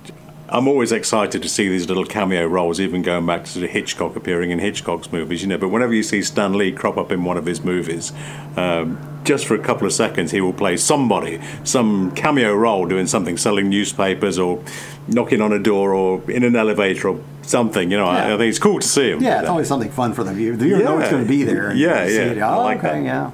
I'm 0.48 0.68
always 0.68 0.92
excited 0.92 1.42
to 1.42 1.48
see 1.48 1.68
these 1.68 1.88
little 1.88 2.04
cameo 2.04 2.46
roles, 2.46 2.78
even 2.78 3.00
going 3.02 3.24
back 3.24 3.44
to 3.44 3.50
sort 3.50 3.64
of 3.64 3.70
Hitchcock 3.70 4.14
appearing 4.14 4.50
in 4.50 4.59
Hitchcock's 4.59 5.11
movies, 5.11 5.42
you 5.42 5.48
know. 5.48 5.57
But 5.59 5.68
whenever 5.68 5.94
you 5.94 6.02
see 6.02 6.22
Stan 6.22 6.52
Lee 6.52 6.70
crop 6.70 6.98
up 6.98 7.11
in 7.11 7.24
one 7.24 7.38
of 7.38 7.46
his 7.46 7.64
movies, 7.64 8.12
um, 8.57 8.98
just 9.24 9.46
for 9.46 9.54
a 9.54 9.59
couple 9.59 9.87
of 9.87 9.94
seconds, 9.94 10.33
he 10.33 10.42
will 10.42 10.52
play 10.52 10.76
somebody, 10.76 11.40
some 11.64 12.11
cameo 12.14 12.54
role 12.54 12.87
doing 12.87 13.07
something, 13.07 13.38
selling 13.38 13.70
newspapers 13.70 14.38
or 14.38 14.62
knocking 15.09 15.40
on 15.40 15.50
a 15.52 15.59
door 15.59 15.94
or 15.94 16.30
in 16.30 16.44
an 16.44 16.54
elevator 16.54 17.09
or 17.09 17.20
something, 17.40 17.90
you 17.90 17.96
know. 17.96 18.07
I, 18.07 18.28
Yeah. 18.28 18.35
I 18.35 18.38
think 18.38 18.50
it's 18.50 18.59
cool 18.59 18.80
to 18.80 18.87
see 18.87 19.11
him. 19.12 19.22
yeah. 19.22 19.40
It's 19.40 19.48
always 19.48 19.66
something 19.66 19.90
fun 19.90 20.12
for 20.12 20.24
the 20.24 20.35
viewer. 20.35 20.57
The 20.57 20.64
viewer 20.66 20.83
knows 20.85 21.02
it's 21.04 21.11
going 21.11 21.24
to 21.24 21.28
be 21.28 21.42
there. 21.42 21.70
and 21.70 21.78
Yeah, 21.78 22.04
yeah. 22.04 22.20
it, 22.20 22.38
I 22.42 22.54
Oh, 22.54 22.59
like 22.61 22.78
okay, 22.85 23.00
that. 23.00 23.04
yeah. 23.04 23.30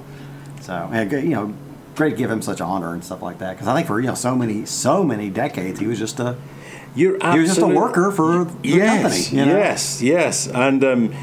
So 0.61 0.89
and, 0.93 1.11
you 1.11 1.29
know, 1.35 1.53
great 1.95 2.11
to 2.11 2.15
give 2.15 2.31
him 2.31 2.41
such 2.41 2.61
honor 2.61 2.93
and 2.93 3.03
stuff 3.03 3.21
like 3.21 3.39
that. 3.39 3.51
Because 3.51 3.67
I 3.67 3.75
think 3.75 3.87
for 3.87 3.99
you 3.99 4.07
know 4.07 4.15
so 4.15 4.33
many 4.33 4.65
so 4.65 5.03
many 5.03 5.29
decades, 5.29 5.79
he 5.81 5.87
was 5.87 5.99
just 5.99 6.19
a 6.21 6.37
You're 6.95 7.13
was 7.17 7.47
just 7.49 7.59
a 7.61 7.67
worker 7.67 8.11
for 8.11 8.45
the 8.45 8.53
yes, 8.63 9.01
company. 9.29 9.39
You 9.39 9.45
know? 9.53 9.57
Yes, 9.57 10.01
yes, 10.01 10.47
and 10.47 10.83
um, 10.83 11.13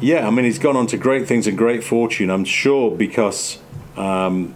yeah, 0.00 0.26
I 0.26 0.30
mean, 0.30 0.44
he's 0.44 0.58
gone 0.58 0.76
on 0.76 0.86
to 0.88 0.96
great 0.96 1.26
things 1.28 1.46
and 1.46 1.56
great 1.58 1.84
fortune. 1.84 2.30
I'm 2.30 2.44
sure 2.44 2.90
because 2.90 3.58
um, 3.96 4.54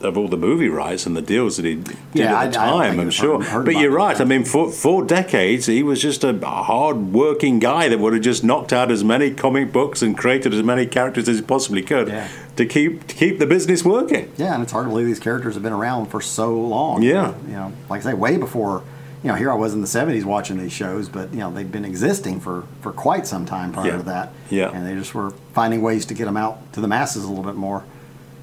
of 0.00 0.16
all 0.16 0.28
the 0.28 0.36
movie 0.36 0.68
rights 0.68 1.06
and 1.06 1.16
the 1.16 1.22
deals 1.22 1.56
that 1.56 1.64
he 1.64 1.74
did 1.76 1.96
Yeah, 2.14 2.40
at 2.42 2.52
the 2.52 2.60
I- 2.60 2.64
I 2.84 2.88
time. 2.90 3.00
I'm 3.00 3.10
sure, 3.10 3.38
but 3.64 3.74
you're 3.74 3.90
right. 3.90 4.16
yeah. 4.16 4.22
I 4.22 4.26
mean, 4.26 4.44
for 4.44 4.70
for 4.70 5.04
decades, 5.04 5.66
he 5.66 5.82
was 5.82 6.00
just 6.00 6.22
a 6.22 6.32
hard-working 6.46 7.58
guy 7.58 7.88
that 7.88 7.98
would 7.98 8.12
have 8.12 8.22
just 8.22 8.44
knocked 8.44 8.72
out 8.72 8.90
as 8.92 9.02
many 9.02 9.32
comic 9.32 9.72
books 9.72 10.00
and 10.02 10.16
created 10.16 10.54
as 10.54 10.62
many 10.62 10.86
characters 10.86 11.28
as 11.28 11.36
he 11.38 11.42
possibly 11.42 11.82
could 11.82 12.08
Yeah. 12.08 12.28
to 12.56 12.64
keep 12.66 13.06
to 13.08 13.14
keep 13.16 13.38
the 13.38 13.46
business 13.46 13.84
working. 13.84 14.30
Yeah, 14.36 14.54
and 14.54 14.62
it's 14.62 14.72
hard 14.72 14.84
to 14.86 14.90
believe 14.90 15.06
these 15.06 15.18
characters 15.18 15.54
have 15.54 15.62
been 15.62 15.72
around 15.72 16.06
for 16.06 16.20
so 16.20 16.54
long. 16.54 17.02
Yeah. 17.02 17.34
You 17.48 17.52
know, 17.54 17.72
like 17.90 18.02
I 18.02 18.10
say, 18.10 18.14
way 18.14 18.36
before, 18.36 18.82
you 19.22 19.28
know, 19.28 19.34
here 19.34 19.50
I 19.50 19.54
was 19.54 19.74
in 19.74 19.80
the 19.80 19.86
70s 19.86 20.24
watching 20.24 20.58
these 20.58 20.72
shows, 20.72 21.08
but, 21.08 21.32
you 21.32 21.38
know, 21.40 21.50
they've 21.50 21.70
been 21.70 21.84
existing 21.84 22.40
for, 22.40 22.64
for 22.82 22.92
quite 22.92 23.26
some 23.26 23.44
time 23.46 23.72
prior 23.72 23.88
Yeah. 23.92 23.96
to 23.96 24.02
that. 24.04 24.32
Yeah. 24.50 24.70
And 24.70 24.86
they 24.86 24.94
just 24.94 25.14
were 25.14 25.30
finding 25.52 25.82
ways 25.82 26.06
to 26.06 26.14
get 26.14 26.24
them 26.26 26.36
out 26.36 26.72
to 26.74 26.80
the 26.80 26.88
masses 26.88 27.24
a 27.24 27.28
little 27.28 27.44
bit 27.44 27.56
more. 27.56 27.84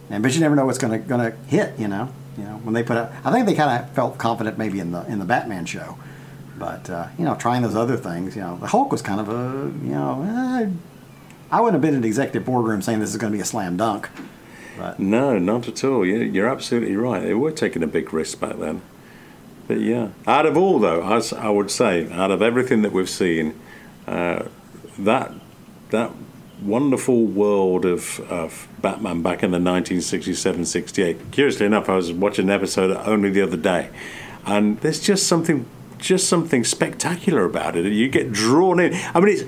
And 0.10 0.22
But 0.22 0.34
you 0.36 0.42
never 0.42 0.56
know 0.56 0.66
what's 0.66 0.78
going 0.78 0.92
to 1.02 1.08
gonna 1.08 1.34
hit, 1.48 1.80
you 1.80 1.88
know. 1.88 2.10
You 2.38 2.44
know, 2.44 2.60
when 2.64 2.74
they 2.74 2.84
put 2.84 2.98
out, 2.98 3.12
I 3.24 3.32
think 3.32 3.46
they 3.46 3.54
kind 3.56 3.82
of 3.84 3.90
felt 3.92 4.18
confident 4.18 4.58
maybe 4.58 4.80
in 4.82 4.92
the 4.92 5.06
in 5.08 5.20
the 5.20 5.26
Batman 5.26 5.66
show, 5.66 5.98
but 6.60 6.90
uh, 6.90 7.08
you 7.18 7.24
know, 7.24 7.34
trying 7.36 7.62
those 7.62 7.76
other 7.78 7.96
things, 7.96 8.36
you 8.36 8.42
know, 8.42 8.58
the 8.58 8.68
Hulk 8.68 8.92
was 8.92 9.02
kind 9.02 9.22
of 9.22 9.30
a, 9.30 9.72
you 9.82 9.94
know, 9.94 10.22
eh, 10.22 10.70
I 11.50 11.62
wouldn't 11.62 11.76
have 11.76 11.82
been 11.82 11.96
in 11.96 12.02
the 12.02 12.08
executive 12.10 12.46
boardroom 12.46 12.82
saying 12.82 13.00
this 13.00 13.12
is 13.12 13.16
going 13.18 13.32
to 13.32 13.38
be 13.38 13.42
a 13.42 13.46
slam 13.46 13.78
dunk, 13.78 14.10
but 14.78 15.00
No, 15.00 15.40
not 15.40 15.70
at 15.70 15.82
all. 15.86 16.06
You- 16.06 16.18
You're 16.18 16.50
absolutely 16.50 16.98
right. 16.98 17.24
They 17.24 17.34
were 17.34 17.52
taking 17.52 17.82
a 17.84 17.88
big 17.88 18.12
risk 18.14 18.42
back 18.42 18.58
then. 18.60 18.82
But 19.68 19.80
yeah, 19.80 20.10
out 20.28 20.46
of 20.46 20.56
all 20.58 20.80
though, 20.80 21.04
as 21.12 21.34
I 21.34 21.50
would 21.50 21.72
say, 21.72 22.12
out 22.12 22.32
of 22.32 22.42
everything 22.42 22.82
that 22.84 22.92
we've 22.92 23.10
seen, 23.10 23.60
uh, 24.08 24.44
that 25.00 25.32
that 25.90 26.12
wonderful 26.62 27.26
world 27.26 27.86
of, 27.86 28.20
of 28.32 28.68
Batman 28.82 29.22
back 29.22 29.44
in 29.44 29.52
the 29.52 29.58
1967, 29.58 30.66
68. 30.66 31.32
Curiously 31.32 31.66
enough, 31.66 31.90
I 31.90 31.96
was 31.96 32.12
watching 32.14 32.46
an 32.46 32.52
episode 32.52 32.96
only 33.06 33.30
the 33.30 33.42
other 33.42 33.58
day, 33.58 33.90
and 34.46 34.80
there's 34.82 35.00
just 35.02 35.28
something, 35.28 35.66
just 35.98 36.28
something 36.30 36.64
spectacular 36.64 37.44
about 37.44 37.76
it. 37.76 37.92
You 37.92 38.08
get 38.08 38.32
drawn 38.32 38.80
in. 38.80 38.94
I 39.14 39.20
mean, 39.20 39.30
it's 39.34 39.44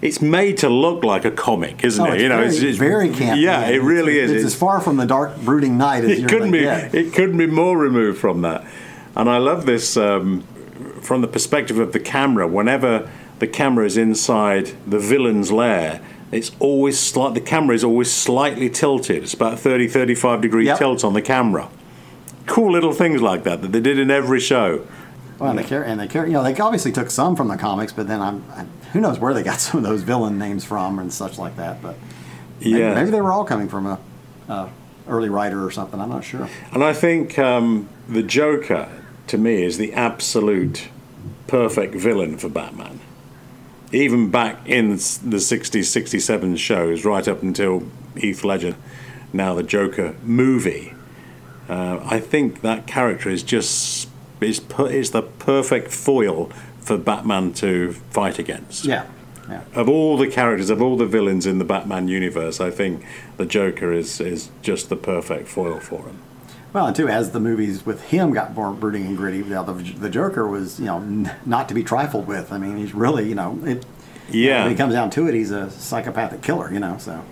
it's 0.00 0.22
made 0.22 0.56
to 0.58 0.68
look 0.68 1.02
like 1.04 1.24
a 1.24 1.30
comic, 1.30 1.84
isn't 1.84 2.04
Oh, 2.04 2.08
it? 2.10 2.14
it's 2.14 2.22
you 2.22 2.28
know, 2.28 2.36
very, 2.36 2.48
it's, 2.48 2.58
it's 2.60 2.78
very 2.78 3.08
campy. 3.10 3.42
Yeah, 3.42 3.66
it 3.68 3.82
really 3.82 4.18
is. 4.18 4.30
It's, 4.30 4.38
It's- 4.38 4.52
as 4.54 4.58
far 4.58 4.80
from 4.80 4.96
the 4.96 5.06
dark, 5.06 5.36
brooding 5.40 5.76
night 5.76 6.04
as 6.04 6.18
it 6.20 6.28
couldn't 6.28 6.52
be 6.52 6.60
get. 6.60 6.94
it 6.94 7.12
couldn't 7.12 7.36
be 7.36 7.46
more 7.46 7.76
removed 7.76 8.18
from 8.18 8.42
that 8.42 8.64
and 9.18 9.28
i 9.28 9.36
love 9.36 9.66
this 9.66 9.96
um, 9.96 10.42
from 11.02 11.20
the 11.20 11.28
perspective 11.28 11.78
of 11.78 11.92
the 11.92 12.00
camera 12.00 12.46
whenever 12.46 13.10
the 13.40 13.46
camera 13.46 13.84
is 13.84 13.96
inside 13.96 14.72
the 14.86 14.98
villain's 14.98 15.50
lair 15.52 16.00
it's 16.32 16.50
always 16.58 16.98
slight 16.98 17.34
the 17.34 17.40
camera 17.40 17.74
is 17.74 17.84
always 17.84 18.12
slightly 18.12 18.70
tilted 18.70 19.22
it's 19.22 19.34
about 19.34 19.58
30 19.58 19.88
35 19.88 20.40
degree 20.40 20.66
Yep. 20.66 20.78
tilt 20.78 21.04
on 21.04 21.12
the 21.14 21.22
camera 21.22 21.68
cool 22.46 22.72
little 22.72 22.92
things 22.92 23.20
like 23.20 23.44
that 23.44 23.60
that 23.62 23.72
they 23.72 23.80
did 23.80 23.98
in 23.98 24.10
every 24.10 24.40
show 24.40 24.86
Well, 25.38 25.50
and 25.50 25.58
they 25.58 25.62
care, 25.64 25.84
and 25.84 26.00
they 26.00 26.08
care. 26.08 26.26
You 26.26 26.32
know, 26.32 26.42
they 26.42 26.54
obviously 26.58 26.90
took 26.90 27.10
some 27.10 27.36
from 27.36 27.46
the 27.46 27.56
comics, 27.56 27.92
but 27.92 28.08
then 28.08 28.20
I'm, 28.20 28.42
I, 28.50 28.64
who 28.92 29.00
knows 29.00 29.20
where 29.20 29.32
they 29.32 29.44
got 29.44 29.60
some 29.66 29.78
of 29.78 29.84
those 29.84 30.02
villain 30.02 30.36
names 30.38 30.64
from 30.64 30.98
and 30.98 31.12
such 31.12 31.38
like 31.38 31.54
that. 31.56 31.80
But 31.80 31.94
maybe, 32.58 32.70
yeah 32.80 32.94
maybe 32.94 33.10
they 33.10 33.20
were 33.20 33.32
all 33.32 33.44
coming 33.44 33.68
from 33.68 33.86
a, 33.86 33.98
a 34.48 34.68
early 35.06 35.28
writer 35.28 35.64
or 35.64 35.70
something. 35.70 36.00
I'm 36.00 36.08
not 36.08 36.24
sure. 36.24 36.48
And 36.72 36.82
I 36.82 36.92
think 36.92 37.38
um, 37.38 37.88
the 38.08 38.22
Joker, 38.24 38.88
to 39.28 39.38
me, 39.38 39.62
is 39.62 39.78
the 39.78 39.92
absolute 39.92 40.88
perfect 41.46 41.94
villain 41.94 42.36
for 42.36 42.48
Batman. 42.48 43.00
Even 43.92 44.30
back 44.30 44.68
in 44.68 44.90
the 44.90 44.96
60s, 44.96 45.84
67 45.84 46.56
shows, 46.56 47.04
right 47.04 47.26
up 47.26 47.42
until 47.42 47.84
Heath 48.16 48.44
Ledger, 48.44 48.76
now 49.32 49.54
the 49.54 49.62
Joker 49.62 50.14
movie, 50.22 50.94
uh, 51.68 52.00
I 52.04 52.20
think 52.20 52.62
that 52.62 52.86
character 52.86 53.28
is 53.28 53.42
just 53.42 54.08
is, 54.40 54.60
per, 54.60 54.88
is 54.88 55.10
the 55.10 55.22
perfect 55.22 55.90
foil 55.90 56.46
for 56.80 56.96
Batman 56.96 57.52
to 57.54 57.92
fight 58.10 58.38
against. 58.38 58.84
Yeah, 58.84 59.06
yeah. 59.48 59.64
Of 59.74 59.88
all 59.88 60.16
the 60.16 60.28
characters, 60.28 60.70
of 60.70 60.80
all 60.80 60.96
the 60.96 61.06
villains 61.06 61.46
in 61.46 61.58
the 61.58 61.64
Batman 61.64 62.08
universe, 62.08 62.60
I 62.60 62.70
think 62.70 63.04
the 63.36 63.46
Joker 63.46 63.92
is, 63.92 64.20
is 64.20 64.50
just 64.62 64.88
the 64.88 64.96
perfect 64.96 65.48
foil 65.48 65.80
for 65.80 66.04
him. 66.04 66.18
Well, 66.72 66.86
and 66.86 66.94
too, 66.94 67.08
as 67.08 67.30
the 67.30 67.40
movies 67.40 67.86
with 67.86 68.02
him 68.04 68.32
got 68.32 68.54
more 68.54 68.72
brooding 68.72 69.06
and 69.06 69.16
gritty, 69.16 69.38
know, 69.38 69.64
the, 69.64 69.72
the 69.72 70.10
Joker 70.10 70.46
was, 70.46 70.78
you 70.78 70.86
know, 70.86 70.98
n- 70.98 71.34
not 71.46 71.68
to 71.68 71.74
be 71.74 71.82
trifled 71.82 72.26
with. 72.26 72.52
I 72.52 72.58
mean, 72.58 72.76
he's 72.76 72.92
really, 72.94 73.28
you 73.28 73.34
know, 73.34 73.58
it. 73.64 73.86
Yeah. 74.30 74.64
When 74.64 74.72
it 74.72 74.76
comes 74.76 74.92
down 74.92 75.08
to 75.10 75.26
it, 75.28 75.34
he's 75.34 75.50
a 75.50 75.70
psychopathic 75.70 76.42
killer, 76.42 76.70
you 76.72 76.80
know. 76.80 76.98
So. 76.98 77.24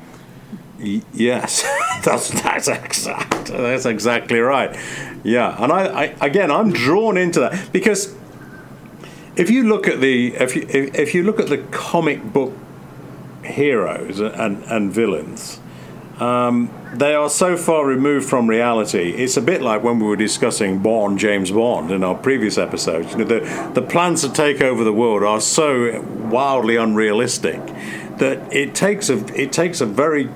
Y- 0.80 1.02
Yes, 1.12 1.62
that's 2.04 2.30
that's 2.42 2.68
exact. 2.68 3.46
That's 3.46 3.84
exactly 3.86 4.40
right. 4.40 4.74
Yeah, 5.24 5.56
and 5.62 5.72
I, 5.72 5.84
I 5.86 6.04
again, 6.20 6.50
I'm 6.50 6.72
drawn 6.72 7.16
into 7.16 7.40
that 7.40 7.72
because 7.72 8.14
if 9.36 9.48
you 9.50 9.64
look 9.68 9.86
at 9.88 10.00
the 10.00 10.34
if 10.34 10.54
you 10.56 10.66
if, 10.68 10.94
if 10.94 11.14
you 11.14 11.22
look 11.22 11.40
at 11.40 11.48
the 11.48 11.58
comic 11.70 12.22
book 12.32 12.52
heroes 13.44 14.20
and 14.20 14.62
and 14.64 14.92
villains, 14.92 15.60
um, 16.18 16.70
they 16.94 17.14
are 17.14 17.28
so 17.28 17.56
far 17.56 17.84
removed 17.84 18.28
from 18.28 18.48
reality. 18.48 19.10
It's 19.10 19.36
a 19.36 19.42
bit 19.42 19.60
like 19.60 19.82
when 19.82 19.98
we 19.98 20.06
were 20.06 20.16
discussing 20.16 20.78
Bond, 20.78 21.18
James 21.18 21.50
Bond, 21.50 21.90
in 21.90 22.02
our 22.02 22.14
previous 22.14 22.56
episodes. 22.56 23.12
You 23.12 23.18
know, 23.18 23.24
the, 23.24 23.72
the 23.74 23.82
plans 23.82 24.22
to 24.22 24.32
take 24.32 24.62
over 24.62 24.82
the 24.82 24.92
world 24.92 25.22
are 25.22 25.40
so 25.40 26.00
wildly 26.00 26.76
unrealistic 26.76 27.60
that 28.16 28.52
it 28.52 28.74
takes 28.74 29.10
a 29.10 29.18
it 29.38 29.52
takes 29.52 29.82
a 29.82 29.86
very 29.86 30.30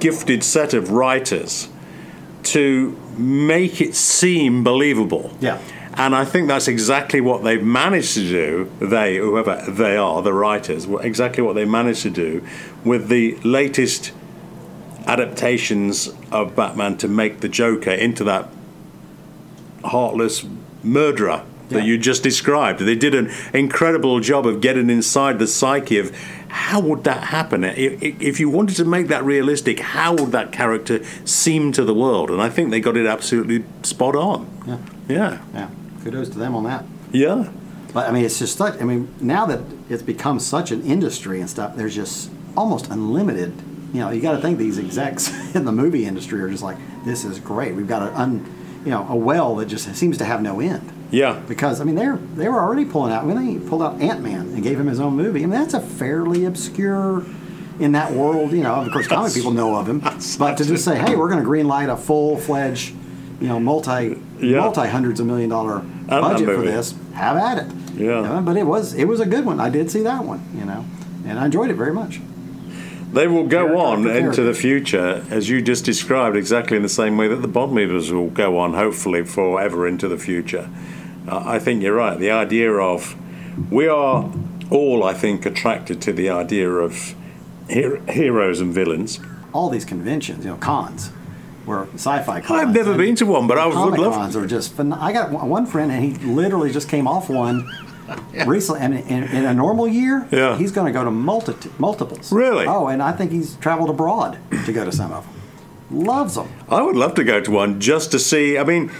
gifted 0.00 0.44
set 0.44 0.74
of 0.74 0.90
writers 0.90 1.68
to 2.42 2.98
make 3.16 3.80
it 3.80 3.94
seem 3.94 4.62
believable. 4.64 5.34
Yeah. 5.40 5.60
And 5.94 6.14
I 6.14 6.24
think 6.24 6.48
that's 6.48 6.68
exactly 6.68 7.20
what 7.20 7.42
they've 7.42 7.62
managed 7.62 8.14
to 8.14 8.28
do. 8.28 8.70
They, 8.80 9.16
whoever 9.16 9.62
they 9.68 9.96
are, 9.96 10.22
the 10.22 10.32
writers, 10.32 10.86
exactly 10.86 11.42
what 11.42 11.54
they 11.54 11.64
managed 11.64 12.02
to 12.02 12.10
do 12.10 12.46
with 12.84 13.08
the 13.08 13.36
latest 13.40 14.12
adaptations 15.10 16.08
of 16.30 16.54
Batman 16.54 16.96
to 16.98 17.08
make 17.08 17.40
the 17.40 17.48
Joker 17.48 17.90
into 17.90 18.22
that 18.24 18.48
heartless 19.84 20.44
murderer 20.84 21.42
that 21.70 21.78
Yeah. 21.80 21.84
you 21.84 21.98
just 21.98 22.22
described. 22.22 22.80
They 22.80 22.94
did 22.94 23.14
an 23.14 23.30
incredible 23.52 24.20
job 24.20 24.46
of 24.46 24.60
getting 24.60 24.88
inside 24.90 25.38
the 25.38 25.46
psyche 25.46 25.98
of 25.98 26.12
how 26.48 26.80
would 26.80 27.04
that 27.04 27.24
happen 27.24 27.64
if, 27.64 28.02
if 28.20 28.40
you 28.40 28.48
wanted 28.50 28.76
to 28.76 28.84
make 28.84 29.08
that 29.08 29.24
realistic. 29.24 29.80
How 29.80 30.14
would 30.14 30.32
that 30.32 30.50
character 30.52 31.00
seem 31.24 31.72
to 31.72 31.84
the 31.84 31.94
world? 31.94 32.30
And 32.30 32.40
I 32.42 32.48
think 32.48 32.70
they 32.70 32.80
got 32.80 32.96
it 32.96 33.06
absolutely 33.06 33.64
spot 33.82 34.14
on. 34.16 34.48
Yeah. 34.66 34.78
Yeah, 35.08 35.38
Yeah. 35.54 35.68
Kudos 36.04 36.28
to 36.30 36.38
them 36.38 36.54
on 36.56 36.64
that. 36.64 36.84
yeah, 37.12 37.48
But 37.92 38.08
I 38.08 38.12
mean, 38.12 38.24
it's 38.24 38.38
just 38.38 38.56
such. 38.56 38.80
I 38.80 38.84
mean, 38.84 39.08
now 39.20 39.44
that 39.46 39.60
it's 39.88 40.02
become 40.02 40.38
such 40.40 40.70
an 40.70 40.82
industry 40.82 41.40
and 41.40 41.50
stuff, 41.50 41.76
there's 41.76 41.94
just 41.94 42.30
almost 42.56 42.88
unlimited. 42.90 43.52
You 43.92 44.00
know, 44.00 44.10
you 44.10 44.20
got 44.20 44.32
to 44.32 44.38
think 44.42 44.58
these 44.58 44.78
execs 44.78 45.54
in 45.54 45.64
the 45.64 45.72
movie 45.72 46.04
industry 46.06 46.40
are 46.40 46.48
just 46.50 46.62
like, 46.62 46.76
this 47.04 47.24
is 47.24 47.38
great. 47.40 47.74
We've 47.74 47.88
got 47.88 48.02
a, 48.02 48.16
un, 48.20 48.44
you 48.84 48.90
know, 48.90 49.06
a 49.08 49.16
well 49.16 49.56
that 49.56 49.66
just 49.66 49.92
seems 49.96 50.18
to 50.18 50.24
have 50.24 50.42
no 50.42 50.60
end. 50.60 50.90
yeah. 51.10 51.40
Because 51.48 51.80
I 51.80 51.84
mean, 51.84 51.96
they're 51.96 52.16
they 52.36 52.48
were 52.48 52.60
already 52.60 52.84
pulling 52.84 53.12
out. 53.12 53.24
I 53.24 53.26
mean, 53.26 53.60
they 53.60 53.68
pulled 53.68 53.82
out 53.82 54.00
Ant 54.00 54.20
Man 54.22 54.40
and 54.52 54.62
gave 54.62 54.78
him 54.78 54.86
his 54.86 55.00
own 55.00 55.16
movie. 55.16 55.40
I 55.42 55.46
mean, 55.46 55.50
that's 55.50 55.74
a 55.74 55.80
fairly 55.80 56.44
obscure 56.44 57.24
in 57.80 57.92
that 57.92 58.12
world. 58.12 58.52
You 58.52 58.62
know, 58.62 58.74
of 58.76 58.92
course, 58.92 59.06
comic 59.08 59.34
people 59.34 59.50
know 59.50 59.74
of 59.76 59.88
him, 59.88 60.00
but 60.38 60.56
to 60.58 60.64
just 60.64 60.84
say, 60.84 60.98
hey, 60.98 61.16
we're 61.16 61.28
going 61.30 61.42
to 61.42 61.48
greenlight 61.48 61.92
a 61.92 61.96
full 61.96 62.36
fledged, 62.38 62.94
you 63.40 63.48
know, 63.48 63.58
multi 63.58 64.16
Yeah. 64.38 64.60
multi 64.60 64.86
hundreds 64.86 65.18
of 65.20 65.26
million 65.26 65.48
dollar 65.50 65.80
budget 66.06 66.46
for 66.46 66.62
this, 66.62 66.94
have 67.14 67.36
at 67.36 67.58
it. 67.66 67.72
Yeah. 67.96 68.04
You 68.04 68.22
know, 68.22 68.42
but 68.42 68.56
it 68.56 68.64
was 68.64 68.94
it 68.94 69.06
was 69.06 69.18
a 69.20 69.26
good 69.26 69.44
one. 69.44 69.58
I 69.58 69.68
did 69.68 69.90
see 69.90 70.02
that 70.04 70.24
one. 70.24 70.40
You 70.56 70.64
know, 70.64 70.84
and 71.26 71.38
I 71.40 71.44
enjoyed 71.46 71.70
it 71.70 71.74
very 71.74 71.92
much. 71.92 72.20
They 73.12 73.26
will 73.26 73.46
go 73.46 73.78
on 73.78 74.06
into 74.08 74.42
the 74.42 74.54
future, 74.54 75.24
as 75.30 75.48
you 75.48 75.60
just 75.60 75.84
described, 75.84 76.36
exactly 76.36 76.76
in 76.76 76.82
the 76.84 76.88
same 76.88 77.16
way 77.16 77.26
that 77.26 77.42
the 77.42 77.48
Bond 77.48 77.72
movies 77.72 78.12
will 78.12 78.30
go 78.30 78.56
on, 78.58 78.74
hopefully 78.74 79.24
forever 79.24 79.86
into 79.88 80.06
the 80.06 80.16
future. 80.18 80.68
Uh, 81.26 81.42
I 81.44 81.58
think 81.58 81.82
you're 81.82 81.94
right. 81.96 82.18
The 82.18 82.30
idea 82.30 82.72
of 82.72 83.16
we 83.70 83.88
are 83.88 84.30
all, 84.70 85.02
I 85.02 85.12
think, 85.14 85.44
attracted 85.44 86.00
to 86.02 86.12
the 86.12 86.30
idea 86.30 86.70
of 86.70 87.14
her- 87.68 88.00
heroes 88.08 88.60
and 88.60 88.72
villains. 88.72 89.18
All 89.52 89.70
these 89.70 89.84
conventions, 89.84 90.44
you 90.44 90.52
know, 90.52 90.56
cons, 90.56 91.10
were 91.66 91.88
sci-fi 91.94 92.40
cons. 92.40 92.60
I've 92.62 92.72
never 92.72 92.96
been 92.96 93.16
to 93.16 93.26
one, 93.26 93.48
but 93.48 93.58
I 93.58 93.66
would 93.66 93.74
Comic 93.74 93.98
love. 93.98 94.14
cons 94.14 94.36
are 94.36 94.46
just. 94.46 94.76
Phen- 94.76 94.96
I 94.96 95.12
got 95.12 95.32
one 95.32 95.66
friend, 95.66 95.90
and 95.90 96.04
he 96.04 96.12
literally 96.24 96.70
just 96.70 96.88
came 96.88 97.08
off 97.08 97.28
one 97.28 97.68
recently. 98.46 98.80
And 98.80 98.94
in, 98.94 99.24
in 99.24 99.44
a 99.44 99.54
normal 99.54 99.86
year, 99.88 100.26
Yeah. 100.30 100.56
he's 100.58 100.72
going 100.72 100.86
to 100.86 100.92
go 100.92 101.04
to 101.04 101.10
multi- 101.10 101.70
multiples. 101.78 102.32
Really? 102.32 102.66
Oh, 102.66 102.86
and 102.88 103.02
I 103.02 103.12
think 103.12 103.32
he's 103.32 103.56
traveled 103.56 103.90
abroad 103.90 104.38
to 104.66 104.72
go 104.72 104.84
to 104.84 104.92
some 104.92 105.12
of 105.12 105.24
them. 105.24 106.04
Loves 106.06 106.36
them. 106.36 106.48
I 106.68 106.82
would 106.82 106.96
love 106.96 107.14
to 107.14 107.24
go 107.24 107.40
to 107.40 107.50
one 107.50 107.80
just 107.80 108.12
to 108.12 108.18
see. 108.20 108.56
I 108.58 108.62
mean, 108.64 108.92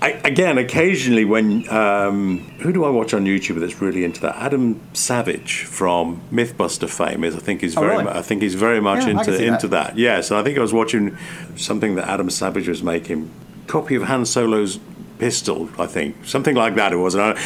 I, 0.00 0.10
again, 0.24 0.56
occasionally 0.58 1.24
when 1.24 1.68
um, 1.68 2.38
who 2.60 2.72
do 2.72 2.84
I 2.84 2.90
watch 2.90 3.12
on 3.12 3.24
YouTube 3.24 3.58
that's 3.58 3.82
really 3.82 4.04
into 4.04 4.20
that? 4.20 4.36
Adam 4.36 4.80
Savage 4.92 5.64
from 5.64 6.20
MythBuster 6.30 6.88
fame 6.88 7.24
is. 7.24 7.34
I 7.34 7.40
think 7.40 7.60
he's 7.62 7.76
Oh, 7.76 7.80
very. 7.80 7.92
really? 7.94 8.04
mu- 8.04 8.10
I 8.10 8.22
think 8.22 8.42
he's 8.42 8.54
very 8.54 8.80
much 8.80 9.02
Yeah, 9.04 9.18
into 9.18 9.44
into 9.44 9.66
that. 9.68 9.88
that. 9.88 9.98
Yes, 9.98 10.30
and 10.30 10.38
I 10.38 10.44
think 10.44 10.56
I 10.56 10.60
was 10.60 10.72
watching 10.72 11.16
something 11.56 11.96
that 11.96 12.06
Adam 12.08 12.30
Savage 12.30 12.68
was 12.68 12.84
making. 12.84 13.28
Copy 13.66 13.96
of 13.96 14.04
Han 14.04 14.24
Solo's 14.24 14.78
pistol, 15.18 15.68
I 15.78 15.86
think, 15.86 16.24
something 16.24 16.54
like 16.54 16.74
that. 16.76 16.92
It 16.92 16.96
was. 16.96 17.14
And 17.14 17.38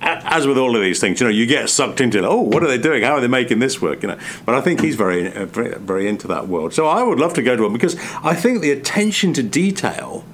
as 0.00 0.46
with 0.46 0.58
all 0.58 0.74
of 0.76 0.82
these 0.82 1.00
things, 1.00 1.20
you 1.20 1.26
know, 1.26 1.32
you 1.32 1.46
get 1.46 1.68
sucked 1.68 2.00
into. 2.00 2.26
Oh, 2.26 2.40
what 2.40 2.62
are 2.62 2.68
they 2.68 2.78
doing? 2.78 3.02
How 3.02 3.14
are 3.14 3.20
they 3.20 3.28
making 3.28 3.58
this 3.58 3.80
work? 3.82 4.02
You 4.02 4.08
know. 4.08 4.18
But 4.44 4.54
I 4.54 4.60
think 4.60 4.80
he's 4.80 4.96
very, 4.96 5.32
uh, 5.32 5.46
very, 5.46 5.78
very 5.78 6.08
into 6.08 6.28
that 6.28 6.48
world. 6.48 6.72
So 6.74 6.86
I 6.86 7.02
would 7.02 7.18
love 7.18 7.34
to 7.34 7.42
go 7.42 7.56
to 7.56 7.62
one 7.62 7.72
because 7.72 7.96
I 8.22 8.34
think 8.34 8.62
the 8.62 8.70
attention 8.70 9.32
to 9.34 9.42
detail 9.42 10.24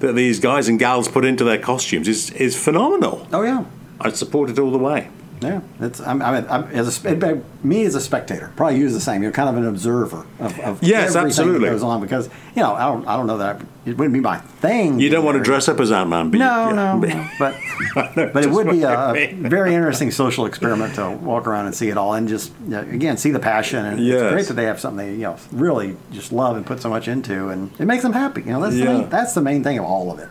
that 0.00 0.14
these 0.14 0.40
guys 0.40 0.68
and 0.68 0.78
gals 0.78 1.08
put 1.08 1.24
into 1.24 1.44
their 1.44 1.58
costumes 1.58 2.08
is 2.08 2.30
is 2.30 2.56
phenomenal. 2.62 3.26
Oh 3.32 3.42
yeah. 3.42 3.64
I'd 4.00 4.16
support 4.16 4.50
it 4.50 4.58
all 4.58 4.72
the 4.72 4.78
way. 4.78 5.08
Yeah, 5.42 5.60
it's 5.80 6.00
I'm, 6.00 6.22
I 6.22 6.40
mean, 6.40 6.48
I'm, 6.50 6.64
as 6.68 7.04
a, 7.04 7.42
me 7.62 7.84
as 7.84 7.94
a 7.94 8.00
spectator, 8.00 8.52
probably 8.56 8.78
use 8.78 8.92
the 8.92 9.00
same. 9.00 9.22
You're 9.22 9.32
kind 9.32 9.48
of 9.48 9.56
an 9.56 9.66
observer 9.66 10.26
of, 10.38 10.58
of 10.60 10.82
Yes, 10.82 11.10
everything 11.16 11.26
absolutely. 11.26 11.68
that 11.68 11.74
goes 11.74 11.82
on 11.82 12.00
because 12.00 12.28
you 12.56 12.62
know 12.62 12.74
I 12.74 12.84
don't 12.86 13.06
I 13.06 13.16
don't 13.16 13.26
know 13.26 13.38
that 13.38 13.56
I, 13.56 13.64
it 13.84 13.96
wouldn't 13.98 14.12
be 14.14 14.20
my 14.20 14.38
thing. 14.38 15.00
You 15.00 15.10
don't 15.10 15.24
want 15.24 15.38
to 15.38 15.42
dress 15.42 15.68
up 15.68 15.80
as 15.80 15.90
Ant 15.90 16.08
Man, 16.08 16.30
but 16.30 16.38
No, 16.38 16.68
yeah. 16.68 16.72
no, 16.74 16.98
no, 16.98 17.28
but 17.38 17.56
but 18.32 18.44
it 18.44 18.50
would 18.50 18.70
be 18.70 18.82
a, 18.82 18.88
a, 18.90 18.94
I 18.94 19.10
a 19.10 19.32
mean. 19.32 19.48
very 19.48 19.74
interesting 19.74 20.10
social 20.10 20.46
experiment 20.46 20.94
to 20.94 21.10
walk 21.10 21.46
around 21.46 21.66
and 21.66 21.74
see 21.74 21.88
it 21.88 21.96
all, 21.98 22.14
and 22.14 22.28
just 22.28 22.52
you 22.64 22.70
know, 22.70 22.80
again 22.80 23.16
see 23.16 23.30
the 23.30 23.40
passion. 23.40 23.84
And 23.84 23.98
Yes. 24.04 24.20
it's 24.22 24.32
great 24.32 24.46
that 24.46 24.54
they 24.54 24.64
have 24.64 24.78
something 24.80 25.04
they 25.06 25.12
you 25.14 25.22
know 25.22 25.36
really 25.50 25.96
just 26.12 26.32
love 26.32 26.56
and 26.56 26.64
put 26.64 26.80
so 26.80 26.88
much 26.88 27.08
into, 27.08 27.48
and 27.48 27.70
it 27.80 27.86
makes 27.86 28.02
them 28.02 28.12
happy. 28.12 28.42
You 28.42 28.52
know, 28.52 28.60
that's 28.60 28.76
the 28.76 28.84
main, 28.84 29.08
that's 29.08 29.34
the 29.34 29.42
main 29.42 29.62
thing 29.64 29.78
of 29.78 29.84
all 29.84 30.10
of 30.12 30.18
it. 30.18 30.28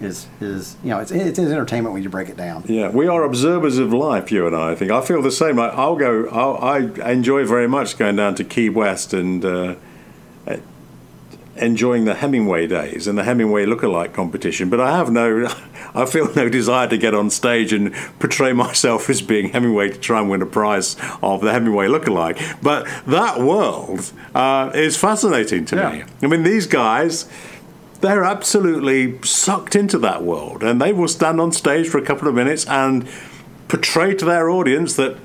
Is 0.00 0.26
is 0.40 0.76
you 0.82 0.90
know 0.90 0.98
it's 0.98 1.10
it's 1.10 1.38
entertainment 1.38 1.92
when 1.92 2.02
you 2.02 2.08
break 2.08 2.30
it 2.30 2.36
down. 2.36 2.64
Yeah, 2.66 2.88
we 2.88 3.06
are 3.06 3.22
observers 3.22 3.76
of 3.76 3.92
life, 3.92 4.32
you 4.32 4.46
and 4.46 4.56
I. 4.56 4.70
I 4.70 4.74
think 4.74 4.90
I 4.90 5.02
feel 5.02 5.20
the 5.20 5.30
same. 5.30 5.56
Like 5.56 5.74
I'll 5.74 5.96
go. 5.96 6.26
I'll, 6.30 6.56
I 6.56 7.10
enjoy 7.10 7.44
very 7.44 7.68
much 7.68 7.98
going 7.98 8.16
down 8.16 8.34
to 8.36 8.44
Key 8.44 8.70
West 8.70 9.12
and 9.12 9.44
uh, 9.44 9.74
enjoying 11.60 12.06
the 12.06 12.14
Hemingway 12.14 12.66
days 12.66 13.06
and 13.06 13.16
the 13.18 13.24
Hemingway 13.24 13.66
lookalike 13.66 14.12
competition. 14.12 14.70
But 14.70 14.80
I 14.80 14.96
have 14.96 15.10
no. 15.10 15.46
I 15.94 16.06
feel 16.06 16.32
no 16.34 16.48
desire 16.48 16.86
to 16.86 16.96
get 16.96 17.14
on 17.14 17.30
stage 17.30 17.72
and 17.72 17.92
portray 18.20 18.52
myself 18.52 19.10
as 19.10 19.22
being 19.22 19.48
Hemingway 19.50 19.88
to 19.88 19.98
try 19.98 20.20
and 20.20 20.30
win 20.30 20.40
a 20.40 20.46
prize 20.46 20.96
of 21.20 21.40
the 21.40 21.52
Hemingway 21.52 21.88
lookalike. 21.88 22.62
But 22.62 22.86
that 23.06 23.40
world 23.40 24.12
uh, 24.32 24.70
is 24.72 24.96
fascinating 24.96 25.64
to 25.66 25.76
me. 25.76 26.04
I 26.22 26.26
mean, 26.28 26.44
these 26.44 26.68
guys 26.68 27.28
they're 28.00 28.24
absolutely 28.24 29.18
sucked 29.22 29.74
into 29.76 29.98
that 29.98 30.22
world 30.22 30.62
and 30.62 30.80
they 30.80 30.92
will 30.92 31.08
stand 31.08 31.40
on 31.40 31.52
stage 31.52 31.88
for 31.88 31.98
a 31.98 32.02
couple 32.04 32.28
of 32.28 32.34
minutes 32.34 32.66
and 32.66 33.06
portray 33.68 34.14
to 34.14 34.24
their 34.24 34.50
audience 34.50 34.96
that 34.96 35.16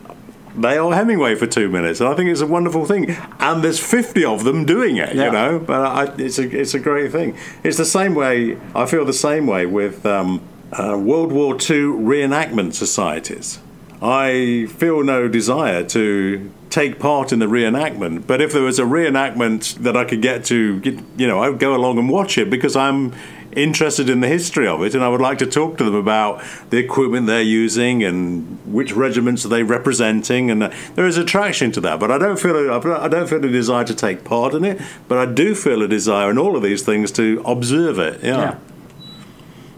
they 0.58 0.78
are 0.78 0.94
Hemingway 0.94 1.36
for 1.36 1.48
two 1.48 1.68
minutes, 1.68 2.00
and 2.00 2.08
I 2.08 2.16
think 2.16 2.30
it's 2.30 2.40
a 2.40 2.48
wonderful 2.48 2.86
thing. 2.86 3.10
And 3.42 3.62
there's 3.62 3.78
50 3.78 4.24
of 4.24 4.46
them 4.46 4.64
doing 4.66 4.96
it, 4.96 5.14
Yeah. 5.14 5.26
you 5.26 5.32
know. 5.34 5.60
But 5.60 5.82
I, 5.82 6.14
it's 6.18 6.40
a 6.40 6.44
it's 6.50 6.74
a 6.74 6.80
great 6.80 7.12
thing. 7.12 7.36
It's 7.62 7.76
the 7.76 7.84
same 7.84 8.16
way. 8.16 8.58
I 8.74 8.86
feel 8.86 9.04
the 9.04 9.12
same 9.12 9.48
way 9.48 9.66
with 9.66 10.06
um, 10.06 10.40
uh, 10.72 10.98
World 10.98 11.34
War 11.34 11.56
II 11.56 11.92
reenactment 12.08 12.74
societies. 12.74 13.60
I 14.02 14.68
feel 14.78 15.04
no 15.04 15.28
desire 15.28 15.84
to 15.86 16.52
take 16.70 17.00
part 17.00 17.32
in 17.32 17.40
the 17.40 17.46
reenactment, 17.46 18.28
but 18.28 18.42
if 18.42 18.52
there 18.52 18.62
was 18.62 18.80
a 18.80 18.84
reenactment 18.84 19.76
that 19.80 19.96
I 19.96 20.04
could 20.04 20.22
get 20.22 20.44
to, 20.46 20.82
you 21.18 21.28
know, 21.28 21.40
I 21.40 21.50
would 21.50 21.60
go 21.60 21.76
along 21.76 21.98
and 21.98 22.10
watch 22.10 22.38
it 22.38 22.50
because 22.50 22.76
I'm 22.76 23.14
interested 23.54 24.10
in 24.10 24.20
the 24.20 24.28
history 24.28 24.68
of 24.68 24.82
it, 24.84 24.94
and 24.94 25.04
I 25.04 25.08
would 25.08 25.22
like 25.22 25.38
to 25.38 25.46
talk 25.46 25.78
to 25.78 25.86
them 25.86 25.96
about 25.96 26.44
the 26.72 26.78
equipment 26.78 27.28
they're 27.28 27.42
using 27.42 28.04
and 28.04 28.60
which 28.66 28.92
regiments 28.92 29.46
are 29.46 29.50
they 29.50 29.64
representing, 29.64 30.52
and 30.52 30.64
uh, 30.64 30.72
there 30.96 31.08
is 31.08 31.18
attraction 31.18 31.72
to 31.72 31.82
that. 31.82 32.00
But 32.00 32.12
I 32.12 32.18
don't 32.18 32.38
feel 32.38 32.56
a, 32.58 33.00
I 33.00 33.08
don't 33.08 33.30
feel 33.30 33.44
a 33.44 33.50
desire 33.50 33.86
to 33.86 33.96
take 33.96 34.26
part 34.26 34.54
in 34.54 34.66
it, 34.66 34.82
but 35.08 35.18
I 35.18 35.32
do 35.32 35.56
feel 35.56 35.82
a 35.82 35.88
desire 35.88 36.30
in 36.30 36.38
all 36.38 36.58
of 36.58 36.64
these 36.64 36.82
things 36.82 37.12
to 37.14 37.42
observe 37.46 37.98
it. 38.00 38.22
Yeah. 38.22 38.38
Yeah. 38.38 38.58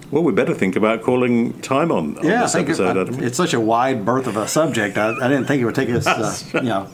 Well, 0.09 0.23
we 0.23 0.31
better 0.31 0.53
think 0.53 0.75
about 0.77 1.01
calling 1.03 1.59
time 1.61 1.91
on, 1.91 2.17
on 2.17 2.25
Yeah, 2.25 2.43
this 2.43 2.53
think 2.53 2.69
it- 2.69 2.71
episode. 2.79 2.97
I- 2.97 3.01
Adam. 3.01 3.23
it's 3.23 3.35
such 3.35 3.53
a 3.53 3.59
wide 3.59 4.05
berth 4.05 4.25
of 4.27 4.37
a 4.37 4.47
subject. 4.47 4.97
I, 4.97 5.09
I 5.11 5.27
didn't 5.27 5.45
think 5.45 5.61
it 5.61 5.65
would 5.65 5.75
take 5.75 5.89
us, 5.89 6.07
uh, 6.07 6.59
you 6.59 6.69
know, 6.69 6.87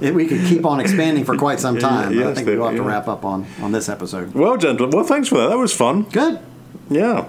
it, 0.00 0.12
we 0.12 0.26
could 0.26 0.44
keep 0.46 0.66
on 0.66 0.80
expanding 0.80 1.24
for 1.24 1.36
quite 1.36 1.60
some 1.60 1.78
time. 1.78 2.16
but 2.16 2.26
I 2.26 2.34
think 2.34 2.46
we'll 2.48 2.66
have 2.66 2.76
to 2.76 2.82
wrap 2.82 3.06
up 3.06 3.24
on, 3.24 3.46
on 3.60 3.70
this 3.70 3.88
episode. 3.88 4.34
Well, 4.34 4.56
gentlemen, 4.56 4.96
well, 4.96 5.06
thanks 5.06 5.28
for 5.28 5.36
that. 5.38 5.48
That 5.50 5.58
was 5.58 5.72
fun. 5.72 6.02
Good. 6.04 6.40
Yeah. 6.90 7.28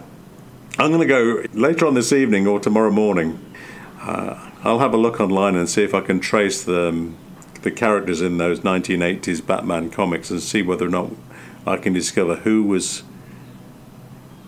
I'm 0.79 0.91
going 0.91 1.01
to 1.01 1.05
go 1.05 1.43
later 1.53 1.85
on 1.85 1.93
this 1.93 2.11
evening 2.11 2.47
or 2.47 2.59
tomorrow 2.59 2.89
morning. 2.89 3.39
Uh, 4.01 4.49
I'll 4.63 4.79
have 4.79 4.93
a 4.95 4.97
look 4.97 5.19
online 5.21 5.55
and 5.55 5.69
see 5.69 5.83
if 5.83 5.93
I 5.93 6.01
can 6.01 6.19
trace 6.19 6.63
the, 6.63 6.87
um, 6.89 7.17
the 7.61 7.69
characters 7.69 8.19
in 8.21 8.37
those 8.39 8.61
1980s 8.61 9.45
Batman 9.45 9.91
comics 9.91 10.31
and 10.31 10.41
see 10.41 10.63
whether 10.63 10.87
or 10.87 10.89
not 10.89 11.11
I 11.67 11.77
can 11.77 11.93
discover 11.93 12.37
who 12.37 12.63
was 12.63 13.03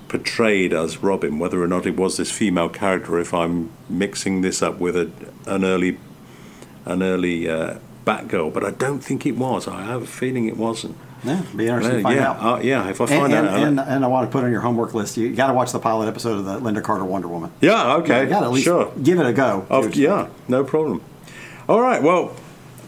portrayed 0.07 0.73
as 0.73 1.01
Robin, 1.03 1.39
whether 1.39 1.61
or 1.61 1.67
not 1.67 1.85
it 1.85 1.97
was 1.97 2.17
this 2.17 2.31
female 2.31 2.69
character, 2.69 3.19
if 3.19 3.33
I'm 3.33 3.71
mixing 3.89 4.41
this 4.41 4.61
up 4.61 4.79
with 4.79 4.95
a, 4.95 5.11
an 5.45 5.63
early, 5.65 5.97
an 6.85 7.01
early 7.03 7.49
uh, 7.49 7.79
Batgirl. 8.05 8.53
But 8.53 8.63
I 8.63 8.71
don't 8.71 8.99
think 8.99 9.25
it 9.25 9.37
was. 9.37 9.67
I 9.67 9.83
have 9.83 10.03
a 10.03 10.07
feeling 10.07 10.47
it 10.47 10.57
wasn't. 10.57 10.95
Yeah, 11.23 11.41
be 11.55 11.65
interesting 11.67 11.93
Uh, 11.93 11.97
to 11.97 12.03
find 12.03 12.15
yeah, 12.17 12.31
out. 12.31 12.59
uh, 12.59 12.61
yeah. 12.61 12.87
If 12.89 13.01
I 13.01 13.05
and, 13.05 13.13
find 13.13 13.33
and, 13.33 13.47
out, 13.47 13.59
and, 13.59 13.79
and 13.79 14.05
I 14.05 14.07
want 14.07 14.29
to 14.29 14.31
put 14.31 14.43
on 14.43 14.51
your 14.51 14.61
homework 14.61 14.93
list. 14.93 15.17
You 15.17 15.33
got 15.35 15.47
to 15.47 15.53
watch 15.53 15.71
the 15.71 15.79
pilot 15.79 16.07
episode 16.07 16.37
of 16.37 16.45
the 16.45 16.59
Lynda 16.59 16.83
Carter 16.83 17.03
Wonder 17.05 17.27
Woman. 17.27 17.51
yeah, 17.61 17.95
okay, 17.95 18.23
you 18.23 18.29
got 18.29 18.41
to 18.41 18.45
at 18.45 18.51
least 18.51 18.65
sure. 18.65 18.93
give 19.01 19.19
it 19.19 19.25
a 19.25 19.33
go. 19.33 19.65
Of, 19.69 19.85
See 19.85 19.89
what 19.89 19.97
you 19.97 20.07
yeah, 20.07 20.27
no 20.47 20.63
problem. 20.63 21.01
All 21.67 21.81
right, 21.81 22.03
well, 22.03 22.35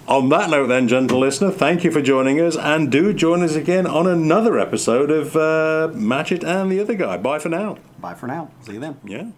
on 0.08 0.30
that 0.30 0.50
note, 0.50 0.68
then, 0.68 0.88
gentle 0.88 1.20
listener, 1.20 1.52
thank 1.52 1.84
you 1.84 1.92
for 1.92 2.02
joining 2.02 2.40
us, 2.40 2.56
and 2.56 2.92
do 2.92 3.14
join 3.14 3.44
us 3.44 3.56
again 3.56 3.86
on 3.86 4.08
another 4.08 4.58
episode 4.58 5.12
of 5.12 5.36
uh, 5.36 5.92
Match 5.94 6.32
It 6.32 6.44
and 6.44 6.72
the 6.72 6.80
Other 6.80 6.96
Guy. 6.96 7.18
Bye 7.18 7.40
for 7.40 7.50
now. 7.50 7.78
Bye 8.00 8.14
for 8.14 8.28
now. 8.28 8.50
See 8.62 8.74
you 8.74 8.80
then. 8.80 9.00
Yeah. 9.04 9.32